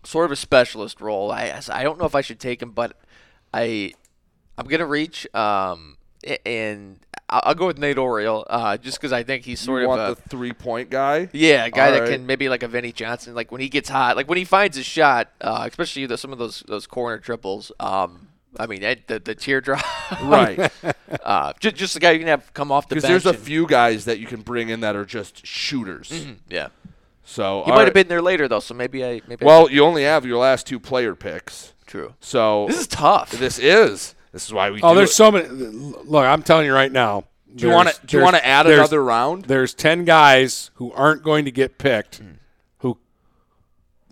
sort 0.02 0.24
of 0.26 0.32
a 0.32 0.36
specialist 0.36 1.00
role. 1.00 1.30
I 1.30 1.60
I 1.70 1.82
don't 1.82 1.98
know 1.98 2.06
if 2.06 2.14
I 2.14 2.20
should 2.20 2.40
take 2.40 2.62
him, 2.62 2.70
but 2.70 2.96
I 3.52 3.94
I'm 4.56 4.66
going 4.66 4.80
to 4.80 4.86
reach. 4.86 5.32
Um, 5.34 5.98
and 6.46 6.98
I'll, 7.28 7.54
go 7.54 7.66
with 7.66 7.78
Nate 7.78 7.98
Oriel, 7.98 8.46
uh, 8.48 8.76
just 8.76 8.98
because 8.98 9.12
I 9.12 9.22
think 9.22 9.44
he's 9.44 9.60
sort 9.60 9.82
you 9.82 9.90
of 9.90 9.98
a 9.98 10.14
the 10.14 10.28
three 10.28 10.52
point 10.52 10.90
guy? 10.90 11.28
yeah, 11.32 11.64
a 11.66 11.70
guy 11.70 11.86
All 11.86 11.92
that 11.92 12.00
right. 12.02 12.10
can 12.10 12.26
maybe 12.26 12.48
like 12.48 12.62
a 12.62 12.68
Vinny 12.68 12.92
Johnson, 12.92 13.34
like 13.34 13.50
when 13.50 13.60
he 13.60 13.68
gets 13.68 13.88
hot, 13.88 14.16
like 14.16 14.28
when 14.28 14.38
he 14.38 14.44
finds 14.44 14.76
his 14.76 14.86
shot, 14.86 15.30
uh, 15.40 15.64
especially 15.68 16.06
the, 16.06 16.16
some 16.18 16.32
of 16.32 16.38
those 16.38 16.62
those 16.66 16.86
corner 16.86 17.18
triples. 17.18 17.72
Um, 17.80 18.28
I 18.58 18.66
mean, 18.66 18.80
the 18.82 19.18
the 19.18 19.34
teardrop, 19.34 19.84
Right. 20.22 20.70
uh, 21.24 21.52
just 21.60 21.76
just 21.76 21.94
the 21.94 22.00
guy 22.00 22.12
you 22.12 22.18
can 22.20 22.28
have 22.28 22.54
come 22.54 22.70
off 22.70 22.88
the 22.88 22.94
Because 22.94 23.08
there's 23.08 23.26
a 23.26 23.34
few 23.34 23.66
guys 23.66 24.04
that 24.04 24.18
you 24.20 24.26
can 24.26 24.42
bring 24.42 24.68
in 24.68 24.80
that 24.80 24.94
are 24.94 25.04
just 25.04 25.44
shooters. 25.46 26.10
Mhm, 26.10 26.36
yeah. 26.48 26.68
So 27.24 27.62
He 27.64 27.70
might 27.70 27.78
right. 27.78 27.84
have 27.86 27.94
been 27.94 28.08
there 28.08 28.22
later 28.22 28.46
though, 28.48 28.60
so 28.60 28.74
maybe 28.74 29.04
I 29.04 29.22
maybe. 29.26 29.44
I 29.44 29.46
Well, 29.46 29.70
you 29.70 29.82
only 29.82 30.04
have 30.04 30.24
your 30.24 30.38
last 30.38 30.66
two 30.66 30.78
player 30.78 31.14
picks. 31.14 31.72
True. 31.86 32.14
So 32.20 32.66
This 32.68 32.78
is 32.80 32.86
tough. 32.86 33.30
This 33.32 33.58
is. 33.58 34.14
This 34.34 34.44
is 34.46 34.52
why 34.52 34.68
we. 34.70 34.82
Oh, 34.82 34.90
do 34.90 34.96
there's 34.98 35.10
it. 35.10 35.14
so 35.14 35.30
many. 35.30 35.48
Look, 35.48 36.24
I'm 36.26 36.42
telling 36.42 36.66
you 36.66 36.74
right 36.74 36.92
now. 36.92 37.24
Do 37.54 37.68
you 37.68 37.72
wanna- 37.72 37.92
do 38.04 38.16
you 38.18 38.22
wanna 38.22 38.38
add 38.42 38.66
another 38.66 39.02
round? 39.02 39.44
There's 39.44 39.72
ten 39.72 40.04
guys 40.04 40.70
who 40.74 40.92
aren't 40.92 41.22
going 41.22 41.44
to 41.44 41.52
get 41.52 41.78
picked, 41.78 42.16
Hmm. 42.16 42.24
who 42.78 42.98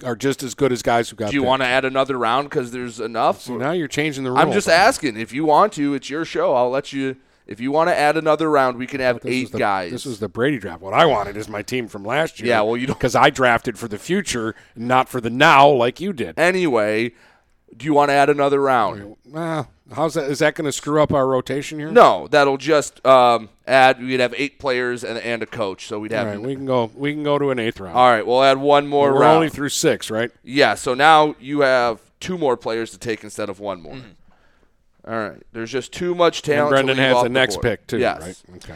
are 0.04 0.14
just 0.14 0.44
as 0.44 0.54
good 0.54 0.70
as 0.72 0.80
guys 0.80 1.10
who 1.10 1.16
got. 1.16 1.30
Do 1.30 1.34
you 1.34 1.40
picked. 1.40 1.48
want 1.48 1.62
to 1.62 1.66
add 1.66 1.84
another 1.84 2.16
round 2.16 2.48
because 2.48 2.70
there's 2.70 3.00
enough? 3.00 3.42
So 3.42 3.56
now 3.56 3.72
you're 3.72 3.88
changing 3.88 4.22
the 4.22 4.30
rules. 4.30 4.42
I'm 4.42 4.52
just 4.52 4.68
asking. 4.68 5.16
If 5.16 5.32
you 5.32 5.44
want 5.44 5.72
to, 5.72 5.94
it's 5.94 6.08
your 6.08 6.24
show. 6.24 6.54
I'll 6.54 6.70
let 6.70 6.92
you. 6.92 7.16
If 7.44 7.58
you 7.58 7.72
want 7.72 7.90
to 7.90 7.98
add 7.98 8.16
another 8.16 8.48
round, 8.48 8.76
we 8.78 8.86
can 8.86 9.00
have 9.00 9.20
This 9.20 9.32
eight 9.32 9.50
the- 9.52 9.58
guys. 9.58 9.90
This 9.90 10.04
was 10.06 10.20
the 10.20 10.28
Brady 10.28 10.58
draft. 10.58 10.80
What 10.80 10.94
I 10.94 11.04
wanted 11.06 11.36
is 11.36 11.48
my 11.48 11.62
team 11.62 11.88
from 11.88 12.04
last 12.04 12.38
year. 12.38 12.50
Yeah, 12.50 12.60
well, 12.60 12.76
you 12.76 12.86
don't- 12.86 12.96
because 12.96 13.16
I 13.16 13.30
drafted 13.30 13.76
for 13.76 13.88
the 13.88 13.98
future, 13.98 14.54
not 14.76 15.08
for 15.08 15.20
the 15.20 15.30
now, 15.30 15.68
like 15.68 16.00
you 16.00 16.12
did. 16.12 16.38
Anyway, 16.38 17.10
do 17.76 17.84
you 17.84 17.92
want 17.92 18.10
to 18.10 18.14
add 18.14 18.30
another 18.30 18.60
round? 18.60 19.16
Well, 19.26 19.68
how's 19.94 20.14
that? 20.14 20.30
Is 20.30 20.38
that 20.40 20.54
going 20.54 20.64
to 20.66 20.72
screw 20.72 21.02
up 21.02 21.12
our 21.12 21.26
rotation 21.26 21.78
here? 21.78 21.90
No, 21.90 22.26
that'll 22.28 22.56
just 22.56 23.04
um, 23.06 23.48
add. 23.66 24.00
We'd 24.02 24.20
have 24.20 24.34
eight 24.36 24.58
players 24.58 25.04
and, 25.04 25.18
and 25.18 25.42
a 25.42 25.46
coach, 25.46 25.86
so 25.86 25.98
we'd 26.00 26.12
have. 26.12 26.26
right, 26.26 26.40
we 26.40 26.54
can 26.54 26.66
go. 26.66 26.90
We 26.94 27.12
can 27.12 27.22
go 27.22 27.38
to 27.38 27.50
an 27.50 27.58
eighth 27.58 27.80
round. 27.80 27.96
All 27.96 28.10
right, 28.10 28.26
we'll 28.26 28.42
add 28.42 28.58
one 28.58 28.86
more 28.86 29.08
round. 29.08 29.14
We're 29.16 29.20
round. 29.22 29.36
only 29.36 29.48
through 29.50 29.68
six, 29.70 30.10
right? 30.10 30.30
Yeah, 30.42 30.74
so 30.74 30.94
now 30.94 31.34
you 31.40 31.60
have 31.60 32.00
two 32.20 32.36
more 32.38 32.56
players 32.56 32.90
to 32.92 32.98
take 32.98 33.22
instead 33.24 33.48
of 33.48 33.60
one 33.60 33.78
Mm-hmm. 33.82 33.88
more. 33.88 34.06
All 35.04 35.28
right, 35.30 35.42
there's 35.52 35.70
just 35.72 35.92
too 35.92 36.14
much 36.14 36.42
talent. 36.42 36.68
to 36.68 36.74
Brendan 36.74 36.96
leave 36.96 37.06
has 37.06 37.16
off 37.16 37.22
the 37.24 37.28
next 37.28 37.54
board. 37.56 37.62
pick, 37.64 37.86
too, 37.88 37.98
Yes. 37.98 38.20
right? 38.20 38.56
Okay. 38.56 38.74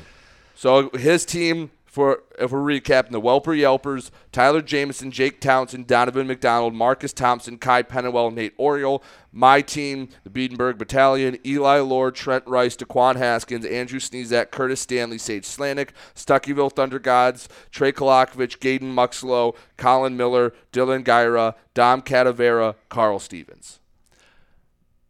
So 0.57 0.91
his 0.91 1.25
team 1.25 1.71
for 1.97 2.25
if 2.39 2.53
we're 2.53 2.59
recapping 2.61 3.11
the 3.11 3.21
Welper 3.23 3.59
Yelpers, 3.59 4.11
Tyler 4.31 4.61
Jameson, 4.61 5.11
Jake 5.11 5.41
Townsend, 5.41 5.87
Donovan 5.87 6.27
McDonald, 6.27 6.75
Marcus 6.75 7.15
Thompson, 7.15 7.57
Kai 7.57 7.83
Pennewell, 7.83 8.31
Nate 8.35 8.53
Oriole. 8.59 9.03
My 9.33 9.63
team, 9.63 10.11
the 10.23 10.29
Biedenberg 10.29 10.77
Battalion, 10.77 11.39
Eli 11.47 11.79
Lord, 11.79 12.15
Trent 12.15 12.47
Rice, 12.47 12.77
Daquan 12.77 13.17
Haskins, 13.17 13.65
Andrew 13.65 13.99
Sneezak, 13.99 14.51
Curtis 14.51 14.83
Stanley, 14.83 15.17
Sage 15.17 15.45
Slanik, 15.45 15.91
Stuckyville 16.15 16.71
Thunder 16.71 16.99
Gods, 16.99 17.49
Trey 17.71 17.93
Kolakovic, 17.93 18.59
Gaden 18.61 18.95
Muxlow, 18.95 19.57
Colin 19.79 20.19
Miller, 20.19 20.53
Dylan 20.75 21.03
Gyra, 21.03 21.55
Dom 21.73 22.03
Cadavera, 22.03 22.75
Carl 22.91 23.19
Stevens. 23.19 23.81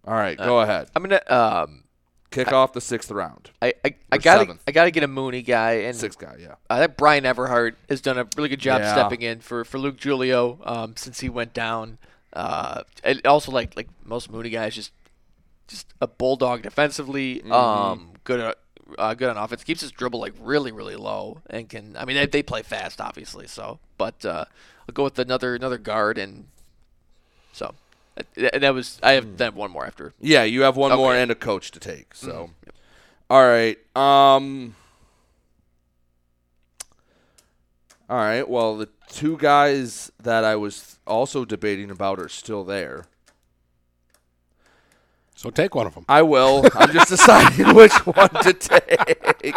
All 0.07 0.15
right, 0.15 0.39
go 0.39 0.61
Uh, 0.61 0.63
ahead. 0.63 0.89
I'm 0.95 1.03
gonna 1.03 1.21
um, 1.29 1.83
Kick 2.45 2.53
off 2.53 2.73
the 2.73 2.81
sixth 2.81 3.11
round. 3.11 3.51
I 3.61 3.75
I, 3.85 3.95
I 4.13 4.19
gotta 4.19 4.41
seventh. 4.41 4.63
I 4.69 4.73
gotta 4.73 4.91
get 4.91 5.03
a 5.03 5.09
Mooney 5.09 5.43
guy 5.43 5.73
and 5.73 5.97
Sixth 5.97 6.19
guy, 6.19 6.37
yeah. 6.41 6.55
I 6.71 6.79
think 6.81 6.97
Brian 6.97 7.25
Everhart 7.25 7.75
has 7.89 8.01
done 8.01 8.19
a 8.19 8.27
really 8.37 8.49
good 8.49 8.61
job 8.61 8.81
Yeah. 8.81 8.93
stepping 8.93 9.23
in 9.23 9.41
for, 9.41 9.65
for 9.65 9.79
Luke 9.79 10.01
Julio 10.01 10.59
um, 10.65 10.95
since 10.97 11.21
he 11.21 11.29
went 11.29 11.53
down. 11.53 11.99
Uh, 12.33 12.83
and 13.03 13.27
also 13.27 13.51
like 13.51 13.75
like 13.77 13.89
most 14.05 14.31
Mooney 14.31 14.51
guys, 14.51 14.75
just 14.75 14.93
just 15.69 15.87
a 16.01 16.07
bulldog 16.07 16.63
defensively. 16.63 17.41
Mhm. 17.45 17.51
Um, 17.53 18.11
good 18.25 18.41
at, 18.41 18.59
uh, 18.99 19.15
good 19.15 19.29
on 19.31 19.37
offense. 19.37 19.65
Keeps 19.65 19.81
his 19.81 19.91
dribble 19.91 20.21
like 20.21 20.35
really 20.41 20.71
really 20.73 20.97
low 20.97 21.41
and 21.49 21.69
can. 21.69 21.97
I 21.97 22.05
mean 22.05 22.17
they, 22.17 22.27
they 22.27 22.43
play 22.43 22.63
fast 22.63 23.01
obviously. 23.01 23.47
So 23.47 23.79
but 23.99 24.25
uh, 24.25 24.45
I'll 24.89 24.93
go 24.93 25.05
with 25.05 25.19
another 25.19 25.55
another 25.55 25.79
guard 25.79 26.19
and 26.19 26.47
so 27.53 27.67
Uh, 27.67 27.73
that 28.37 28.75
was 28.75 28.99
I 29.03 29.13
have 29.13 29.37
then 29.37 29.55
one 29.55 29.71
more 29.71 29.85
after. 29.87 30.15
Yeah, 30.21 30.45
you 30.45 30.63
have 30.63 30.77
one 30.77 30.93
Okay. 30.93 31.01
more 31.01 31.15
and 31.15 31.31
a 31.31 31.35
coach 31.35 31.71
to 31.73 31.81
take. 31.81 32.15
So, 32.15 32.51
all 33.31 33.45
right. 33.47 33.79
Um. 33.97 34.75
All 38.09 38.17
right. 38.19 38.49
Well, 38.49 38.77
the 38.77 38.89
two 39.09 39.37
guys 39.37 40.13
that 40.23 40.45
I 40.45 40.57
was 40.57 40.99
also 41.07 41.45
debating 41.45 41.91
about 41.91 42.21
are 42.21 42.29
still 42.29 42.63
there. 42.65 43.05
So 45.35 45.51
take 45.51 45.75
one 45.75 45.87
of 45.87 45.95
them. 45.95 46.05
I 46.09 46.23
will. 46.23 46.65
I'm 46.75 46.93
just 46.93 47.09
deciding 47.11 47.75
which 47.75 47.93
one 48.07 48.31
to 48.43 48.53
take. 48.55 49.55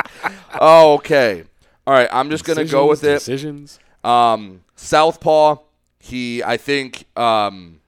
Oh, 0.60 0.96
okay. 0.96 1.44
All 1.88 1.94
right. 1.94 2.10
I'm 2.12 2.30
just 2.30 2.44
gonna 2.44 2.66
go 2.66 2.88
with 2.88 3.04
it. 3.04 3.20
Decisions. 3.20 3.80
Um, 4.04 4.62
Southpaw. 4.76 5.58
He, 6.02 6.42
I 6.44 6.56
think, 6.58 7.06
um, 7.18 7.79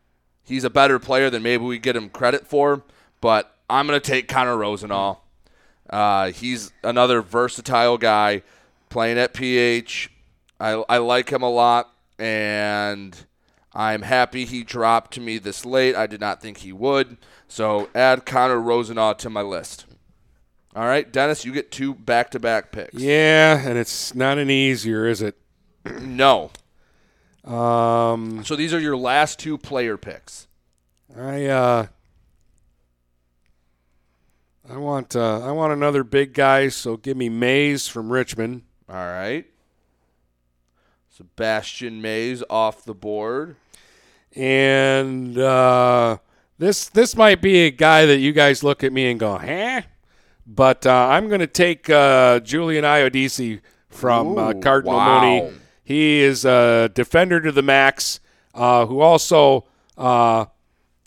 he's 0.44 0.64
a 0.64 0.70
better 0.70 1.00
player 1.00 1.30
than 1.30 1.44
maybe 1.44 1.64
we 1.64 1.80
get 1.80 1.96
him 1.96 2.10
credit 2.10 2.48
for. 2.48 2.84
But 3.20 3.56
I'm 3.70 3.86
gonna 3.88 4.00
take 4.00 4.28
Connor 4.28 4.58
Rosenau. 4.58 5.18
Uh, 5.89 6.32
he's 6.32 6.72
another 6.84 7.22
versatile 7.22 7.98
guy 7.98 8.44
playing 8.89 9.18
at 9.18 9.34
PH. 9.34 10.10
I, 10.60 10.84
I 10.88 10.98
like 10.98 11.32
him 11.32 11.42
a 11.42 11.50
lot, 11.50 11.92
and 12.20 13.18
I'm 13.74 14.04
happy 14.04 14.46
he 14.46 14.64
dropped 14.64 15.14
to 15.14 15.22
me 15.22 15.38
this 15.38 15.66
late. 15.66 15.96
I 15.96 16.08
did 16.08 16.22
not 16.22 16.42
think 16.42 16.60
he 16.60 16.72
would. 16.72 17.18
So 17.48 17.89
add 17.96 18.26
Connor 18.26 18.60
Rosenau 18.60 19.14
to 19.14 19.30
my 19.30 19.42
list. 19.42 19.86
All 20.74 20.86
right, 20.86 21.12
Dennis, 21.12 21.44
you 21.44 21.52
get 21.52 21.70
two 21.72 21.94
back-to-back 21.94 22.72
picks. 22.72 22.94
Yeah, 22.94 23.60
and 23.68 23.78
it's 23.78 24.16
not 24.16 24.38
any 24.38 24.70
easier, 24.70 25.06
is 25.06 25.22
it? 25.22 25.36
no. 26.00 26.52
Um, 27.44 28.44
So 28.44 28.56
these 28.56 28.74
are 28.74 28.80
your 28.80 28.98
last 28.98 29.39
two 29.39 29.58
player 29.58 29.98
picks. 29.98 30.48
I 31.18 31.46
uh, 31.46 31.88
I 34.70 34.78
want 34.78 35.16
uh, 35.16 35.42
I 35.46 35.52
want 35.52 35.74
another 35.74 36.04
big 36.04 36.34
guy. 36.34 36.70
So 36.70 36.98
give 36.98 37.18
me 37.18 37.30
Mays 37.30 37.88
from 37.88 38.12
Richmond. 38.12 38.64
All 38.88 38.96
right. 38.96 39.46
Sebastian 41.10 42.02
Mays 42.02 42.44
off 42.50 42.86
the 42.86 42.94
board. 42.94 43.56
And 44.36 45.38
uh, 45.38 46.18
this 46.58 46.88
this 46.89 47.18
might 47.18 47.42
be 47.42 47.66
a 47.66 47.72
guy 47.72 48.06
that 48.06 48.18
you 48.20 48.32
guys 48.32 48.64
look 48.64 48.84
at 48.84 48.94
me 48.94 49.12
and 49.12 49.20
go, 49.20 49.38
huh? 49.38 49.82
But 50.48 50.86
uh, 50.86 51.08
I'm 51.10 51.28
going 51.28 51.39
to 51.42 51.48
take 51.48 51.89
uh, 51.89 52.39
Julian 52.39 52.84
Iodisi 52.84 53.62
from 53.89 54.38
uh, 54.38 54.52
Ooh, 54.52 54.62
Cardinal 54.62 54.96
wow. 54.96 55.22
Mooney. 55.22 55.54
He 55.84 56.21
is 56.21 56.45
a 56.45 56.89
defender 56.93 57.41
to 57.41 57.51
the 57.51 57.61
max 57.61 58.19
uh, 58.53 58.86
who 58.86 59.01
also 59.01 59.65
uh, 59.97 60.45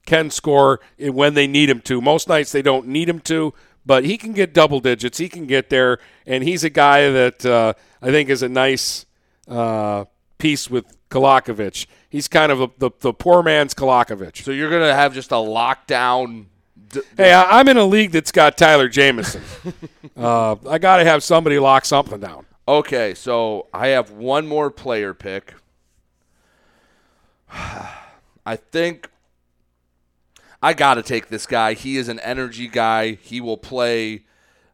can 0.07 0.31
score 0.31 0.81
when 0.99 1.35
they 1.35 1.47
need 1.47 1.71
him 1.71 1.81
to. 1.83 2.01
Most 2.01 2.29
nights 2.29 2.53
they 2.53 2.63
don't 2.63 2.89
need 2.89 3.09
him 3.09 3.21
to, 3.21 3.55
but 3.87 4.05
he 4.05 4.17
can 4.17 4.33
get 4.33 4.53
double 4.53 4.81
digits. 4.81 5.19
He 5.19 5.29
can 5.29 5.47
get 5.47 5.71
there, 5.71 5.99
and 6.27 6.45
he's 6.45 6.65
a 6.65 6.71
guy 6.71 7.11
that 7.11 7.45
uh, 7.47 7.75
I 8.03 8.11
think 8.11 8.29
is 8.29 8.43
a 8.43 8.49
nice 8.49 9.07
uh, 9.49 10.05
piece 10.39 10.71
with 10.71 10.87
Kolakovic. 11.11 11.87
He's 12.09 12.29
kind 12.29 12.51
of 12.51 12.61
a, 12.61 12.71
the, 12.79 12.91
the 13.01 13.13
poor 13.13 13.43
man's 13.43 13.75
Kolakovic. 13.75 14.43
So 14.43 14.51
you're 14.51 14.71
going 14.71 14.83
to 14.83 14.95
have 14.95 15.15
just 15.15 15.33
a 15.33 15.37
lockdown. 15.37 16.47
Hey, 17.17 17.33
I, 17.33 17.59
I'm 17.59 17.69
in 17.69 17.77
a 17.77 17.85
league 17.85 18.13
that's 18.13 18.33
got 18.33 18.57
Tyler 18.57 18.89
Jamison. 18.89 19.43
uh, 20.17 20.57
I 20.69 20.79
got 20.79 20.99
to 20.99 21.05
have 21.05 21.23
somebody 21.23 21.59
lock 21.59 21.85
something 21.85 22.21
down. 22.21 22.47
Okay, 22.67 23.15
so 23.15 23.67
I 23.75 23.89
have 23.89 24.11
one 24.11 24.47
more 24.47 24.71
player 24.71 25.13
pick. 25.13 25.55
I 27.51 28.57
think 28.57 29.11
I 30.63 30.73
got 30.73 30.95
to 30.95 31.03
take 31.03 31.29
this 31.29 31.47
guy. 31.47 31.75
He 31.75 31.99
is 31.99 32.09
an 32.09 32.21
energy 32.21 32.69
guy. 32.69 33.13
He 33.13 33.41
will 33.41 33.59
play 33.59 34.25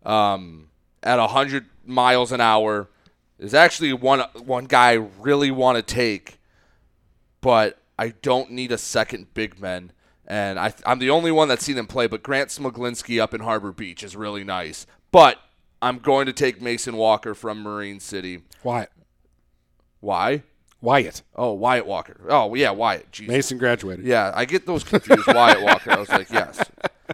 um, 0.04 0.68
at 1.02 1.18
100 1.18 1.66
miles 1.84 2.30
an 2.30 2.40
hour. 2.40 2.88
There's 3.38 3.54
actually 3.54 3.92
one 3.92 4.20
one 4.44 4.66
guy 4.66 4.90
I 4.90 5.06
really 5.18 5.50
want 5.50 5.76
to 5.76 5.82
take, 5.82 6.38
but 7.40 7.78
I 7.98 8.10
don't 8.10 8.52
need 8.52 8.70
a 8.70 8.78
second 8.78 9.34
big 9.34 9.58
man. 9.58 9.92
And 10.26 10.60
I, 10.60 10.72
I'm 10.86 11.00
the 11.00 11.10
only 11.10 11.32
one 11.32 11.48
that's 11.48 11.64
seen 11.64 11.76
him 11.76 11.88
play, 11.88 12.06
but 12.06 12.22
Grant 12.22 12.50
Smoglinski 12.50 13.20
up 13.20 13.34
in 13.34 13.40
Harbor 13.40 13.72
Beach 13.72 14.04
is 14.04 14.14
really 14.14 14.44
nice. 14.44 14.86
But 15.10 15.38
I'm 15.82 15.98
going 15.98 16.26
to 16.26 16.32
take 16.32 16.60
Mason 16.60 16.96
Walker 16.96 17.34
from 17.34 17.62
Marine 17.62 18.00
City. 18.00 18.42
Wyatt. 18.62 18.90
Why? 20.00 20.42
Wyatt. 20.82 21.22
Oh, 21.36 21.52
Wyatt 21.52 21.86
Walker. 21.86 22.20
Oh, 22.28 22.54
yeah, 22.54 22.70
Wyatt. 22.70 23.10
Jesus. 23.12 23.30
Mason 23.30 23.58
graduated. 23.58 24.04
Yeah, 24.04 24.32
I 24.34 24.44
get 24.44 24.66
those 24.66 24.82
confused. 24.84 25.26
Wyatt 25.26 25.62
Walker. 25.62 25.90
I 25.92 25.98
was 25.98 26.08
like, 26.08 26.30
yes. 26.30 26.62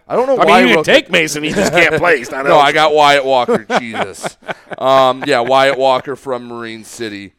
I 0.07 0.15
don't 0.15 0.27
know 0.27 0.35
I 0.35 0.39
mean, 0.39 0.47
why. 0.47 0.59
you 0.59 0.65
I 0.65 0.67
can 0.69 0.75
wrote 0.77 0.85
take. 0.85 1.09
Mason, 1.09 1.43
he 1.43 1.49
just 1.51 1.73
can't 1.73 1.95
play. 1.95 2.17
He's 2.17 2.31
not 2.31 2.45
no, 2.45 2.57
I 2.57 2.71
got 2.71 2.93
Wyatt 2.93 3.25
Walker. 3.25 3.65
Jesus. 3.79 4.37
Um, 4.77 5.23
yeah, 5.25 5.39
Wyatt 5.41 5.77
Walker 5.77 6.15
from 6.15 6.47
Marine 6.47 6.83
City. 6.83 7.33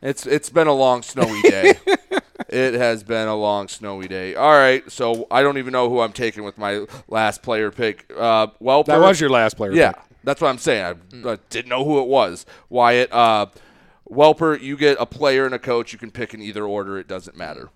It's 0.00 0.26
it's 0.26 0.50
been 0.50 0.66
a 0.66 0.72
long 0.72 1.02
snowy 1.02 1.42
day. 1.42 1.74
it 2.48 2.74
has 2.74 3.04
been 3.04 3.28
a 3.28 3.36
long 3.36 3.68
snowy 3.68 4.08
day. 4.08 4.34
All 4.34 4.50
right, 4.52 4.90
so 4.90 5.28
I 5.30 5.42
don't 5.42 5.58
even 5.58 5.72
know 5.72 5.88
who 5.88 6.00
I'm 6.00 6.12
taking 6.12 6.42
with 6.42 6.58
my 6.58 6.86
last 7.06 7.42
player 7.42 7.70
pick. 7.70 8.10
Uh, 8.16 8.48
Welper. 8.60 8.86
That 8.86 9.00
was 9.00 9.20
your 9.20 9.30
last 9.30 9.56
player 9.56 9.72
Yeah, 9.72 9.92
pick. 9.92 10.02
That's 10.24 10.40
what 10.40 10.48
I'm 10.48 10.58
saying. 10.58 10.98
I, 11.24 11.28
I 11.30 11.38
didn't 11.50 11.68
know 11.68 11.84
who 11.84 12.00
it 12.00 12.06
was. 12.08 12.46
Wyatt. 12.68 13.12
Uh, 13.12 13.46
Welper, 14.10 14.60
you 14.60 14.76
get 14.76 14.96
a 15.00 15.06
player 15.06 15.46
and 15.46 15.54
a 15.54 15.58
coach. 15.58 15.92
You 15.92 15.98
can 15.98 16.10
pick 16.10 16.34
in 16.34 16.42
either 16.42 16.64
order. 16.64 16.98
It 16.98 17.08
doesn't 17.08 17.36
matter. 17.36 17.70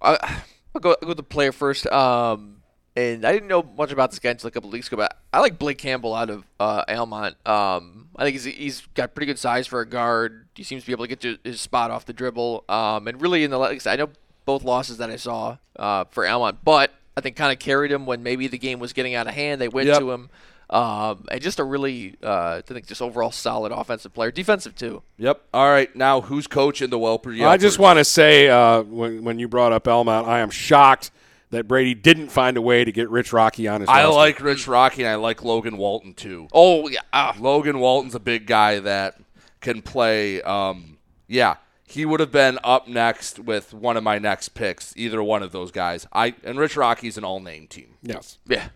I, 0.00 0.42
I'll 0.74 0.80
go 0.80 0.90
I'll 0.90 0.96
go 1.02 1.08
with 1.08 1.16
the 1.16 1.22
player 1.22 1.52
first. 1.52 1.86
Um, 1.88 2.56
and 2.96 3.24
I 3.24 3.32
didn't 3.32 3.48
know 3.48 3.62
much 3.62 3.92
about 3.92 4.10
this 4.10 4.18
guy 4.18 4.30
until 4.30 4.48
a 4.48 4.50
couple 4.50 4.70
weeks 4.70 4.88
ago, 4.88 4.96
but 4.96 5.16
I 5.32 5.40
like 5.40 5.58
Blake 5.58 5.78
Campbell 5.78 6.14
out 6.14 6.30
of 6.30 6.44
uh, 6.58 6.84
Almont. 6.88 7.36
Um, 7.46 8.08
I 8.16 8.24
think 8.24 8.34
he's 8.34 8.44
he's 8.44 8.86
got 8.94 9.14
pretty 9.14 9.26
good 9.26 9.38
size 9.38 9.66
for 9.66 9.80
a 9.80 9.86
guard. 9.86 10.48
He 10.54 10.64
seems 10.64 10.82
to 10.82 10.86
be 10.88 10.92
able 10.92 11.04
to 11.04 11.08
get 11.08 11.20
to 11.20 11.38
his 11.44 11.60
spot 11.60 11.90
off 11.92 12.06
the 12.06 12.12
dribble. 12.12 12.64
Um, 12.68 13.06
and 13.06 13.20
really 13.20 13.44
in 13.44 13.50
the 13.50 13.58
like 13.58 13.86
I 13.86 13.96
know 13.96 14.08
both 14.44 14.64
losses 14.64 14.98
that 14.98 15.10
I 15.10 15.16
saw 15.16 15.58
uh, 15.76 16.04
for 16.10 16.26
Almont, 16.26 16.58
but 16.64 16.92
I 17.16 17.20
think 17.20 17.36
kind 17.36 17.52
of 17.52 17.58
carried 17.58 17.92
him 17.92 18.06
when 18.06 18.22
maybe 18.22 18.48
the 18.48 18.58
game 18.58 18.80
was 18.80 18.92
getting 18.92 19.14
out 19.14 19.26
of 19.28 19.34
hand. 19.34 19.60
They 19.60 19.68
went 19.68 19.88
Yep. 19.88 19.98
to 20.00 20.10
him. 20.10 20.30
Um, 20.70 21.24
and 21.30 21.40
just 21.40 21.58
a 21.58 21.64
really, 21.64 22.16
uh, 22.22 22.56
I 22.58 22.62
think, 22.62 22.86
just 22.86 23.00
overall 23.00 23.30
solid 23.30 23.72
offensive 23.72 24.12
player, 24.12 24.30
defensive 24.30 24.74
too. 24.74 25.02
Yep. 25.16 25.42
All 25.54 25.68
right. 25.68 25.94
Now, 25.96 26.20
who's 26.20 26.46
coaching 26.46 26.90
the 26.90 26.98
Welper? 26.98 27.46
I 27.46 27.56
just 27.56 27.78
want 27.78 27.98
to 27.98 28.04
say 28.04 28.48
uh, 28.48 28.82
when, 28.82 29.24
when 29.24 29.38
you 29.38 29.48
brought 29.48 29.72
up 29.72 29.88
Almont, 29.88 30.26
I 30.26 30.40
am 30.40 30.50
shocked 30.50 31.10
that 31.50 31.66
Brady 31.66 31.94
didn't 31.94 32.28
find 32.28 32.56
a 32.56 32.62
way 32.62 32.84
to 32.84 32.92
get 32.92 33.08
Rich 33.08 33.32
Rocky 33.32 33.66
on 33.68 33.80
his 33.80 33.88
I 33.88 34.04
roster. 34.04 34.16
like 34.16 34.40
Rich 34.40 34.68
Rocky 34.68 35.02
and 35.02 35.10
I 35.10 35.14
like 35.14 35.42
Logan 35.42 35.78
Walton 35.78 36.12
too. 36.14 36.48
Oh 36.52 36.88
yeah, 36.88 37.00
ah. 37.12 37.34
Logan 37.38 37.78
Walton's 37.80 38.14
a 38.14 38.20
big 38.20 38.46
guy 38.46 38.80
that 38.80 39.18
can 39.60 39.80
play. 39.80 40.42
Um, 40.42 40.98
yeah, 41.26 41.56
he 41.86 42.04
would 42.04 42.20
have 42.20 42.32
been 42.32 42.58
up 42.62 42.86
next 42.86 43.38
with 43.38 43.72
one 43.72 43.96
of 43.96 44.04
my 44.04 44.18
next 44.18 44.50
picks. 44.50 44.94
Either 44.96 45.22
one 45.22 45.42
of 45.42 45.52
those 45.52 45.70
guys. 45.70 46.06
I 46.12 46.34
and 46.44 46.58
Rich 46.58 46.76
Rocky's 46.76 47.16
an 47.16 47.24
all-name 47.24 47.66
team. 47.66 47.94
Yes. 48.02 48.38
Yeah. 48.46 48.68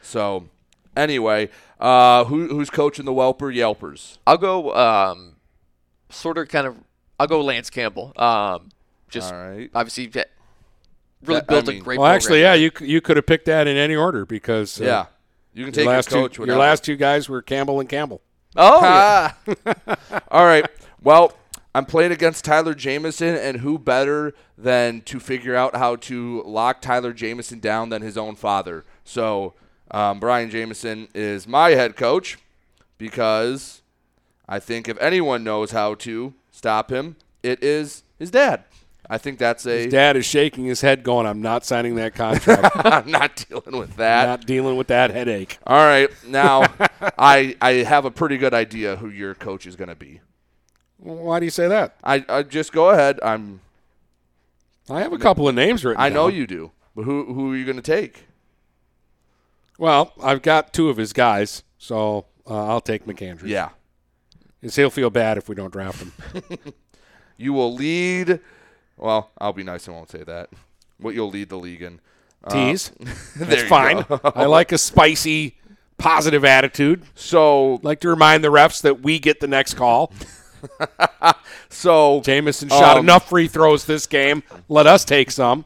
So, 0.00 0.48
anyway, 0.96 1.48
uh, 1.80 2.24
who, 2.24 2.48
who's 2.48 2.70
coaching 2.70 3.04
the 3.04 3.12
Welper 3.12 3.54
Yelpers? 3.54 4.18
I'll 4.26 4.36
go 4.38 4.74
um, 4.74 5.36
sort 6.10 6.38
of 6.38 6.48
kind 6.48 6.66
of. 6.66 6.76
I'll 7.18 7.26
go 7.26 7.40
Lance 7.42 7.70
Campbell. 7.70 8.12
Um, 8.16 8.70
just 9.08 9.32
All 9.32 9.48
right. 9.48 9.70
obviously 9.74 10.10
really 11.22 11.40
That- 11.40 11.44
I 11.48 11.52
built 11.52 11.66
mean- 11.68 11.80
a 11.80 11.84
great. 11.84 11.98
Well, 12.00 12.08
actually, 12.10 12.40
yeah, 12.40 12.54
you 12.54 12.70
you 12.80 13.00
could 13.00 13.16
have 13.16 13.26
picked 13.26 13.46
that 13.46 13.66
in 13.66 13.76
any 13.76 13.94
order 13.96 14.24
because 14.26 14.80
uh, 14.80 14.84
Yeah. 14.84 15.06
You 15.56 15.64
can 15.64 15.66
your 15.66 15.72
take 15.72 15.84
your 15.84 15.92
last 15.94 16.08
coach 16.10 16.34
Two, 16.34 16.46
your 16.46 16.56
last 16.56 16.82
two 16.82 16.96
guys 16.96 17.28
were 17.28 17.40
Campbell 17.40 17.78
and 17.78 17.88
Campbell. 17.88 18.20
Oh, 18.56 18.80
yeah. 18.82 19.32
All 20.28 20.44
right. 20.44 20.66
Well, 21.00 21.32
I'm 21.76 21.84
playing 21.86 22.10
against 22.10 22.44
Tyler 22.44 22.74
Jamison, 22.74 23.36
and 23.36 23.58
who 23.60 23.78
better 23.78 24.34
than 24.58 25.00
to 25.02 25.20
figure 25.20 25.54
out 25.54 25.76
how 25.76 25.94
to 25.96 26.42
lock 26.44 26.80
Tyler 26.80 27.12
Jamison 27.12 27.60
down 27.60 27.88
than 27.90 28.02
his 28.02 28.16
own 28.18 28.34
father? 28.34 28.84
So, 29.04 29.54
um, 29.90 30.20
Brian 30.20 30.50
Jameson 30.50 31.08
is 31.14 31.46
my 31.46 31.70
head 31.70 31.96
coach 31.96 32.38
because 32.98 33.82
I 34.48 34.58
think 34.58 34.88
if 34.88 34.98
anyone 35.00 35.44
knows 35.44 35.70
how 35.70 35.94
to 35.96 36.34
stop 36.50 36.90
him, 36.90 37.16
it 37.42 37.62
is 37.62 38.02
his 38.18 38.30
dad. 38.30 38.64
I 39.08 39.18
think 39.18 39.38
that's 39.38 39.66
a. 39.66 39.84
His 39.84 39.92
dad 39.92 40.16
is 40.16 40.24
shaking 40.24 40.64
his 40.64 40.80
head, 40.80 41.02
going, 41.02 41.26
"I'm 41.26 41.42
not 41.42 41.64
signing 41.64 41.96
that 41.96 42.14
contract. 42.14 42.74
I'm 42.84 43.10
not 43.10 43.44
dealing 43.48 43.78
with 43.78 43.96
that. 43.96 44.26
not 44.26 44.46
dealing 44.46 44.76
with 44.76 44.86
that 44.86 45.10
headache." 45.10 45.58
All 45.66 45.76
right, 45.76 46.08
now 46.26 46.62
I 47.18 47.54
I 47.60 47.70
have 47.84 48.06
a 48.06 48.10
pretty 48.10 48.38
good 48.38 48.54
idea 48.54 48.96
who 48.96 49.08
your 49.10 49.34
coach 49.34 49.66
is 49.66 49.76
going 49.76 49.88
to 49.88 49.94
be. 49.94 50.20
Why 50.98 51.38
do 51.38 51.44
you 51.44 51.50
say 51.50 51.68
that? 51.68 51.96
I, 52.02 52.24
I 52.28 52.42
just 52.44 52.72
go 52.72 52.90
ahead. 52.90 53.20
I'm. 53.22 53.60
I 54.88 55.00
have 55.00 55.12
a 55.12 55.18
couple 55.18 55.48
of 55.48 55.54
names 55.54 55.84
written. 55.84 56.00
I 56.00 56.08
know 56.08 56.30
down. 56.30 56.38
you 56.38 56.46
do, 56.46 56.70
but 56.96 57.02
who 57.02 57.34
who 57.34 57.52
are 57.52 57.56
you 57.56 57.66
going 57.66 57.76
to 57.76 57.82
take? 57.82 58.24
Well, 59.78 60.12
I've 60.22 60.42
got 60.42 60.72
two 60.72 60.88
of 60.88 60.96
his 60.96 61.12
guys, 61.12 61.62
so 61.78 62.26
uh, 62.48 62.68
I'll 62.68 62.80
take 62.80 63.06
McAndrews. 63.06 63.48
Yeah. 63.48 63.70
Because 64.60 64.76
he'll 64.76 64.90
feel 64.90 65.10
bad 65.10 65.36
if 65.36 65.48
we 65.48 65.54
don't 65.54 65.72
draft 65.72 66.00
him. 66.02 66.12
You 67.36 67.52
will 67.52 67.74
lead. 67.74 68.40
Well, 68.96 69.30
I'll 69.38 69.52
be 69.52 69.64
nice 69.64 69.86
and 69.86 69.96
won't 69.96 70.10
say 70.10 70.22
that. 70.24 70.50
what 70.98 71.14
you'll 71.14 71.30
lead 71.30 71.48
the 71.48 71.58
league 71.58 71.82
in. 71.82 72.00
Uh, 72.42 72.50
Tease. 72.50 72.92
That's 73.36 73.64
fine. 73.64 74.04
I 74.24 74.44
like 74.44 74.72
a 74.72 74.78
spicy, 74.78 75.56
positive 75.98 76.44
attitude. 76.44 77.02
So, 77.14 77.80
like 77.82 78.00
to 78.00 78.08
remind 78.08 78.44
the 78.44 78.52
refs 78.52 78.82
that 78.82 79.00
we 79.00 79.18
get 79.18 79.40
the 79.40 79.48
next 79.48 79.74
call. 79.74 80.12
so 81.68 82.20
Jameson 82.22 82.68
shot 82.68 82.96
um, 82.96 83.04
enough 83.04 83.28
free 83.28 83.48
throws 83.48 83.84
this 83.84 84.06
game. 84.06 84.42
Let 84.68 84.86
us 84.86 85.04
take 85.04 85.30
some. 85.30 85.64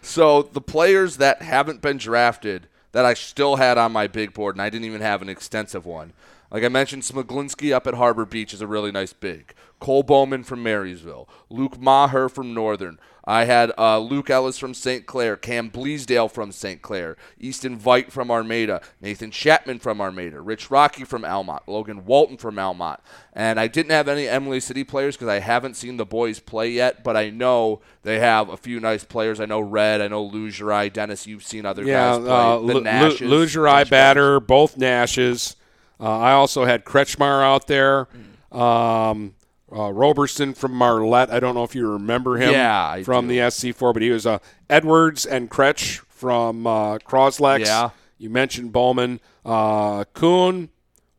So 0.00 0.42
the 0.42 0.60
players 0.60 1.16
that 1.18 1.42
haven't 1.42 1.82
been 1.82 1.98
drafted 1.98 2.68
that 2.92 3.04
I 3.04 3.14
still 3.14 3.56
had 3.56 3.78
on 3.78 3.92
my 3.92 4.06
big 4.06 4.32
board, 4.32 4.54
and 4.54 4.62
I 4.62 4.70
didn't 4.70 4.86
even 4.86 5.00
have 5.00 5.22
an 5.22 5.28
extensive 5.28 5.84
one. 5.84 6.12
Like 6.50 6.64
I 6.64 6.68
mentioned, 6.68 7.02
Smoglinski 7.02 7.72
up 7.72 7.86
at 7.86 7.94
Harbor 7.94 8.26
Beach 8.26 8.52
is 8.52 8.60
a 8.60 8.66
really 8.66 8.92
nice 8.92 9.14
big. 9.14 9.54
Cole 9.80 10.02
Bowman 10.02 10.44
from 10.44 10.62
Marysville. 10.62 11.28
Luke 11.48 11.80
Maher 11.80 12.28
from 12.28 12.52
Northern. 12.52 12.98
I 13.24 13.44
had 13.44 13.70
uh, 13.78 13.98
Luke 14.00 14.30
Ellis 14.30 14.58
from 14.58 14.74
St. 14.74 15.06
Clair. 15.06 15.36
Cam 15.36 15.70
Bleasdale 15.70 16.28
from 16.30 16.50
St. 16.50 16.82
Clair. 16.82 17.16
Easton 17.38 17.78
Veit 17.78 18.10
from 18.10 18.30
Armada. 18.32 18.80
Nathan 19.00 19.30
Chapman 19.30 19.78
from 19.78 20.00
Armada. 20.00 20.40
Rich 20.40 20.72
Rocky 20.72 21.04
from 21.04 21.24
Almont. 21.24 21.62
Logan 21.68 22.04
Walton 22.04 22.36
from 22.36 22.58
Almont. 22.58 22.98
And 23.32 23.60
I 23.60 23.68
didn't 23.68 23.92
have 23.92 24.08
any 24.08 24.24
Imlay 24.26 24.58
City 24.60 24.82
players 24.82 25.14
because 25.16 25.28
I 25.28 25.38
haven't 25.38 25.74
seen 25.76 25.98
the 25.98 26.04
boys 26.04 26.40
play 26.40 26.70
yet, 26.70 27.04
but 27.04 27.16
I 27.16 27.30
know 27.30 27.80
they 28.02 28.18
have 28.18 28.48
a 28.48 28.56
few 28.56 28.80
nice 28.80 29.04
players. 29.04 29.38
I 29.38 29.44
know 29.46 29.60
Red. 29.60 30.00
I 30.00 30.08
know 30.08 30.28
Lugerai. 30.28 30.92
Dennis, 30.92 31.24
you've 31.26 31.44
seen 31.44 31.64
other 31.64 31.84
Yeah, 31.84 32.16
guys 32.16 32.18
play. 32.24 32.30
uh, 32.32 32.54
the 32.56 32.60
Lu- 32.74 32.80
Nashes. 32.82 33.28
Lugerai 33.30 33.88
batter, 33.88 34.40
both 34.40 34.76
Nashes. 34.76 35.54
Uh, 36.00 36.18
I 36.18 36.32
also 36.32 36.64
had 36.64 36.84
Kretschmar 36.84 37.44
out 37.44 37.68
there. 37.68 38.08
Um, 38.50 39.34
uh, 39.74 39.92
Roberson 39.92 40.54
from 40.54 40.72
Marlette. 40.72 41.30
I 41.30 41.40
don't 41.40 41.54
know 41.54 41.64
if 41.64 41.74
you 41.74 41.88
remember 41.90 42.36
him 42.36 42.52
Yeah, 42.52 42.88
I 42.90 43.02
from 43.02 43.28
the 43.28 43.38
SC4, 43.38 43.92
but 43.92 44.02
he 44.02 44.10
was 44.10 44.26
uh, 44.26 44.38
Edwards 44.68 45.24
and 45.26 45.50
Kretsch 45.50 45.98
from 46.08 46.66
uh, 46.66 46.98
Croslex. 46.98 47.66
Yeah. 47.66 47.90
You 48.18 48.30
mentioned 48.30 48.72
Bowman. 48.72 49.20
Uh, 49.44 50.04
Kuhn, 50.14 50.68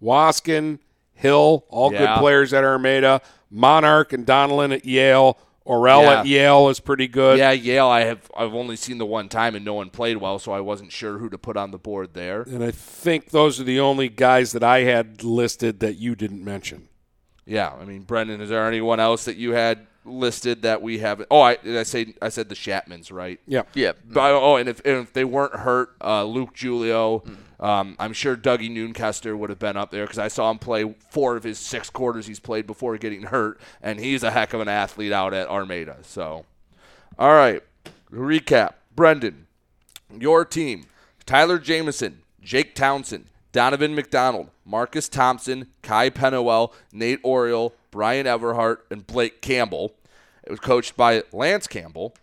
Waskin, 0.01 0.79
Hill, 1.13 1.65
all 1.69 1.91
Yeah. 1.91 1.99
good 2.15 2.19
players 2.19 2.53
at 2.53 2.63
Armada. 2.63 3.21
Monarch 3.49 4.13
and 4.13 4.25
Donelin 4.25 4.73
at 4.73 4.85
Yale. 4.85 5.37
Orell 5.65 6.03
at 6.05 6.25
Yale 6.25 6.67
is 6.67 6.81
pretty 6.81 7.07
good. 7.07 7.39
Yeah, 7.39 7.51
Yale. 7.51 7.87
I 7.87 8.01
have 8.01 8.29
I've 8.35 8.53
only 8.53 8.75
seen 8.75 8.97
the 8.97 9.05
one 9.05 9.29
time 9.29 9.55
and 9.55 9.63
no 9.63 9.73
one 9.75 9.89
played 9.89 10.17
well, 10.17 10.37
so 10.37 10.51
I 10.51 10.59
wasn't 10.59 10.91
sure 10.91 11.19
who 11.19 11.29
to 11.29 11.37
put 11.37 11.55
on 11.55 11.71
the 11.71 11.77
board 11.77 12.13
there. 12.13 12.41
And 12.41 12.61
I 12.61 12.71
think 12.71 13.29
those 13.29 13.61
are 13.61 13.63
the 13.63 13.79
only 13.79 14.09
guys 14.09 14.51
that 14.51 14.63
I 14.63 14.81
had 14.81 15.23
listed 15.23 15.79
that 15.79 15.95
you 15.95 16.15
didn't 16.15 16.43
mention. 16.43 16.89
Yeah, 17.45 17.71
I 17.73 17.85
mean, 17.85 18.03
Brendan, 18.03 18.41
is 18.41 18.49
there 18.49 18.67
anyone 18.67 18.99
else 18.99 19.25
that 19.25 19.35
you 19.35 19.51
had 19.51 19.85
listed 20.05 20.61
that 20.63 20.81
we 20.81 20.99
haven't? 20.99 21.27
Oh, 21.29 21.41
I 21.41 21.55
did 21.57 21.77
I 21.77 21.83
say 21.83 22.13
I 22.21 22.29
said 22.29 22.49
the 22.49 22.55
Chapmans, 22.55 23.11
right? 23.11 23.39
Yep. 23.47 23.69
Yeah. 23.73 23.91
But, 24.05 24.31
oh, 24.31 24.55
and 24.55 24.69
if, 24.69 24.79
and 24.85 24.97
if 24.99 25.13
they 25.13 25.25
weren't 25.25 25.55
hurt, 25.55 25.95
uh, 26.01 26.23
Luke 26.23 26.57
Julio, 26.57 27.23
um, 27.59 27.95
I'm 27.99 28.13
sure 28.13 28.35
Dougie 28.35 28.71
Noonkester 28.71 29.37
would 29.37 29.49
have 29.49 29.59
been 29.59 29.77
up 29.77 29.91
there 29.91 30.05
because 30.05 30.19
I 30.19 30.27
saw 30.29 30.49
him 30.51 30.59
play 30.59 30.95
four 31.09 31.35
of 31.35 31.43
his 31.43 31.59
six 31.59 31.89
quarters 31.89 32.27
he's 32.27 32.39
played 32.39 32.67
before 32.67 32.97
getting 32.97 33.23
hurt, 33.23 33.59
and 33.81 33.99
he's 33.99 34.23
a 34.23 34.31
heck 34.31 34.53
of 34.53 34.61
an 34.61 34.67
athlete 34.67 35.11
out 35.11 35.33
at 35.33 35.47
Armada. 35.47 35.97
So, 36.01 36.45
all 37.19 37.33
right, 37.33 37.61
recap. 38.11 38.73
Brendan, 38.95 39.47
your 40.17 40.45
team: 40.45 40.85
Tyler 41.25 41.57
Jamison, 41.57 42.21
Jake 42.41 42.75
Townsend, 42.75 43.25
Donovan 43.51 43.95
McDonald, 43.95 44.49
Marcus 44.65 45.09
Thompson, 45.09 45.67
Kai 45.81 46.09
Penowell, 46.09 46.73
Nate 46.91 47.19
Oriole, 47.23 47.73
Brian 47.91 48.25
Everhart, 48.25 48.79
and 48.89 49.05
Blake 49.05 49.41
Campbell. 49.41 49.93
It 50.43 50.51
was 50.51 50.59
coached 50.59 50.97
by 50.97 51.23
Lance 51.31 51.67
Campbell. 51.67 52.15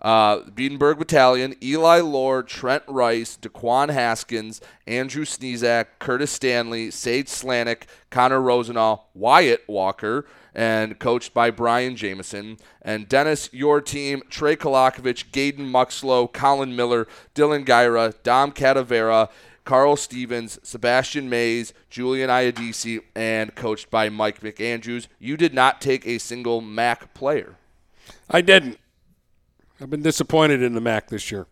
Uh, 0.00 0.42
Biedenberg 0.50 0.98
Battalion, 0.98 1.54
Eli 1.62 2.00
Lord, 2.00 2.48
Trent 2.48 2.82
Rice, 2.86 3.38
Daquan 3.40 3.88
Haskins, 3.88 4.60
Andrew 4.86 5.24
Sneezak, 5.24 5.86
Curtis 5.98 6.30
Stanley, 6.30 6.90
Sage 6.90 7.28
Slanik, 7.28 7.84
Connor 8.10 8.40
Rosenau, 8.40 9.00
Wyatt 9.14 9.64
Walker, 9.66 10.26
and 10.54 10.98
coached 10.98 11.32
by 11.32 11.50
Brian 11.50 11.96
Jameson. 11.96 12.58
And 12.82 13.08
Dennis, 13.08 13.48
your 13.52 13.80
team, 13.80 14.22
Trey 14.28 14.54
Kolakovich, 14.54 15.30
Gaden 15.32 15.70
Muxlow, 15.70 16.30
Colin 16.30 16.76
Miller, 16.76 17.08
Dylan 17.34 17.64
Gyra, 17.64 18.14
Dom 18.22 18.52
Catavera, 18.52 19.30
Carl 19.66 19.96
Stevens, 19.96 20.58
Sebastian 20.62 21.28
Mays, 21.28 21.74
Julian 21.90 22.30
Iadisi, 22.30 23.00
and 23.14 23.54
coached 23.54 23.90
by 23.90 24.08
Mike 24.08 24.40
McAndrews. 24.40 25.08
You 25.18 25.36
did 25.36 25.52
not 25.52 25.82
take 25.82 26.06
a 26.06 26.16
single 26.16 26.62
MAC 26.62 27.12
player. 27.12 27.56
I 28.30 28.40
didn't. 28.40 28.78
I've 29.80 29.90
been 29.90 30.02
disappointed 30.02 30.62
in 30.62 30.74
the 30.74 30.80
MAC 30.80 31.08
this 31.08 31.30
year. 31.30 31.46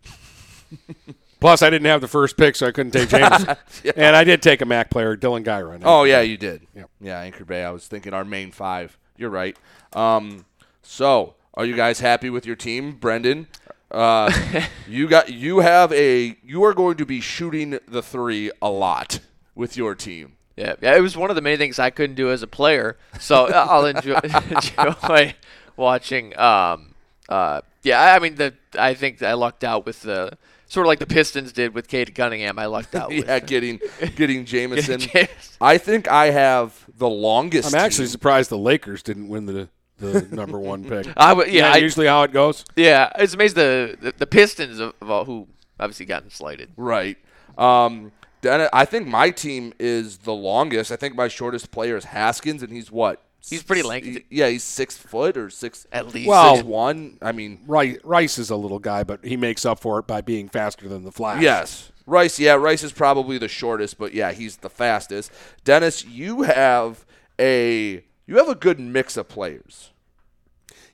Plus, 1.41 1.61
I 1.61 1.69
didn't 1.69 1.87
have 1.87 2.01
the 2.01 2.09
first 2.09 2.39
pick, 2.39 2.57
so 2.57 2.67
I 2.67 2.71
couldn't 2.71 2.93
take 2.93 3.11
James. 3.11 3.45
Yeah. 3.85 3.93
And 3.97 4.17
I 4.17 4.25
did 4.25 4.41
take 4.41 4.63
a 4.63 4.65
MAC 4.65 4.89
player, 4.89 5.15
Dylan 5.15 5.45
Gyra. 5.45 5.79
Oh 5.85 6.05
yeah, 6.05 6.23
you 6.23 6.39
did. 6.39 6.63
Yep. 6.75 6.91
Yeah, 7.03 7.21
Anchor 7.21 7.45
Bay. 7.45 7.65
I 7.65 7.71
was 7.71 7.87
thinking 7.87 8.15
our 8.15 8.25
main 8.25 8.51
five. 8.51 8.97
You're 9.19 9.29
right. 9.29 9.57
Um, 9.93 10.47
so 10.83 11.35
are 11.53 11.67
you 11.67 11.77
guys 11.77 12.01
happy 12.01 12.31
with 12.31 12.47
your 12.47 12.57
team, 12.57 12.93
Brendan? 12.93 13.49
Uh, 13.95 14.31
you 14.89 15.09
got 15.09 15.33
you 15.33 15.61
have 15.61 15.93
a 15.93 16.37
you 16.43 16.65
are 16.65 16.75
going 16.75 16.97
to 16.97 17.07
be 17.07 17.21
shooting 17.21 17.79
the 17.87 18.03
three 18.03 18.51
a 18.61 18.69
lot 18.69 19.21
with 19.55 19.77
your 19.77 19.95
team. 19.95 20.37
Yeah, 20.57 20.75
yeah, 20.81 20.97
it 20.97 21.01
was 21.01 21.17
one 21.17 21.31
of 21.31 21.37
the 21.37 21.43
many 21.43 21.57
things 21.57 21.79
I 21.79 21.91
couldn't 21.91 22.17
do 22.17 22.31
as 22.31 22.43
a 22.43 22.47
player, 22.47 22.97
so 23.19 23.47
I'll 23.47 23.87
enjoy, 23.87 24.21
enjoy 24.51 25.35
watching. 25.77 26.39
Um, 26.39 26.95
uh, 27.29 27.63
yeah, 27.83 28.15
I 28.15 28.19
mean, 28.19 28.37
the 28.37 28.55
I 28.79 28.95
think 28.95 29.23
I 29.23 29.33
lucked 29.33 29.65
out 29.65 29.85
with 29.85 30.03
the 30.03 30.37
sort 30.69 30.87
of 30.87 30.89
like 30.89 31.01
the 31.01 31.07
Pistons 31.07 31.53
did 31.53 31.75
with 31.75 31.89
Cade 31.89 32.15
Cunningham. 32.15 32.59
I 32.59 32.67
lucked 32.67 32.95
out. 32.95 33.09
with 33.11 33.27
yeah, 33.27 33.41
getting 33.41 33.81
getting 34.17 34.45
Jameson. 34.45 35.01
Jameson. 35.01 35.57
I 35.61 35.79
think 35.79 36.09
I 36.09 36.31
have 36.31 36.85
the 36.97 37.09
longest. 37.09 37.75
I'm 37.75 37.81
actually 37.81 38.07
team. 38.07 38.13
surprised 38.13 38.51
the 38.51 38.59
Lakers 38.59 39.03
didn't 39.03 39.29
win 39.29 39.47
the 39.47 39.69
the 40.13 40.37
number 40.37 40.59
one 40.59 40.85
pick. 40.85 41.07
I 41.17 41.31
w- 41.31 41.51
yeah, 41.51 41.61
Isn't 41.61 41.63
that 41.63 41.75
I- 41.75 41.79
usually 41.79 42.07
how 42.07 42.23
it 42.23 42.33
goes. 42.33 42.65
Yeah, 42.77 43.11
it's 43.19 43.35
amazing 43.35 43.57
the 43.57 43.97
the, 44.01 44.15
the 44.19 44.27
Pistons 44.27 44.79
of, 44.81 44.95
of 45.01 45.11
all 45.11 45.25
who 45.25 45.49
obviously 45.81 46.07
gotten 46.07 46.31
slighted. 46.31 46.71
Right. 46.77 47.19
Um, 47.59 48.13
then 48.43 48.69
I 48.73 48.85
think 48.85 49.07
my 49.07 49.31
team 49.31 49.73
is 49.79 50.19
the 50.19 50.33
longest. 50.35 50.93
I 50.93 50.97
think 50.97 51.15
my 51.17 51.29
shortest 51.29 51.71
player 51.71 51.97
is 51.97 52.05
Haskins, 52.05 52.63
and 52.63 52.73
he's 52.73 52.91
what? 52.91 53.23
He's 53.49 53.63
pretty 53.63 53.81
S- 53.81 53.87
lengthy. 53.87 54.25
Yeah, 54.31 54.49
he's 54.49 54.65
six 54.65 54.97
foot 54.97 55.37
or 55.37 55.51
six 55.51 55.87
At 55.93 56.13
least. 56.15 56.29
Well- 56.29 56.57
six 56.57 56.67
one. 56.67 57.19
I 57.23 57.33
mean, 57.33 57.61
Rice, 57.67 57.99
Rice 58.05 58.39
is 58.39 58.51
a 58.51 58.57
little 58.57 58.79
guy, 58.79 59.05
but 59.05 59.25
he 59.25 59.37
makes 59.37 59.65
up 59.67 59.81
for 59.81 59.99
it 59.99 60.07
by 60.07 60.21
being 60.21 60.49
faster 60.49 60.89
than 60.89 61.05
the 61.05 61.13
Flash. 61.13 61.43
yes, 61.43 61.91
Rice. 62.07 62.39
Yeah, 62.39 62.55
Rice 62.55 62.83
is 62.83 62.93
probably 62.93 63.39
the 63.39 63.49
shortest, 63.49 63.99
but 63.99 64.13
yeah, 64.15 64.33
he's 64.33 64.59
the 64.59 64.71
fastest. 64.71 65.31
Dennis, 65.65 66.05
you 66.05 66.43
have 66.43 67.05
a 67.39 68.03
you 68.27 68.37
have 68.39 68.49
a 68.49 68.55
good 68.55 68.79
mix 68.81 69.17
of 69.17 69.29
players. 69.29 69.91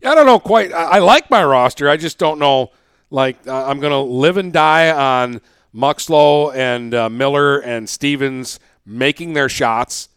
I 0.05 0.15
don't 0.15 0.27
know 0.27 0.39
quite. 0.39 0.73
I, 0.73 0.85
I 0.85 0.99
like 0.99 1.31
my 1.31 1.45
roster. 1.45 1.89
I 1.89 1.97
just 1.97 2.19
don't 2.19 2.39
know. 2.39 2.73
Like 3.11 3.47
uh, 3.47 3.67
I'm 3.67 3.81
going 3.81 3.93
to 3.93 3.99
live 3.99 4.37
and 4.37 4.53
die 4.53 4.91
on 4.91 5.41
Muxlow 5.75 6.55
and 6.55 6.95
uh, 6.95 7.09
Miller 7.09 7.59
and 7.59 7.89
Stevens 7.89 8.61
making 8.87 9.33
their 9.33 9.49
shots, 9.49 10.09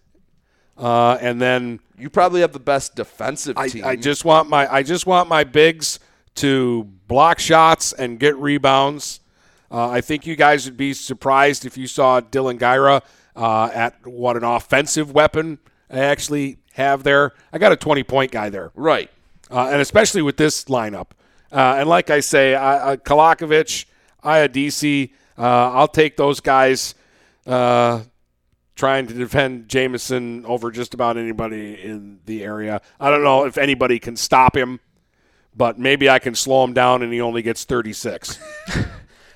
uh, 0.78 1.18
and 1.20 1.42
then 1.42 1.80
You 1.98 2.10
probably 2.10 2.42
have 2.42 2.54
the 2.54 2.60
best 2.60 2.96
defensive 2.96 3.58
I, 3.58 3.68
team. 3.68 3.84
I 3.86 3.96
just 3.96 4.26
want 4.26 4.50
my 4.50 4.72
I 4.72 4.84
just 4.84 5.06
want 5.06 5.28
my 5.30 5.44
bigs 5.44 6.00
to 6.36 6.84
block 7.08 7.40
shots 7.40 7.94
and 7.94 8.20
get 8.20 8.36
rebounds. 8.38 9.20
Uh, 9.72 9.90
I 9.90 10.02
think 10.02 10.28
you 10.28 10.36
guys 10.36 10.66
would 10.66 10.78
be 10.78 10.94
surprised 10.94 11.66
if 11.66 11.78
you 11.78 11.88
saw 11.88 12.22
Dylan 12.22 12.60
Gyra 12.60 13.02
uh, 13.36 13.70
at 13.74 14.06
what 14.06 14.38
an 14.38 14.44
offensive 14.44 15.12
weapon 15.12 15.58
I 15.90 16.00
actually 16.00 16.58
have 16.74 17.04
there. 17.04 17.34
I 17.52 17.58
got 17.58 17.72
a 17.72 17.76
20 17.76 18.04
point 18.04 18.32
guy 18.32 18.50
there. 18.50 18.72
right. 18.76 19.10
Uh, 19.54 19.70
and 19.72 19.82
especially 19.82 20.22
with 20.22 20.38
this 20.38 20.66
lineup. 20.66 21.08
Uh, 21.52 21.76
and 21.78 21.88
like 21.88 22.10
I 22.10 22.20
say, 22.20 22.56
I, 22.56 22.94
I, 22.94 22.98
Iadisi, 22.98 25.12
uh, 25.38 25.72
I'll 25.72 25.88
take 25.88 26.18
those 26.18 26.40
guys 26.40 26.96
uh, 27.46 28.02
trying 28.76 29.08
to 29.08 29.14
defend 29.14 29.68
Jameson 29.68 30.46
over 30.46 30.72
just 30.72 30.94
about 30.94 31.18
anybody 31.18 31.80
in 31.82 32.20
the 32.26 32.44
area. 32.44 32.82
I 33.00 33.12
don't 33.12 33.24
know 33.24 33.46
if 33.46 33.58
anybody 33.58 34.00
can 34.00 34.16
stop 34.16 34.58
him, 34.58 34.80
but 35.56 35.78
maybe 35.78 36.10
I 36.10 36.20
can 36.20 36.34
slow 36.34 36.64
him 36.64 36.74
down 36.74 37.04
and 37.04 37.14
he 37.14 37.22
only 37.22 37.42
gets 37.42 37.66
36. 37.66 38.40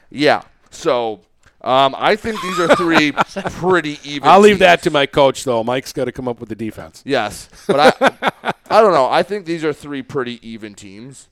Yeah. 0.10 0.44
So 0.70 1.22
um, 1.62 1.96
I 1.98 2.16
think 2.16 2.42
these 2.42 2.60
are 2.60 2.76
three 2.76 3.12
pretty 3.12 4.00
even. 4.10 4.28
I'll 4.28 4.40
leave 4.40 4.54
teams. 4.54 4.60
that 4.60 4.84
to 4.84 4.92
my 4.92 5.06
coach, 5.06 5.44
though. 5.44 5.64
Mike's 5.64 5.94
got 5.94 6.06
to 6.06 6.12
come 6.12 6.28
up 6.28 6.40
with 6.40 6.50
the 6.50 6.56
defense. 6.56 7.04
Yes, 7.06 7.50
but 7.68 8.02
I, 8.02 8.54
I 8.70 8.82
don't 8.82 8.94
know. 8.94 9.08
I 9.10 9.24
think 9.24 9.46
these 9.46 9.64
are 9.64 9.74
three 9.74 10.02
pretty 10.02 10.46
even 10.48 10.74
teams. 10.74 11.30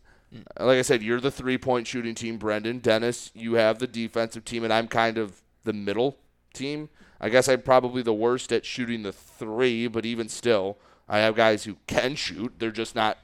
Like 0.60 0.78
I 0.78 0.82
said, 0.82 1.02
you're 1.02 1.22
the 1.22 1.32
three 1.32 1.58
point 1.58 1.88
shooting 1.88 2.16
team, 2.16 2.38
Brendan. 2.38 2.80
Dennis, 2.80 3.32
you 3.34 3.56
have 3.56 3.80
the 3.80 3.88
defensive 3.88 4.46
team, 4.46 4.64
and 4.64 4.74
I'm 4.74 4.88
kind 4.88 5.18
of 5.18 5.42
the 5.64 5.74
middle 5.74 6.18
team. 6.54 6.90
I 7.20 7.30
guess 7.30 7.48
I'm 7.48 7.62
probably 7.62 8.02
the 8.02 8.14
worst 8.14 8.52
at 8.52 8.66
shooting 8.66 9.04
the 9.04 9.12
three, 9.14 9.88
but 9.88 10.06
even 10.06 10.30
still, 10.30 10.78
I 11.08 11.20
have 11.20 11.36
guys 11.36 11.64
who 11.64 11.78
can 11.88 12.16
shoot. 12.16 12.54
They're 12.58 12.72
just 12.72 12.96
not, 12.96 13.18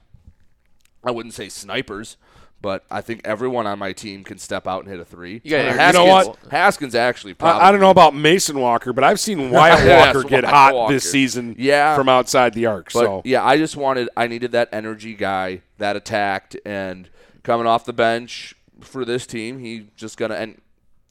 I 1.03 1.11
wouldn't 1.11 1.33
say 1.33 1.49
snipers, 1.49 2.17
But 2.61 2.85
I 2.91 3.01
think 3.01 3.21
everyone 3.25 3.65
on 3.65 3.79
my 3.79 3.91
team 3.91 4.23
can 4.23 4.37
step 4.37 4.67
out 4.67 4.83
and 4.83 4.91
hit 4.91 4.99
a 4.99 5.05
three. 5.05 5.41
You 5.43 5.49
gotta- 5.49 5.69
And 5.81 5.93
you 5.97 5.99
know 5.99 6.05
what? 6.05 6.37
Haskins 6.51 6.93
actually 6.93 7.33
probably. 7.33 7.59
I, 7.59 7.69
I 7.69 7.71
don't 7.71 7.81
know 7.81 7.89
about 7.89 8.13
Mason 8.13 8.59
Walker, 8.59 8.93
but 8.93 9.03
I've 9.03 9.19
seen 9.19 9.49
Wyatt 9.51 9.83
Yes, 9.83 10.13
Walker 10.13 10.27
get 10.29 10.43
Wyatt 10.43 10.53
hot 10.53 10.73
Walker. 10.75 10.93
this 10.93 11.09
season 11.11 11.55
Yeah. 11.57 11.95
from 11.95 12.07
outside 12.07 12.53
the 12.53 12.67
arc. 12.67 12.93
But 12.93 12.99
so 12.99 13.21
yeah, 13.25 13.43
I 13.43 13.57
just 13.57 13.75
wanted 13.75 14.09
I 14.15 14.27
needed 14.27 14.51
that 14.51 14.69
energy 14.71 15.15
guy 15.15 15.61
that 15.79 15.95
attacked 15.95 16.55
and 16.63 17.09
coming 17.41 17.65
off 17.65 17.83
the 17.85 17.93
bench 17.93 18.53
for 18.81 19.05
this 19.05 19.25
team, 19.25 19.57
he 19.57 19.87
just 19.95 20.17
gonna 20.17 20.35
and 20.35 20.61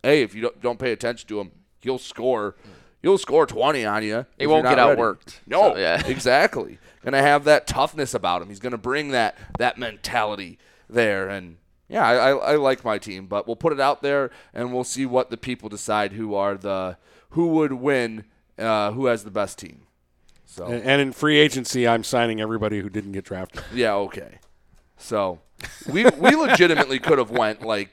hey, 0.04 0.22
if 0.22 0.34
you 0.36 0.42
don't, 0.42 0.60
don't 0.62 0.78
pay 0.78 0.92
attention 0.92 1.26
to 1.28 1.40
him, 1.40 1.50
he'll 1.80 1.98
score. 1.98 2.54
He'll 3.02 3.18
score 3.18 3.46
twenty 3.46 3.84
on 3.84 4.02
you. 4.04 4.24
He 4.38 4.46
won't 4.46 4.64
get 4.66 4.76
ready. 4.76 5.00
outworked. 5.00 5.40
No, 5.46 5.72
So, 5.74 5.78
yeah. 5.80 6.06
exactly. 6.06 6.78
Gonna 7.04 7.22
have 7.22 7.44
that 7.44 7.66
toughness 7.66 8.12
about 8.14 8.40
him. 8.42 8.48
He's 8.50 8.60
gonna 8.60 8.76
bring 8.78 9.08
that 9.10 9.36
that 9.58 9.78
mentality 9.78 10.58
there, 10.92 11.28
and 11.28 11.56
yeah, 11.88 12.06
I, 12.06 12.14
I, 12.30 12.30
I 12.52 12.56
like 12.56 12.84
my 12.84 12.98
team, 12.98 13.26
but 13.26 13.46
we'll 13.46 13.56
put 13.56 13.72
it 13.72 13.80
out 13.80 14.02
there 14.02 14.30
and 14.54 14.72
we'll 14.72 14.84
see 14.84 15.06
what 15.06 15.30
the 15.30 15.36
people 15.36 15.68
decide 15.68 16.12
who 16.12 16.34
are 16.34 16.56
the 16.56 16.96
who 17.30 17.48
would 17.48 17.72
win, 17.74 18.24
uh, 18.58 18.92
who 18.92 19.06
has 19.06 19.24
the 19.24 19.30
best 19.30 19.58
team. 19.58 19.82
So 20.46 20.66
and, 20.66 20.82
and 20.84 21.00
in 21.00 21.12
free 21.12 21.38
agency, 21.38 21.86
I'm 21.86 22.02
signing 22.04 22.40
everybody 22.40 22.80
who 22.80 22.88
didn't 22.90 23.12
get 23.12 23.24
drafted. 23.24 23.62
yeah, 23.74 23.94
okay. 23.94 24.38
So 24.96 25.40
we 25.90 26.04
we 26.04 26.34
legitimately 26.36 26.98
could 26.98 27.18
have 27.18 27.30
went 27.30 27.62
like 27.62 27.90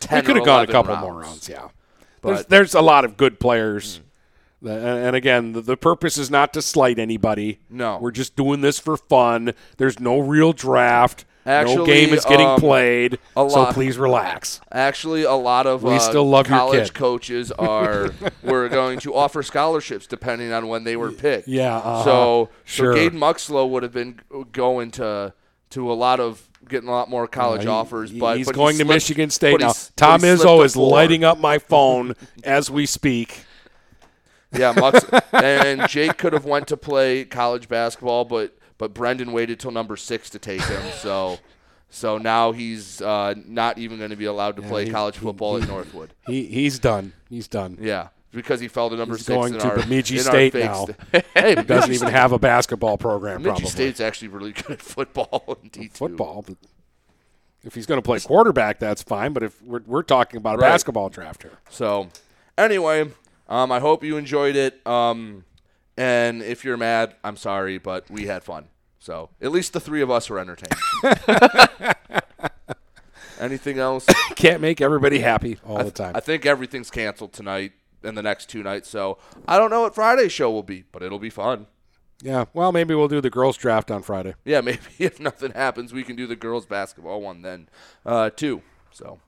ten. 0.00 0.20
We 0.22 0.26
could 0.26 0.36
have 0.36 0.44
gone 0.44 0.64
a 0.64 0.66
couple 0.66 0.92
rounds. 0.94 1.02
more 1.06 1.20
rounds. 1.20 1.48
Yeah, 1.48 1.68
But- 2.20 2.28
there's, 2.34 2.46
there's 2.46 2.74
a 2.74 2.80
lot 2.82 3.04
of 3.04 3.16
good 3.16 3.38
players. 3.40 4.00
The- 4.62 4.72
And 4.72 5.06
and 5.06 5.16
again, 5.16 5.52
the, 5.52 5.60
the 5.60 5.76
purpose 5.76 6.16
is 6.18 6.30
not 6.30 6.52
to 6.54 6.62
slight 6.62 6.98
anybody. 6.98 7.60
No. 7.70 7.98
we're 7.98 8.10
just 8.10 8.34
doing 8.36 8.62
this 8.62 8.78
for 8.78 8.96
fun. 8.96 9.52
There's 9.76 10.00
no 10.00 10.18
real 10.18 10.52
draft. 10.52 11.24
No 11.46 11.86
game 11.86 12.12
is 12.12 12.24
getting 12.24 12.46
um, 12.46 12.60
played. 12.60 13.18
a 13.36 13.48
So 13.48 13.66
please 13.72 13.96
relax. 13.98 14.60
Actually, 14.72 15.22
a 15.22 15.32
lot 15.32 15.66
of 15.66 15.82
We 15.82 15.94
uh, 15.94 15.98
still 15.98 16.28
love 16.28 16.46
college 16.46 16.92
coaches 16.92 17.52
are 17.58 18.10
were 18.42 18.68
going 18.68 18.98
to 19.00 19.14
offer 19.14 19.42
scholarships 19.42 20.06
depending 20.06 20.52
on 20.52 20.68
when 20.68 20.84
they 20.84 20.96
were 20.96 21.12
picked. 21.12 21.48
Yeah, 21.48 21.76
uh-huh. 21.76 22.04
So 22.04 22.48
Sure. 22.64 22.92
so 22.92 22.98
Gabe 22.98 23.14
Muxlow 23.14 23.68
would 23.70 23.82
have 23.82 23.92
been 23.92 24.20
going 24.52 24.90
to 24.92 25.32
to 25.70 25.92
a 25.92 25.94
lot 25.94 26.20
of 26.20 26.48
getting 26.68 26.88
a 26.88 26.92
lot 26.92 27.08
more 27.08 27.26
college 27.28 27.62
he- 27.62 27.68
offers, 27.68 28.12
but 28.12 28.36
he's 28.38 28.46
but 28.46 28.54
he 28.54 28.58
going 28.60 28.78
to 28.78 28.84
Michigan 28.84 29.30
State 29.30 29.60
now. 29.60 29.72
Tom 29.94 30.20
Izzo 30.22 30.64
is 30.64 30.76
lighting 30.76 31.24
up 31.24 31.38
my 31.38 31.58
phone 31.58 32.14
as 32.44 32.70
we 32.70 32.86
speak. 32.86 33.44
Yeah, 34.52 34.72
Mux, 34.72 35.04
and 35.32 35.88
Jake 35.88 36.16
could 36.16 36.32
have 36.32 36.44
went 36.44 36.68
to 36.68 36.76
play 36.76 37.24
college 37.24 37.68
basketball, 37.68 38.24
but 38.24 38.55
but 38.78 38.94
Brendan 38.94 39.32
waited 39.32 39.58
till 39.60 39.70
number 39.70 39.96
six 39.96 40.30
to 40.30 40.38
take 40.38 40.62
him. 40.62 40.82
So 40.98 41.38
so 41.88 42.18
now 42.18 42.50
he's 42.52 43.00
uh, 43.00 43.34
not 43.46 43.78
even 43.78 43.98
going 43.98 44.10
to 44.10 44.16
be 44.16 44.24
allowed 44.24 44.56
to 44.56 44.62
Yeah, 44.62 44.68
play 44.68 44.84
he- 44.86 44.90
college 44.90 45.16
football 45.16 45.56
he- 45.56 45.62
at 45.62 45.68
Northwood. 45.68 46.12
He 46.26 46.44
he's 46.46 46.78
done. 46.78 47.12
He's 47.30 47.46
done. 47.46 47.78
Yeah, 47.80 48.08
because 48.32 48.58
he 48.60 48.66
fell 48.68 48.90
to 48.90 48.96
number 48.96 49.14
He's 49.16 49.24
six. 49.24 49.34
going 49.36 49.54
in 49.54 49.60
to 49.60 49.68
our, 49.68 49.76
Bemidji 49.76 50.16
in 50.16 50.26
our 50.26 50.32
State 50.32 50.52
fake 50.52 50.64
now. 50.64 50.84
sta- 50.86 51.22
hey, 51.34 51.54
He 51.56 51.62
doesn't 51.62 51.92
even 51.92 52.08
have 52.08 52.32
a 52.32 52.38
basketball 52.40 52.98
program. 52.98 53.38
Bemidji 53.42 53.62
probably. 53.62 53.70
State's 53.70 54.00
actually 54.00 54.28
really 54.28 54.52
good 54.52 54.72
at 54.72 54.82
football. 54.82 55.58
And 55.62 55.72
D2. 55.72 55.92
football. 55.92 56.42
But 56.46 56.56
if 57.62 57.74
he's 57.74 57.86
going 57.86 57.98
to 57.98 58.02
play 58.04 58.18
quarterback, 58.20 58.78
that's 58.80 59.02
fine. 59.02 59.32
But 59.32 59.42
if 59.44 59.62
we're, 59.62 59.82
we're 59.86 60.02
talking 60.02 60.38
about 60.38 60.56
a 60.56 60.62
Right. 60.62 60.70
basketball 60.70 61.08
draft 61.08 61.42
here, 61.44 61.58
So, 61.70 62.08
anyway, 62.58 63.10
um, 63.48 63.70
I 63.72 63.78
hope 63.80 64.02
you 64.04 64.16
enjoyed 64.16 64.56
it. 64.56 64.84
Um, 64.86 65.44
and 65.96 66.42
if 66.42 66.64
you're 66.64 66.76
mad, 66.76 67.14
I'm 67.24 67.36
sorry, 67.36 67.78
but 67.78 68.10
we 68.10 68.26
had 68.26 68.44
fun. 68.44 68.68
So, 68.98 69.30
at 69.40 69.52
least 69.52 69.72
the 69.72 69.80
three 69.80 70.02
of 70.02 70.10
us 70.10 70.28
were 70.28 70.38
entertained. 70.38 70.74
Anything 73.38 73.78
else? 73.78 74.06
can't 74.34 74.60
make 74.62 74.80
everybody 74.80 75.18
happy 75.18 75.58
all 75.66 75.78
I 75.78 75.82
the 75.82 75.90
time. 75.90 76.16
I 76.16 76.20
think 76.20 76.46
everything's 76.46 76.90
canceled 76.90 77.32
tonight 77.34 77.72
and 78.02 78.16
the 78.16 78.22
next 78.22 78.48
two 78.48 78.62
nights. 78.62 78.88
So, 78.88 79.18
I 79.46 79.58
don't 79.58 79.70
know 79.70 79.82
what 79.82 79.94
Friday's 79.94 80.32
show 80.32 80.50
will 80.50 80.62
be, 80.62 80.84
but 80.90 81.02
it'll 81.02 81.18
be 81.18 81.30
fun. 81.30 81.66
yeah. 82.22 82.46
Well, 82.54 82.72
maybe 82.72 82.94
we'll 82.94 83.08
do 83.08 83.20
the 83.20 83.30
girls 83.30 83.56
draft 83.58 83.90
on 83.90 84.02
Friday. 84.02 84.34
Yeah, 84.44 84.60
maybe 84.62 84.80
if 84.98 85.20
nothing 85.20 85.52
happens, 85.52 85.92
we 85.92 86.02
can 86.02 86.16
do 86.16 86.26
the 86.26 86.36
girls' 86.36 86.66
basketball 86.66 87.20
one 87.20 87.42
then, 87.42 87.68
uh, 88.06 88.30
too. 88.30 88.62
So, 88.90 89.20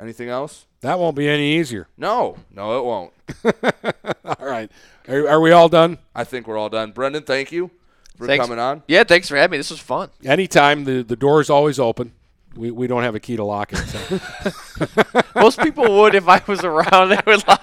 anything 0.00 0.28
else? 0.28 0.66
That 0.80 0.98
won't 0.98 1.16
be 1.16 1.28
any 1.28 1.56
easier. 1.58 1.88
No, 1.96 2.36
no, 2.54 2.78
it 2.78 2.84
won't. 2.84 3.12
all 4.40 4.46
right. 4.46 4.70
Are, 5.08 5.28
are 5.28 5.40
we 5.40 5.50
all 5.50 5.68
done? 5.68 5.98
I 6.14 6.24
think 6.24 6.46
we're 6.46 6.56
all 6.58 6.68
done. 6.68 6.92
Brendan, 6.92 7.24
thank 7.24 7.50
you 7.50 7.70
for 8.16 8.26
Thanks. 8.26 8.44
coming 8.44 8.58
on. 8.60 8.82
Yeah, 8.86 9.04
thanks 9.04 9.28
for 9.28 9.36
having 9.36 9.52
me. 9.52 9.56
This 9.58 9.70
was 9.70 9.80
fun. 9.80 10.10
Anytime 10.24 10.84
the 10.84 11.02
the 11.02 11.16
door 11.16 11.40
is 11.40 11.50
always 11.50 11.78
open. 11.80 12.12
We, 12.56 12.70
we 12.72 12.86
don't 12.88 13.02
have 13.04 13.14
a 13.14 13.20
key 13.20 13.36
to 13.36 13.44
lock 13.44 13.72
it. 13.72 13.76
So. 13.76 15.22
Most 15.40 15.60
people 15.60 15.98
would 16.00 16.14
if 16.14 16.26
I 16.28 16.42
was 16.46 16.64
around. 16.64 17.08
They 17.10 17.20
would 17.26 17.46
lie. 17.46 17.58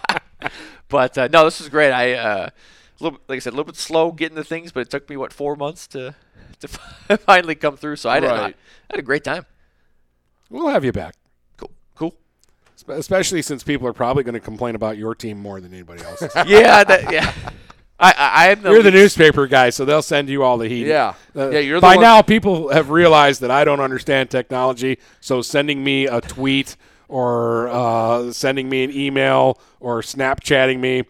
But 0.88 1.18
uh, 1.18 1.28
no, 1.32 1.44
this 1.44 1.60
was 1.60 1.68
great. 1.70 1.92
I, 1.92 2.14
uh, 2.14 2.50
a 2.50 3.04
little, 3.04 3.20
like 3.28 3.38
I 3.38 3.40
said, 3.40 3.50
a 3.52 3.56
little 3.56 3.66
bit 3.66 3.76
slow 3.76 4.12
getting 4.12 4.36
the 4.36 4.44
things, 4.44 4.72
but 4.72 4.82
it 4.82 4.90
took 4.90 5.10
me 5.10 5.18
what 5.18 5.34
four 5.34 5.56
months 5.56 5.88
to 5.88 6.16
to 6.62 6.68
finally 7.18 7.56
come 7.56 7.76
through. 7.76 7.98
So 7.98 8.10
I, 8.10 8.20
did, 8.22 8.30
I 8.30 8.40
Right. 8.42 8.56
had 8.90 9.00
a 9.00 9.04
great 9.04 9.24
time. 9.26 9.46
we'll 10.50 10.68
have 10.70 10.86
you 10.86 10.94
back. 10.94 11.16
Cool, 12.86 12.96
cool. 12.96 12.96
Spe- 12.96 13.00
Especially 13.00 13.42
since 13.42 13.64
people 13.64 13.88
are 13.88 13.94
probably 13.94 14.24
going 14.24 14.34
to 14.34 14.40
complain 14.40 14.76
about 14.76 14.98
your 14.98 15.16
team 15.16 15.40
more 15.40 15.60
than 15.62 15.74
anybody 15.74 16.04
else. 16.04 16.22
yeah, 16.48 16.84
that, 16.84 17.12
yeah. 17.12 17.34
I, 18.00 18.12
I, 18.12 18.14
I 18.18 18.48
am 18.50 18.62
the 18.62 18.72
You're 18.72 18.84
the 18.84 18.92
newspaper 18.92 19.48
guy, 19.48 19.70
so 19.70 19.86
they'll 19.86 20.02
send 20.02 20.30
you 20.30 20.44
all 20.44 20.58
the 20.58 20.68
heat. 20.68 20.88
Yeah. 20.88 21.14
Uh, 21.36 21.50
Yeah, 21.50 21.60
you're 21.60 21.78
the 21.78 21.82
By 21.82 21.96
now, 21.96 22.22
people 22.22 22.70
have 22.70 22.90
realized 22.90 23.42
that 23.42 23.52
I 23.52 23.64
don't 23.64 23.80
understand 23.80 24.30
technology, 24.30 25.00
so 25.22 25.42
sending 25.42 25.84
me 25.84 26.06
a 26.08 26.20
tweet 26.22 26.76
or 27.08 27.70
uh, 27.70 28.32
sending 28.32 28.68
me 28.70 28.84
an 28.84 28.92
email 28.92 29.60
or 29.80 30.02
Snapchatting 30.02 30.80
me, 30.80 31.04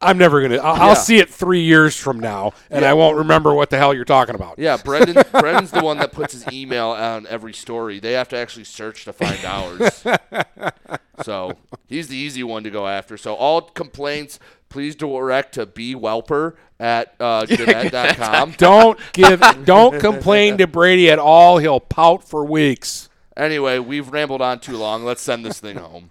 I'm 0.00 0.18
never 0.18 0.42
gonna. 0.42 0.56
I'll, 0.56 0.76
Yeah. 0.76 0.84
I'll 0.84 0.96
see 0.96 1.18
it 1.18 1.30
three 1.30 1.62
years 1.62 1.96
from 1.96 2.20
now, 2.20 2.52
and 2.70 2.82
Yeah. 2.82 2.90
I 2.90 2.94
won't 2.94 3.16
remember 3.16 3.54
what 3.54 3.70
the 3.70 3.78
hell 3.78 3.94
you're 3.94 4.04
talking 4.04 4.34
about. 4.34 4.58
Yeah, 4.58 4.76
Brendan. 4.76 5.22
Brendan's 5.32 5.70
the 5.70 5.82
one 5.82 5.96
that 5.98 6.12
puts 6.12 6.34
his 6.34 6.46
email 6.52 6.88
on 6.88 7.26
every 7.28 7.54
story. 7.54 7.98
They 7.98 8.12
have 8.12 8.28
to 8.28 8.36
actually 8.36 8.64
search 8.64 9.04
to 9.06 9.12
find 9.12 9.42
ours. 9.44 10.04
so 11.22 11.52
he's 11.86 12.08
the 12.08 12.16
easy 12.16 12.42
one 12.42 12.62
to 12.64 12.70
go 12.70 12.86
after. 12.86 13.16
So 13.16 13.34
all 13.34 13.62
complaints, 13.62 14.38
please 14.68 14.94
direct 14.94 15.54
to 15.54 15.66
bwelper 15.66 16.54
at 16.78 17.14
uh, 17.18 17.46
Gannett.com. 17.46 18.52
Don't 18.58 18.98
give. 19.12 19.42
don't 19.64 19.98
complain 19.98 20.58
to 20.58 20.66
Brady 20.66 21.10
at 21.10 21.18
all. 21.18 21.58
He'll 21.58 21.80
pout 21.80 22.22
for 22.22 22.44
weeks. 22.44 23.08
Anyway, 23.36 23.78
we've 23.78 24.08
rambled 24.10 24.42
on 24.42 24.60
too 24.60 24.76
long. 24.76 25.04
Let's 25.04 25.22
send 25.22 25.44
this 25.44 25.60
thing 25.60 25.76
home. 25.76 26.10